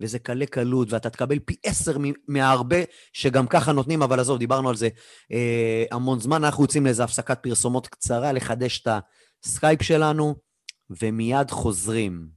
וזה 0.00 0.18
קלה 0.18 0.46
קלות, 0.46 0.92
ואתה 0.92 1.10
תקבל 1.10 1.38
פי 1.38 1.56
עשר 1.64 1.98
מ- 1.98 2.12
מהרבה 2.28 2.76
שגם 3.12 3.46
ככה 3.46 3.72
נותנים, 3.72 4.02
אבל 4.02 4.20
עזוב, 4.20 4.38
דיברנו 4.38 4.68
על 4.68 4.76
זה 4.76 4.88
אה, 5.32 5.84
המון 5.90 6.20
זמן. 6.20 6.44
אנחנו 6.44 6.64
יוצאים 6.64 6.84
לאיזו 6.84 7.02
הפסקת 7.02 7.38
פרסומות 7.42 7.86
קצרה, 7.86 8.32
לחדש 8.32 8.82
את 8.82 8.88
הסקייפ 9.44 9.82
שלנו, 9.82 10.34
ומיד 10.90 11.50
חוזרים. 11.50 12.28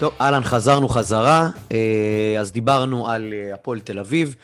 טוב, 0.00 0.14
אהלן, 0.20 0.42
חזרנו 0.42 0.88
חזרה. 0.88 1.48
אה, 1.72 2.36
אז 2.40 2.52
דיברנו 2.52 3.08
על 3.08 3.32
אה, 3.32 3.54
הפועל 3.54 3.80
תל 3.80 3.98
אביב, 3.98 4.36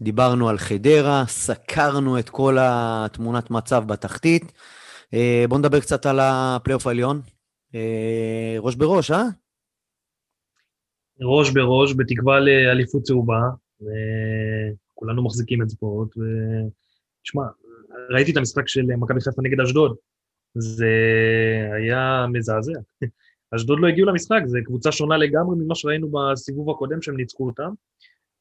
דיברנו 0.00 0.48
על 0.48 0.58
חדרה, 0.58 1.24
סקרנו 1.26 2.18
את 2.18 2.28
כל 2.28 2.56
התמונת 2.60 3.50
מצב 3.50 3.84
בתחתית. 3.86 4.52
אה, 5.14 5.44
בואו 5.48 5.60
נדבר 5.60 5.80
קצת 5.80 6.06
על 6.06 6.18
הפלייאוף 6.22 6.86
העליון. 6.86 7.20
ראש 8.58 8.74
בראש, 8.74 9.10
אה? 9.10 9.24
ראש 11.22 11.50
בראש, 11.50 11.94
בתקווה 11.96 12.40
לאליפות 12.40 13.02
צהובה, 13.02 13.40
וכולנו 13.80 15.24
מחזיקים 15.24 15.62
אצבעות, 15.62 16.08
ותשמע, 16.08 17.42
ראיתי 18.10 18.32
את 18.32 18.36
המשחק 18.36 18.68
של 18.68 18.82
מכבי 18.82 19.20
חיפה 19.20 19.42
נגד 19.42 19.60
אשדוד, 19.60 19.96
זה 20.54 20.90
היה 21.76 22.26
מזעזע. 22.32 22.72
אשדוד 23.56 23.78
לא 23.80 23.88
הגיעו 23.88 24.08
למשחק, 24.08 24.40
זו 24.46 24.58
קבוצה 24.64 24.92
שונה 24.92 25.16
לגמרי 25.16 25.56
ממה 25.56 25.74
שראינו 25.74 26.08
בסיבוב 26.10 26.70
הקודם 26.70 27.02
שהם 27.02 27.16
ניצחו 27.16 27.46
אותם, 27.46 27.70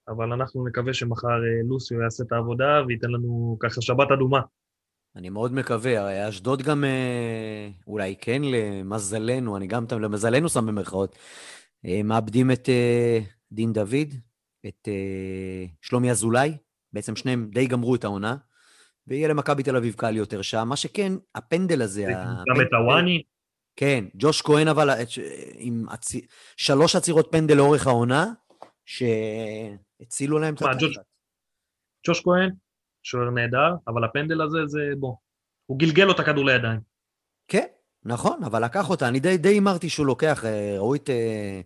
אבל 0.08 0.32
אנחנו 0.34 0.68
נקווה 0.68 0.94
שמחר 0.94 1.28
אה, 1.28 1.68
לוסיו 1.70 2.02
יעשה 2.02 2.24
את 2.24 2.32
העבודה 2.32 2.82
וייתן 2.88 3.10
לנו 3.10 3.58
ככה 3.60 3.82
שבת 3.82 4.12
אדומה. 4.12 4.40
אני 5.16 5.30
מאוד 5.30 5.54
מקווה, 5.54 6.00
הרי 6.00 6.30
אשדוד 6.30 6.62
גם, 6.62 6.84
אה, 6.84 7.70
אולי 7.88 8.16
כן 8.22 8.42
למזלנו, 8.44 9.58
אני 9.58 9.68
גם 9.68 9.86
למזלנו 10.00 10.50
שם 10.50 10.66
במרכאות, 10.66 11.16
אה, 11.86 12.04
מאבדים 12.04 12.52
את 12.52 12.70
דין 13.52 13.74
דוד, 13.74 14.14
את 14.68 14.88
שלומי 15.82 16.12
אזולאי, 16.12 16.58
בעצם 16.94 17.16
שניהם 17.16 17.50
די 17.54 17.68
גמרו 17.68 17.96
את 17.96 18.04
העונה, 18.04 18.36
ויהיה 19.08 19.28
למכבי 19.28 19.64
תל 19.64 19.76
אביב 19.76 19.94
קל 19.98 20.16
יותר 20.16 20.42
שם. 20.42 20.68
מה 20.68 20.76
שכן, 20.76 21.14
הפנדל 21.36 21.82
הזה... 21.82 22.06
גם 22.10 22.18
הפנדל- 22.18 22.62
את 22.62 22.74
הוואני, 22.74 23.24
כן, 23.82 24.06
ג'וש 24.16 24.42
כהן 24.42 24.68
אבל 24.68 24.90
אה, 24.90 25.04
עם 25.56 25.86
הצ... 25.90 26.12
שלוש 26.58 26.96
עצירות 26.96 27.28
פנדל 27.32 27.56
לאורך 27.58 27.88
העונה, 27.88 28.26
שהצילו 28.86 30.40
להם 30.40 30.54
את 30.54 30.62
התחת. 30.62 30.78
ג'וש 32.08 32.22
כהן, 32.22 32.50
שוער 33.04 33.30
נהדר, 33.30 33.76
אבל 33.88 34.04
הפנדל 34.04 34.42
הזה 34.42 34.58
זה 34.66 34.80
בוא, 35.00 35.16
הוא 35.66 35.80
גלגל 35.80 36.04
לו 36.04 36.12
את 36.12 36.20
הכדור 36.20 36.46
לידיים. 36.46 36.80
כן, 37.48 37.66
נכון, 38.04 38.44
אבל 38.44 38.66
לקח 38.66 38.90
אותה. 38.90 39.08
אני 39.08 39.20
די 39.20 39.38
די 39.38 39.50
הימרתי 39.50 39.90
שהוא 39.90 40.06
לוקח, 40.06 40.46
אה, 40.46 40.76
ראו 40.78 40.96
את 40.96 41.10
אה, 41.10 41.62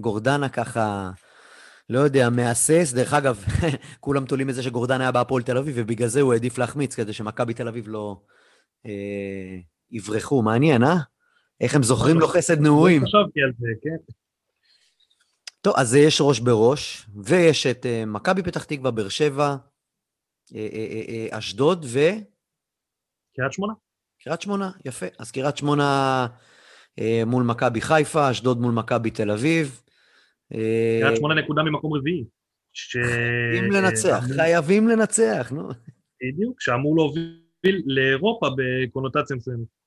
גורדנה 0.00 0.48
ככה, 0.48 1.10
לא 1.88 1.98
יודע, 1.98 2.30
מהסס. 2.30 2.92
דרך 2.94 3.14
אגב, 3.14 3.44
כולם 4.00 4.24
תולים 4.24 4.50
את 4.50 4.54
זה 4.54 4.62
שגורדנה 4.62 5.04
היה 5.04 5.12
בהפועל 5.12 5.42
תל 5.42 5.58
אביב, 5.58 5.74
ובגלל 5.78 6.08
זה 6.08 6.20
הוא 6.20 6.32
העדיף 6.32 6.58
להחמיץ, 6.58 6.94
כדי 6.94 7.12
שמכבי 7.12 7.54
תל 7.54 7.68
אביב 7.68 7.88
לא 7.88 8.20
אה, 8.86 9.58
יברחו. 9.90 10.42
מעניין, 10.42 10.84
אה? 10.84 10.96
איך 11.60 11.74
הם 11.74 11.82
זוכרים 11.82 12.18
לו 12.18 12.28
חסד 12.28 12.60
נעורים. 12.60 13.02
לא 13.02 13.06
חשבתי 13.06 13.42
על 13.42 13.52
זה, 13.58 13.68
כן. 13.82 14.12
טוב, 15.60 15.74
אז 15.76 15.94
יש 15.94 16.18
ראש 16.20 16.40
בראש, 16.40 17.06
ויש 17.24 17.66
את 17.66 17.86
אה, 17.86 18.04
מכבי 18.06 18.42
פתח 18.42 18.64
תקווה, 18.64 18.90
באר 18.90 19.08
שבע, 19.08 19.56
אה, 20.54 20.68
אה, 20.72 21.38
אשדוד 21.38 21.84
וקריית 21.84 22.24
קריית 23.34 23.52
שמונה. 23.52 23.72
שמונה, 24.40 24.70
יפה. 24.84 25.06
אז 25.18 25.30
קריית 25.30 25.56
שמונה 25.56 26.26
מול 27.26 27.44
מכבי 27.44 27.80
חיפה, 27.80 28.30
אשדוד 28.30 28.60
מול 28.60 28.72
מכבי 28.72 29.10
תל 29.10 29.30
אביב. 29.30 29.82
קריית 31.00 31.16
שמונה 31.16 31.34
נקודה 31.34 31.62
ממקום 31.62 31.92
רביעי. 31.92 32.24
ש... 32.72 32.96
חייבים 32.96 33.72
לנצח, 33.72 34.24
חייבים 34.36 34.88
לנצח, 34.88 35.52
נו. 35.54 35.68
בדיוק, 36.22 36.60
שאמור 36.60 36.96
להוביל 36.96 37.82
לאירופה 37.86 38.48
בקונוטציה 38.56 39.36
מסוימת. 39.36 39.77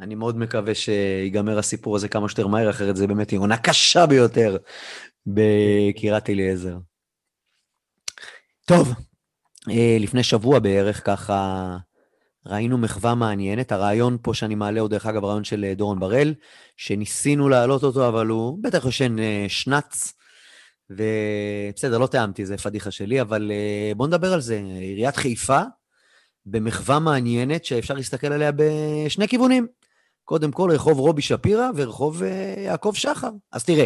אני 0.00 0.14
מאוד 0.14 0.38
מקווה 0.38 0.74
שיגמר 0.74 1.58
הסיפור 1.58 1.96
הזה 1.96 2.08
כמה 2.08 2.28
שיותר 2.28 2.46
מהר, 2.46 2.70
אחרת 2.70 2.96
זה 2.96 3.06
באמת 3.06 3.32
עונה 3.32 3.56
קשה 3.56 4.06
ביותר 4.06 4.56
בקריית 5.26 6.30
אליעזר. 6.30 6.76
טוב, 8.64 8.94
אה, 9.70 9.96
לפני 10.00 10.22
שבוע 10.22 10.58
בערך 10.58 11.06
ככה 11.06 11.76
ראינו 12.46 12.78
מחווה 12.78 13.14
מעניינת. 13.14 13.72
הרעיון 13.72 14.18
פה 14.22 14.34
שאני 14.34 14.54
מעלה 14.54 14.80
הוא 14.80 14.88
דרך 14.88 15.06
אגב 15.06 15.24
רעיון 15.24 15.44
של 15.44 15.64
אה, 15.64 15.74
דורון 15.74 16.00
בראל, 16.00 16.34
שניסינו 16.76 17.48
להעלות 17.48 17.82
אותו, 17.82 18.08
אבל 18.08 18.26
הוא 18.26 18.58
בטח 18.62 18.84
יושן 18.84 19.18
אה, 19.18 19.46
שנץ, 19.48 20.12
ובסדר, 20.90 21.98
לא 21.98 22.06
תיאמתי, 22.06 22.46
זה 22.46 22.56
פדיחה 22.56 22.90
שלי, 22.90 23.20
אבל 23.20 23.52
בואו 23.96 24.08
נדבר 24.08 24.32
על 24.32 24.40
זה. 24.40 24.62
עיריית 24.80 25.16
חיפה 25.16 25.60
במחווה 26.46 26.98
מעניינת 26.98 27.64
שאפשר 27.64 27.94
להסתכל 27.94 28.32
עליה 28.32 28.50
בשני 28.56 29.28
כיוונים. 29.28 29.66
קודם 30.24 30.52
כל, 30.52 30.70
רחוב 30.74 30.98
רובי 30.98 31.22
שפירא 31.22 31.70
ורחוב 31.76 32.22
אה, 32.22 32.54
יעקב 32.58 32.92
שחר. 32.94 33.30
אז 33.52 33.64
תראה, 33.64 33.84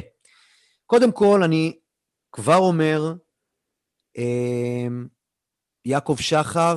קודם 0.86 1.12
כל, 1.12 1.42
אני 1.44 1.78
כבר 2.32 2.56
אומר, 2.56 3.14
אה, 4.18 4.86
יעקב 5.84 6.16
שחר, 6.20 6.76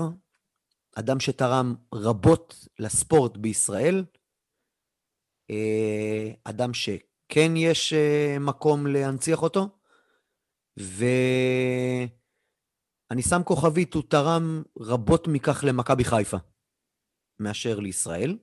אדם 0.96 1.20
שתרם 1.20 1.76
רבות 1.94 2.68
לספורט 2.80 3.38
בישראל, 3.38 4.06
אה, 5.50 6.32
אדם 6.44 6.74
שכן 6.74 7.56
יש 7.56 7.94
אה, 7.94 8.38
מקום 8.40 8.88
להנציח 8.88 9.42
אותו, 9.42 9.70
ואני 10.78 12.12
שם 13.22 13.42
כוכבית, 13.46 13.94
הוא 13.94 14.04
תרם 14.10 14.64
רבות 14.80 15.28
מכך 15.28 15.64
למכבי 15.68 16.04
חיפה 16.04 16.38
מאשר 17.40 17.80
לישראל. 17.80 18.38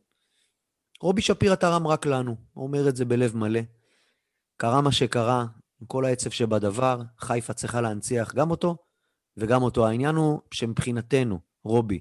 רובי 1.01 1.23
שפירא 1.23 1.55
תרם 1.55 1.87
רק 1.87 2.07
לנו, 2.07 2.37
הוא 2.53 2.67
אומר 2.67 2.89
את 2.89 2.97
זה 2.97 3.05
בלב 3.05 3.37
מלא. 3.37 3.61
קרה 4.57 4.81
מה 4.81 4.93
שקרה, 4.93 5.47
עם 5.81 5.87
כל 5.87 6.05
העצב 6.05 6.31
שבדבר, 6.31 7.03
חיפה 7.19 7.53
צריכה 7.53 7.81
להנציח 7.81 8.35
גם 8.35 8.51
אותו 8.51 8.77
וגם 9.37 9.63
אותו. 9.63 9.87
העניין 9.87 10.15
הוא 10.15 10.41
שמבחינתנו, 10.55 11.41
רובי, 11.65 12.01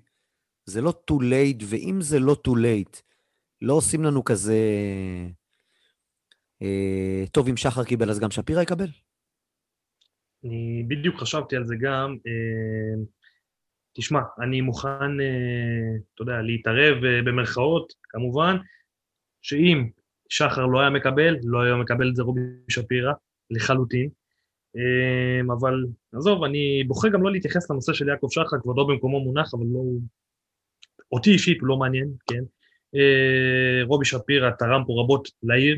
זה 0.65 0.81
לא 0.81 0.93
too 1.11 1.23
late, 1.23 1.63
ואם 1.65 1.97
זה 2.01 2.19
לא 2.19 2.35
too 2.47 2.51
late, 2.51 3.01
לא 3.61 3.73
עושים 3.73 4.03
לנו 4.03 4.23
כזה... 4.23 4.57
אה, 6.61 7.23
טוב, 7.31 7.47
אם 7.47 7.57
שחר 7.57 7.83
קיבל, 7.83 8.09
אז 8.09 8.19
גם 8.19 8.31
שפירא 8.31 8.61
יקבל? 8.61 8.87
אני 10.43 10.85
בדיוק 10.87 11.19
חשבתי 11.19 11.55
על 11.55 11.65
זה 11.65 11.75
גם. 11.81 12.17
אה, 12.27 13.03
תשמע, 13.93 14.19
אני 14.41 14.61
מוכן, 14.61 15.19
אה, 15.21 15.95
אתה 16.13 16.21
יודע, 16.21 16.41
להתערב 16.41 17.03
אה, 17.03 17.21
במרכאות, 17.25 17.93
כמובן, 18.03 18.57
שאם 19.47 19.87
שחר 20.29 20.65
לא 20.65 20.79
היה 20.79 20.89
מקבל, 20.89 21.35
לא 21.43 21.61
היה 21.61 21.75
מקבל 21.75 22.09
את 22.09 22.15
זה 22.15 22.23
רובי 22.23 22.41
שפירא, 22.69 23.13
לחלוטין. 23.51 24.09
אה, 24.77 25.53
אבל 25.53 25.85
עזוב, 26.15 26.43
אני 26.43 26.83
בוחר 26.87 27.07
גם 27.09 27.23
לא 27.23 27.31
להתייחס 27.31 27.71
לנושא 27.71 27.93
של 27.93 28.07
יעקב 28.07 28.27
שחר, 28.31 28.59
כבודו 28.61 28.87
במקומו 28.87 29.19
מונח, 29.19 29.53
אבל 29.53 29.65
לא... 29.65 29.81
אותי 31.11 31.31
אישית 31.31 31.61
הוא 31.61 31.67
לא 31.67 31.77
מעניין, 31.77 32.09
כן? 32.29 32.43
אה, 32.95 33.83
רובי 33.83 34.05
שפירא 34.05 34.49
תרם 34.51 34.83
פה 34.87 34.93
רבות 35.01 35.27
לעיר. 35.43 35.77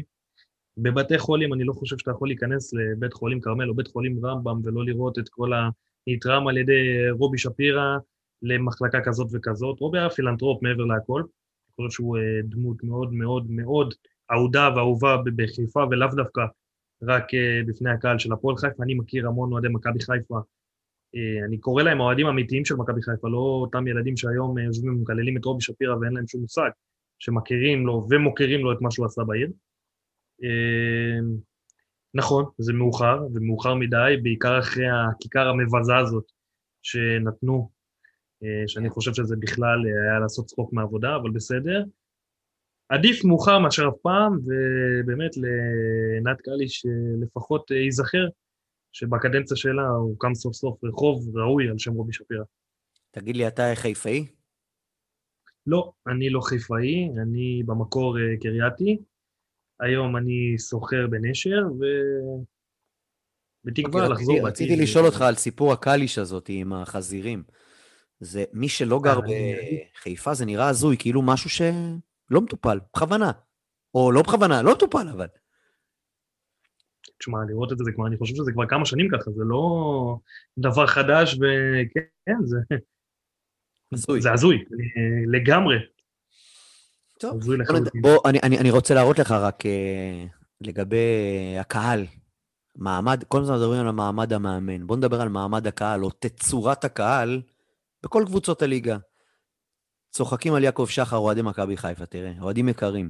בבתי 0.77 1.17
חולים 1.17 1.53
אני 1.53 1.63
לא 1.63 1.73
חושב 1.73 1.97
שאתה 1.97 2.11
יכול 2.11 2.27
להיכנס 2.27 2.73
לבית 2.73 3.13
חולים 3.13 3.41
כרמל 3.41 3.69
או 3.69 3.75
בית 3.75 3.87
חולים 3.87 4.25
רמב"ם 4.25 4.61
ולא 4.63 4.85
לראות 4.85 5.19
את 5.19 5.29
כל 5.29 5.51
הנתרם 5.53 6.47
על 6.47 6.57
ידי 6.57 7.09
רובי 7.11 7.37
שפירא 7.37 7.97
למחלקה 8.41 9.01
כזאת 9.01 9.27
וכזאת. 9.33 9.79
רובי 9.79 9.99
היה 9.99 10.09
פילנטרופ 10.09 10.63
מעבר 10.63 10.83
להכל. 10.83 11.23
חושב 11.79 11.95
שהוא 11.95 12.17
אה, 12.17 12.41
דמות 12.43 12.83
מאוד 12.83 13.13
מאוד 13.13 13.51
מאוד 13.51 13.93
אהודה 14.31 14.69
ואהובה 14.75 15.17
בחיפה 15.35 15.83
ולאו 15.91 16.07
דווקא 16.15 16.41
רק 17.03 17.23
uh, 17.23 17.67
בפני 17.67 17.91
הקהל 17.91 18.19
של 18.19 18.33
הפועל 18.33 18.57
חיפה. 18.57 18.83
אני 18.83 18.93
מכיר 18.93 19.27
המון 19.27 19.51
אוהדי 19.51 19.67
מכבי 19.67 19.99
חיפה. 19.99 20.37
Uh, 20.37 21.45
אני 21.47 21.57
קורא 21.57 21.83
להם 21.83 22.01
האוהדים 22.01 22.27
האמיתיים 22.27 22.65
של 22.65 22.75
מכבי 22.75 23.01
חיפה, 23.01 23.29
לא 23.29 23.37
אותם 23.37 23.87
ילדים 23.87 24.17
שהיום 24.17 24.57
יושבים 24.57 24.97
ומקללים 24.97 25.37
את 25.37 25.45
רובי 25.45 25.61
שפירא 25.61 25.95
ואין 25.95 26.13
להם 26.13 26.27
שום 26.27 26.41
מושג, 26.41 26.69
שמכירים 27.19 27.85
לו 27.85 28.07
ומוכרים 28.09 28.59
לו 28.59 28.73
את 28.73 28.77
מה 28.81 28.91
שהוא 28.91 29.05
עשה 29.05 29.23
בעיר. 29.23 29.51
נכון, 32.13 32.45
זה 32.57 32.73
מאוחר, 32.73 33.19
ומאוחר 33.33 33.75
מדי, 33.75 34.15
בעיקר 34.23 34.59
אחרי 34.59 34.85
הכיכר 34.89 35.47
המבזה 35.47 35.97
הזאת 35.97 36.23
שנתנו, 36.81 37.69
שאני 38.67 38.89
חושב 38.89 39.13
שזה 39.13 39.35
בכלל 39.39 39.79
היה 39.85 40.19
לעשות 40.19 40.45
צחוק 40.45 40.73
מהעבודה, 40.73 41.15
אבל 41.15 41.31
בסדר. 41.31 41.83
עדיף 42.89 43.25
מאוחר 43.25 43.59
מאשר 43.59 43.83
אף 43.89 43.97
פעם, 44.01 44.33
ובאמת 44.33 45.31
לעינת 45.37 46.41
קליש 46.41 46.85
לפחות 47.21 47.71
ייזכר 47.71 48.27
שבקדנציה 48.91 49.57
שלה 49.57 49.87
הוקם 49.87 50.35
סוף 50.35 50.53
סוף 50.53 50.83
רחוב 50.83 51.37
ראוי 51.37 51.69
על 51.69 51.77
שם 51.77 51.93
רובי 51.93 52.13
שפירא. 52.13 52.43
תגיד 53.11 53.37
לי, 53.37 53.47
אתה 53.47 53.63
חיפאי? 53.75 54.25
לא, 55.67 55.91
אני 56.07 56.29
לא 56.29 56.41
חיפאי, 56.41 57.09
אני 57.23 57.63
במקור 57.65 58.17
אה, 58.17 58.37
קרייתי. 58.41 58.97
היום 59.79 60.17
אני 60.17 60.57
סוחר 60.57 61.07
בנשר, 61.09 61.67
ו... 61.79 61.83
בתקווה 63.63 64.07
לחזור. 64.07 64.47
רציתי 64.47 64.75
לשאול 64.75 65.05
אותך 65.05 65.21
על 65.21 65.35
סיפור 65.35 65.73
הקליש 65.73 66.17
הזאת 66.17 66.45
עם 66.49 66.73
החזירים. 66.73 67.43
זה, 68.19 68.43
מי 68.53 68.69
שלא 68.69 68.99
גר 69.03 69.19
בחיפה, 69.19 70.33
זה 70.33 70.45
נראה 70.45 70.67
הזוי, 70.67 70.97
כאילו 70.97 71.21
משהו 71.21 71.49
ש... 71.49 71.61
לא 72.31 72.41
מטופל, 72.41 72.79
בכוונה. 72.93 73.31
או 73.95 74.11
לא 74.11 74.21
בכוונה, 74.21 74.61
לא 74.61 74.71
מטופל 74.71 75.09
אבל. 75.09 75.27
תשמע, 77.19 77.37
לראות 77.49 77.71
את 77.71 77.77
זה, 77.77 77.91
כבר, 77.95 78.07
אני 78.07 78.17
חושב 78.17 78.35
שזה 78.35 78.51
כבר 78.51 78.67
כמה 78.67 78.85
שנים 78.85 79.09
ככה, 79.11 79.31
זה 79.31 79.43
לא 79.43 80.17
דבר 80.57 80.87
חדש, 80.87 81.33
וכן, 81.35 82.45
זה... 82.45 82.57
הזוי. 83.93 84.21
זה 84.21 84.33
הזוי, 84.33 84.63
לגמרי. 85.27 85.77
טוב, 87.19 87.37
הזוי 87.37 87.57
לחלוטין. 87.57 88.01
בוא, 88.01 88.19
אני, 88.25 88.39
אני, 88.43 88.57
אני 88.57 88.71
רוצה 88.71 88.93
להראות 88.93 89.19
לך 89.19 89.31
רק 89.31 89.63
uh, 89.65 89.67
לגבי 90.61 90.97
הקהל. 91.59 92.05
מעמד, 92.75 93.23
כל 93.27 93.41
הזמן 93.41 93.55
מדברים 93.55 93.79
על 93.79 93.91
מעמד 93.91 94.33
המאמן. 94.33 94.87
בוא 94.87 94.97
נדבר 94.97 95.21
על 95.21 95.29
מעמד 95.29 95.67
הקהל, 95.67 96.03
או 96.03 96.09
תצורת 96.09 96.85
הקהל, 96.85 97.41
בכל 98.03 98.23
קבוצות 98.25 98.61
הליגה. 98.61 98.97
צוחקים 100.11 100.53
על 100.53 100.63
יעקב 100.63 100.87
שחר, 100.89 101.17
אוהדי 101.17 101.41
מכבי 101.41 101.77
חיפה, 101.77 102.05
תראה, 102.05 102.31
אוהדים 102.41 102.69
יקרים. 102.69 103.09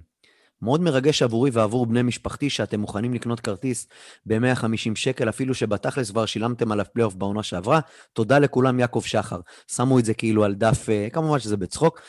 מאוד 0.62 0.82
מרגש 0.82 1.22
עבורי 1.22 1.50
ועבור 1.54 1.86
בני 1.86 2.02
משפחתי 2.02 2.50
שאתם 2.50 2.80
מוכנים 2.80 3.14
לקנות 3.14 3.40
כרטיס 3.40 3.88
ב-150 4.26 4.96
שקל, 4.96 5.30
אפילו 5.30 5.54
שבתכלס 5.54 6.12
כבר 6.12 6.26
שילמתם 6.26 6.72
עליו 6.72 6.86
פלייאוף 6.94 7.16
בעונה 7.16 7.44
שעברה. 7.44 7.80
תודה 8.14 8.40
לכולם, 8.40 8.80
יעקב 8.80 9.02
שחר. 9.06 9.40
שמו 9.68 10.00
את 10.00 10.06
זה 10.06 10.14
כאילו 10.14 10.44
על 10.44 10.56
דף, 10.56 10.90
אה, 10.90 11.08
כמובן 11.10 11.40
שזה 11.40 11.58
בצחוק, 11.58 12.02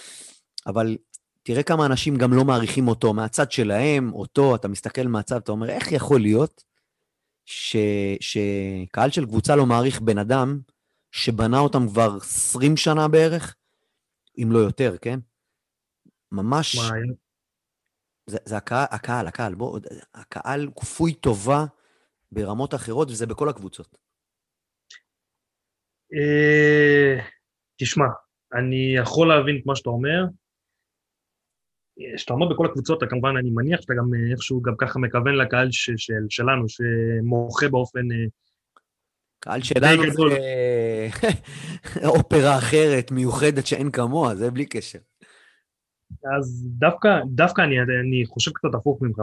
אבל 0.67 0.97
תראה 1.43 1.63
כמה 1.63 1.87
אנשים 1.87 2.17
גם 2.17 2.33
לא 2.33 2.45
מעריכים 2.45 2.89
אותו 2.89 3.15
מהצד 3.15 3.53
שלהם, 3.53 4.13
אותו, 4.13 4.55
אתה 4.55 4.69
מסתכל 4.69 5.07
מהצד, 5.07 5.37
אתה 5.37 5.53
אומר, 5.53 5.69
איך 5.69 5.93
יכול 5.93 6.21
להיות 6.21 6.65
ש... 7.47 7.77
שקהל 8.21 9.11
של 9.11 9.27
קבוצה 9.27 9.57
לא 9.57 9.67
מעריך 9.67 10.01
בן 10.01 10.19
אדם 10.19 10.59
שבנה 11.13 11.59
אותם 11.59 11.89
כבר 11.89 12.17
20 12.17 12.77
שנה 12.77 13.09
בערך, 13.09 13.57
אם 14.39 14.49
לא 14.53 14.59
יותר, 14.59 14.97
כן? 14.99 15.19
ממש... 16.33 16.77
זה, 18.27 18.39
זה 18.45 18.57
הקהל, 18.57 18.87
הקהל, 18.91 19.27
הקהל, 19.27 19.55
בוא, 19.55 19.79
הקהל 20.15 20.69
כפוי 20.77 21.15
טובה 21.15 21.65
ברמות 22.33 22.75
אחרות, 22.75 23.11
וזה 23.11 23.27
בכל 23.27 23.49
הקבוצות. 23.49 23.99
אה, 26.15 27.25
תשמע, 27.77 28.05
אני 28.53 28.95
יכול 29.03 29.29
להבין 29.29 29.57
את 29.61 29.67
מה 29.67 29.77
שאתה 29.77 29.91
אומר. 29.91 30.25
כשאתה 32.17 32.33
אומר 32.33 32.55
בכל 32.55 32.67
הקבוצות, 32.67 33.03
כמובן, 33.11 33.37
אני 33.41 33.51
מניח 33.51 33.81
שאתה 33.81 33.95
גם 33.95 34.15
אה, 34.15 34.33
איכשהו 34.33 34.63
גם 34.63 34.75
ככה 34.79 34.99
מכוון 34.99 35.35
לקהל 35.35 35.69
ש, 35.71 35.91
של, 35.97 36.25
שלנו, 36.29 36.65
שמוחה 36.69 37.69
באופן 37.69 38.13
אה, 38.13 38.27
קהל 39.41 39.63
שלנו 39.63 40.03
זה 40.11 40.23
אופרה 42.17 42.59
אחרת, 42.59 43.11
מיוחדת 43.11 43.67
שאין 43.67 43.91
כמוה, 43.91 44.35
זה 44.35 44.51
בלי 44.51 44.67
קשר. 44.67 44.99
אז 46.37 46.67
דווקא, 46.69 47.21
דווקא 47.27 47.63
אני, 47.63 47.81
אני 47.81 48.25
חושב 48.27 48.51
קצת 48.51 48.75
הפוך 48.75 49.03
ממך. 49.03 49.19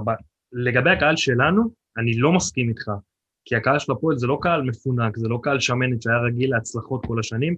לגבי 0.52 0.90
הקהל 0.90 1.16
שלנו, 1.16 1.70
אני 1.98 2.18
לא 2.18 2.34
מסכים 2.34 2.70
איתך. 2.70 2.92
כי 3.46 3.56
הקהל 3.56 3.80
של 3.80 3.92
הפועל 3.92 4.18
זה 4.18 4.28
לא 4.28 4.38
קהל 4.42 4.62
מפונק, 4.62 5.18
זה 5.18 5.28
לא 5.28 5.40
קהל 5.44 5.60
שמנת 5.60 6.02
שהיה 6.02 6.18
רגיל 6.18 6.52
להצלחות 6.52 7.06
כל 7.06 7.20
השנים, 7.20 7.56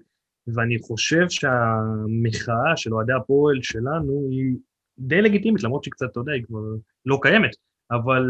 ואני 0.47 0.79
חושב 0.79 1.29
שהמחאה 1.29 2.77
של 2.77 2.93
אוהדי 2.93 3.13
הפועל 3.13 3.61
שלנו 3.61 4.27
היא 4.31 4.55
די 4.99 5.21
לגיטימית, 5.21 5.63
למרות 5.63 5.83
שהיא 5.83 5.91
קצת, 5.91 6.05
אתה 6.11 6.19
יודע, 6.19 6.31
היא 6.31 6.43
כבר 6.43 6.59
לא 7.05 7.19
קיימת, 7.21 7.51
אבל 7.91 8.23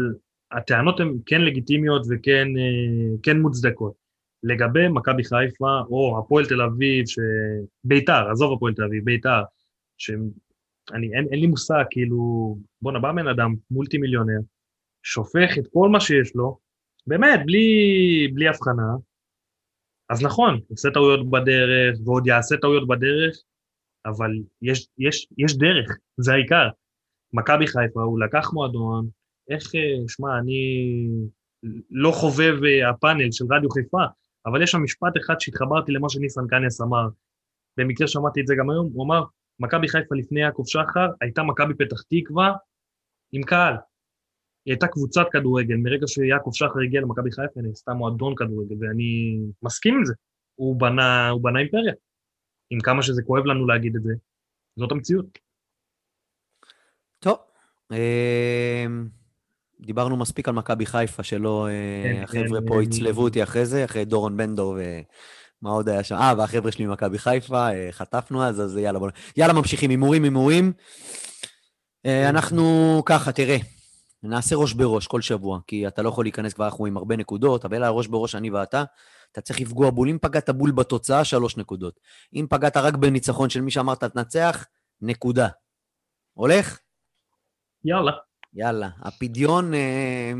הטענות 0.52 1.00
הן 1.00 1.18
כן 1.26 1.40
לגיטימיות 1.40 2.06
וכן 2.10 2.48
אה, 2.58 3.16
כן 3.22 3.40
מוצדקות. 3.40 3.99
לגבי 4.42 4.88
מכבי 4.88 5.24
חיפה 5.24 5.80
או 5.90 6.18
הפועל 6.18 6.46
תל 6.46 6.62
אביב, 6.62 7.06
ש... 7.06 7.18
ביתר, 7.84 8.30
עזוב 8.30 8.52
הפועל 8.52 8.74
תל 8.74 8.84
אביב, 8.84 9.04
ביתר, 9.04 9.42
שאני, 9.98 11.16
אין, 11.16 11.26
אין 11.30 11.40
לי 11.40 11.46
מושג, 11.46 11.84
כאילו, 11.90 12.56
בואנה, 12.82 12.98
בא 12.98 13.12
בן 13.12 13.28
אדם, 13.28 13.54
מולטי 13.70 13.98
מיליונר, 13.98 14.40
שופך 15.02 15.58
את 15.58 15.64
כל 15.72 15.88
מה 15.88 16.00
שיש 16.00 16.34
לו, 16.34 16.58
באמת, 17.06 17.40
בלי, 17.46 17.68
בלי 18.34 18.48
הבחנה, 18.48 18.92
אז 20.10 20.22
נכון, 20.22 20.60
עושה 20.70 20.90
טעויות 20.90 21.30
בדרך, 21.30 21.98
ועוד 22.04 22.26
יעשה 22.26 22.56
טעויות 22.56 22.88
בדרך, 22.88 23.36
אבל 24.06 24.30
יש, 24.62 24.88
יש, 24.98 25.26
יש 25.38 25.58
דרך, 25.58 25.96
זה 26.16 26.32
העיקר. 26.32 26.68
מכבי 27.32 27.66
חיפה, 27.66 28.02
הוא 28.02 28.20
לקח 28.20 28.50
מועדון, 28.52 29.08
איך, 29.50 29.62
שמע, 30.08 30.38
אני 30.38 30.62
לא 31.90 32.10
חובב 32.10 32.64
אה, 32.64 32.90
הפאנל 32.90 33.32
של 33.32 33.44
רדיו 33.50 33.70
חיפה, 33.70 34.04
אבל 34.46 34.62
יש 34.62 34.70
שם 34.70 34.82
משפט 34.82 35.12
אחד 35.16 35.40
שהתחברתי 35.40 35.92
למה 35.92 36.08
שניסן 36.08 36.46
קניאס 36.48 36.80
אמר. 36.80 37.08
במקרה 37.76 38.08
שמעתי 38.08 38.40
את 38.40 38.46
זה 38.46 38.54
גם 38.58 38.70
היום, 38.70 38.90
הוא 38.94 39.04
אמר, 39.04 39.24
מכבי 39.58 39.88
חיפה 39.88 40.14
לפני 40.14 40.40
יעקב 40.40 40.62
שחר 40.66 41.08
הייתה 41.20 41.42
מכבי 41.42 41.74
פתח 41.74 42.02
תקווה 42.02 42.52
עם 43.32 43.42
קהל. 43.42 43.74
היא 44.64 44.72
הייתה 44.74 44.86
קבוצת 44.86 45.26
כדורגל, 45.32 45.76
מרגע 45.76 46.06
שיעקב 46.06 46.50
שחר 46.52 46.80
הגיע 46.84 47.00
למכבי 47.00 47.30
חיפה, 47.30 47.60
היא 47.60 47.62
נעשתה 47.68 47.92
מועדון 47.92 48.34
כדורגל, 48.36 48.76
ואני 48.80 49.38
מסכים 49.62 49.94
עם 49.94 50.04
זה. 50.04 50.14
הוא 50.54 50.80
בנה, 50.80 51.28
הוא 51.28 51.44
בנה 51.44 51.58
אימפריה. 51.58 51.92
עם 52.70 52.80
כמה 52.80 53.02
שזה 53.02 53.22
כואב 53.26 53.44
לנו 53.44 53.66
להגיד 53.66 53.96
את 53.96 54.02
זה, 54.02 54.12
זאת 54.76 54.92
המציאות. 54.92 55.38
טוב, 57.18 57.38
אמ, 57.92 59.08
דיברנו 59.86 60.16
מספיק 60.16 60.48
על 60.48 60.54
מכבי 60.54 60.86
חיפה, 60.86 61.22
שלא 61.22 61.68
אה, 61.68 61.72
כן, 62.04 62.22
החבר'ה 62.22 62.60
כן, 62.60 62.66
פה 62.68 62.76
אני- 62.76 62.84
יצלבו 62.84 63.22
אותי 63.22 63.42
אחרי 63.42 63.66
זה, 63.66 63.84
אחרי 63.84 64.04
דורון 64.04 64.36
בנדור 64.36 64.76
ומה 64.78 65.70
עוד 65.70 65.88
היה 65.88 66.04
שם? 66.04 66.14
אה, 66.14 66.34
והחבר'ה 66.38 66.72
שלי 66.72 66.86
ממכבי 66.86 67.18
חיפה, 67.18 67.68
אה, 67.72 67.88
חטפנו 67.92 68.44
אז, 68.44 68.60
אז 68.60 68.76
יאללה, 68.76 68.98
בוא... 68.98 69.10
יאללה, 69.36 69.52
ממשיכים, 69.52 69.90
הימורים, 69.90 70.24
הימורים. 70.24 70.72
אה, 72.06 72.28
אנחנו 72.28 72.62
ככה, 73.06 73.32
תראה, 73.32 73.56
נעשה 74.22 74.56
ראש 74.56 74.72
בראש 74.72 75.06
כל 75.06 75.20
שבוע, 75.20 75.58
כי 75.66 75.88
אתה 75.88 76.02
לא 76.02 76.08
יכול 76.08 76.24
להיכנס 76.24 76.52
כבר, 76.52 76.64
אנחנו 76.64 76.86
עם 76.86 76.96
הרבה 76.96 77.16
נקודות, 77.16 77.64
אבל 77.64 77.84
ראש 77.84 78.06
בראש 78.06 78.34
אני 78.34 78.50
ואתה, 78.50 78.84
אתה 79.32 79.40
צריך 79.40 79.60
לפגוע 79.60 79.90
בול. 79.90 80.08
אם 80.08 80.18
פגעת 80.22 80.50
בול 80.50 80.70
בתוצאה, 80.70 81.24
שלוש 81.24 81.56
נקודות. 81.56 82.00
אם 82.34 82.46
פגעת 82.50 82.76
רק 82.76 82.94
בניצחון 82.94 83.50
של 83.50 83.60
מי 83.60 83.70
שאמרת 83.70 84.04
תנצח, 84.04 84.66
נקודה. 85.00 85.48
הולך? 86.34 86.78
יאללה. 87.84 88.12
יאללה, 88.54 88.88
הפדיון, 88.98 89.74
אה, 89.74 90.32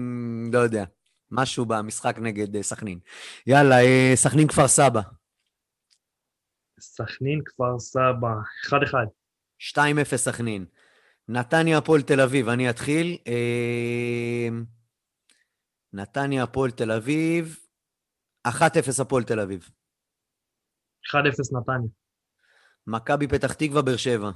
לא 0.53 0.59
יודע, 0.59 0.85
משהו 1.31 1.67
במשחק 1.67 2.17
נגד 2.19 2.57
אה, 2.57 2.63
סכנין. 2.63 2.99
יאללה, 3.47 3.81
אה, 3.81 4.13
סכנין 4.15 4.49
כפר 4.49 4.69
סבא, 4.69 5.01
סכנין, 6.81 7.41
כפר 7.45 7.79
סבא, 7.79 8.33
1-1. 8.69 9.09
2-0 9.59 10.17
סכנין. 10.17 10.67
נתניה, 11.29 11.79
הפועל 11.79 12.03
תל 12.03 12.21
אביב, 12.21 12.49
אני 12.49 12.71
אתחיל. 12.71 13.17
אה, 13.27 14.49
נתניה, 15.93 16.43
הפועל 16.43 16.71
תל 16.71 16.93
אביב, 16.93 17.59
1-0 18.49 19.03
הפועל 19.03 19.25
תל 19.25 19.41
אביב. 19.41 19.71
1-0 21.07 21.61
נתניה. 21.61 21.89
מכבי 22.87 23.29
פתח 23.29 23.53
תקווה, 23.53 23.83
באר 23.83 23.97
שבע. 23.97 24.31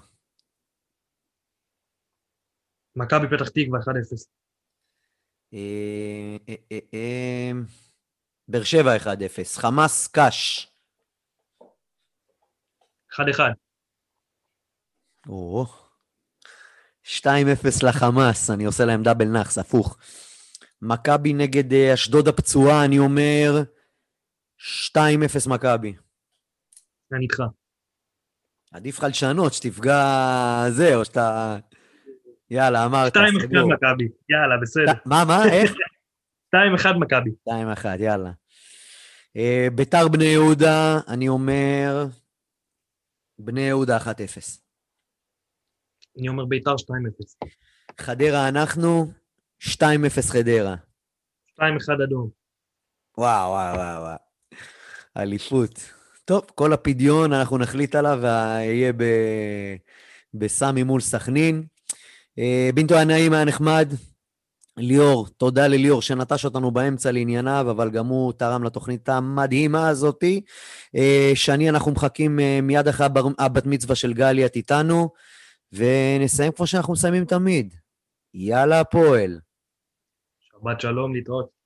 מכבי 2.97 3.27
פתח 3.37 3.49
תקווה, 3.49 3.81
1-0. 3.81 4.27
אה, 5.55 6.37
אה, 6.49 6.79
אה, 6.95 7.51
באר 8.49 8.63
שבע, 8.65 8.97
1-0. 8.97 9.59
חמאס, 9.59 10.09
קאש. 10.09 10.71
1-1. 13.13 13.41
או, 15.29 15.67
2-0 17.05 17.87
לחמאס, 17.89 18.51
אני 18.51 18.65
עושה 18.65 18.85
להם 18.85 19.03
דאבל 19.03 19.25
נאחס, 19.25 19.59
הפוך. 19.59 19.99
מכבי 20.83 21.33
נגד 21.33 21.75
אשדוד 21.75 22.29
הפצועה, 22.29 22.85
אני 22.85 22.99
אומר 22.99 23.63
2-0 24.59 25.49
מכבי. 25.49 25.97
אני 27.13 27.23
איתך. 27.23 27.43
עדיף 28.73 28.99
לך 28.99 29.05
לשנות, 29.05 29.53
שתפגע 29.53 30.05
זה, 30.71 30.95
או 30.95 31.05
שאתה... 31.05 31.57
יאללה, 32.51 32.85
אמרת, 32.85 33.17
2-1 33.17 33.21
סגור. 33.43 33.75
מכבי. 33.75 34.09
יאללה, 34.29 34.57
בסדר. 34.63 34.93
מה, 35.07 35.25
מה, 35.25 35.45
איך? 35.53 35.73
2-1 36.55 36.99
מכבי. 36.99 37.31
2-1, 37.49 37.53
יאללה. 37.99 38.31
אה, 39.37 39.67
ביתר 39.75 40.09
בני 40.09 40.25
יהודה, 40.25 40.99
אני 41.09 41.29
אומר, 41.29 42.07
בני 43.39 43.61
יהודה 43.61 43.99
1-0. 43.99 44.05
אני 46.19 46.29
אומר 46.29 46.45
ביתר 46.45 46.75
2-0. 46.75 47.49
חדרה 48.01 48.49
אנחנו, 48.49 49.13
2-0 49.63 49.67
חדרה. 50.33 50.75
2-1 51.61 51.63
אדום. 52.05 52.31
וואו, 53.19 53.51
וואו, 53.51 53.75
וואו, 53.75 54.03
וואו. 54.03 54.17
אליפות. 55.17 55.91
טוב, 56.25 56.47
כל 56.55 56.73
הפדיון, 56.73 57.33
אנחנו 57.33 57.59
נחליט 57.59 57.95
עליו 57.95 58.19
ויהיה 58.23 58.93
ב... 58.93 59.05
בסמי 60.35 60.83
מול 60.83 61.01
סכנין. 61.01 61.67
אה, 62.39 62.71
בינתו 62.75 62.95
היה 62.95 63.05
נעים, 63.05 63.33
היה 63.33 63.45
נחמד. 63.45 63.93
ליאור, 64.77 65.29
תודה 65.29 65.67
לליאור 65.67 66.03
שנטש 66.03 66.45
אותנו 66.45 66.71
באמצע 66.71 67.13
לענייניו, 67.13 67.67
אבל 67.71 67.91
גם 67.91 68.07
הוא 68.07 68.33
תרם 68.33 68.65
לתוכנית 68.65 69.09
המדהימה 69.09 69.89
הזאתי. 69.89 70.41
אה, 70.97 71.33
שני, 71.35 71.69
אנחנו 71.71 71.93
מחכים 71.93 72.41
אה, 72.41 72.59
מיד 72.63 72.89
אחרי 72.89 73.07
הבר- 73.07 73.29
הבת 73.39 73.67
מצווה 73.67 73.95
של 73.95 74.13
גלי, 74.13 74.47
את 74.47 74.57
איתנו, 74.57 75.09
ונסיים 75.73 76.53
כמו 76.53 76.67
שאנחנו 76.67 76.93
מסיימים 76.93 77.25
תמיד. 77.25 77.75
יאללה, 78.35 78.81
הפועל. 78.81 79.39
שבת 80.41 80.81
שלום, 80.81 81.15
להתראות. 81.15 81.64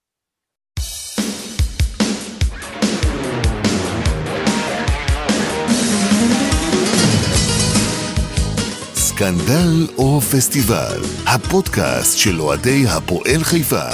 סקנדל 9.18 9.86
או 9.96 10.20
פסטיבל, 10.20 11.00
הפודקאסט 11.26 12.18
של 12.18 12.40
אוהדי 12.40 12.84
הפועל 12.88 13.44
חיפה. 13.44 13.88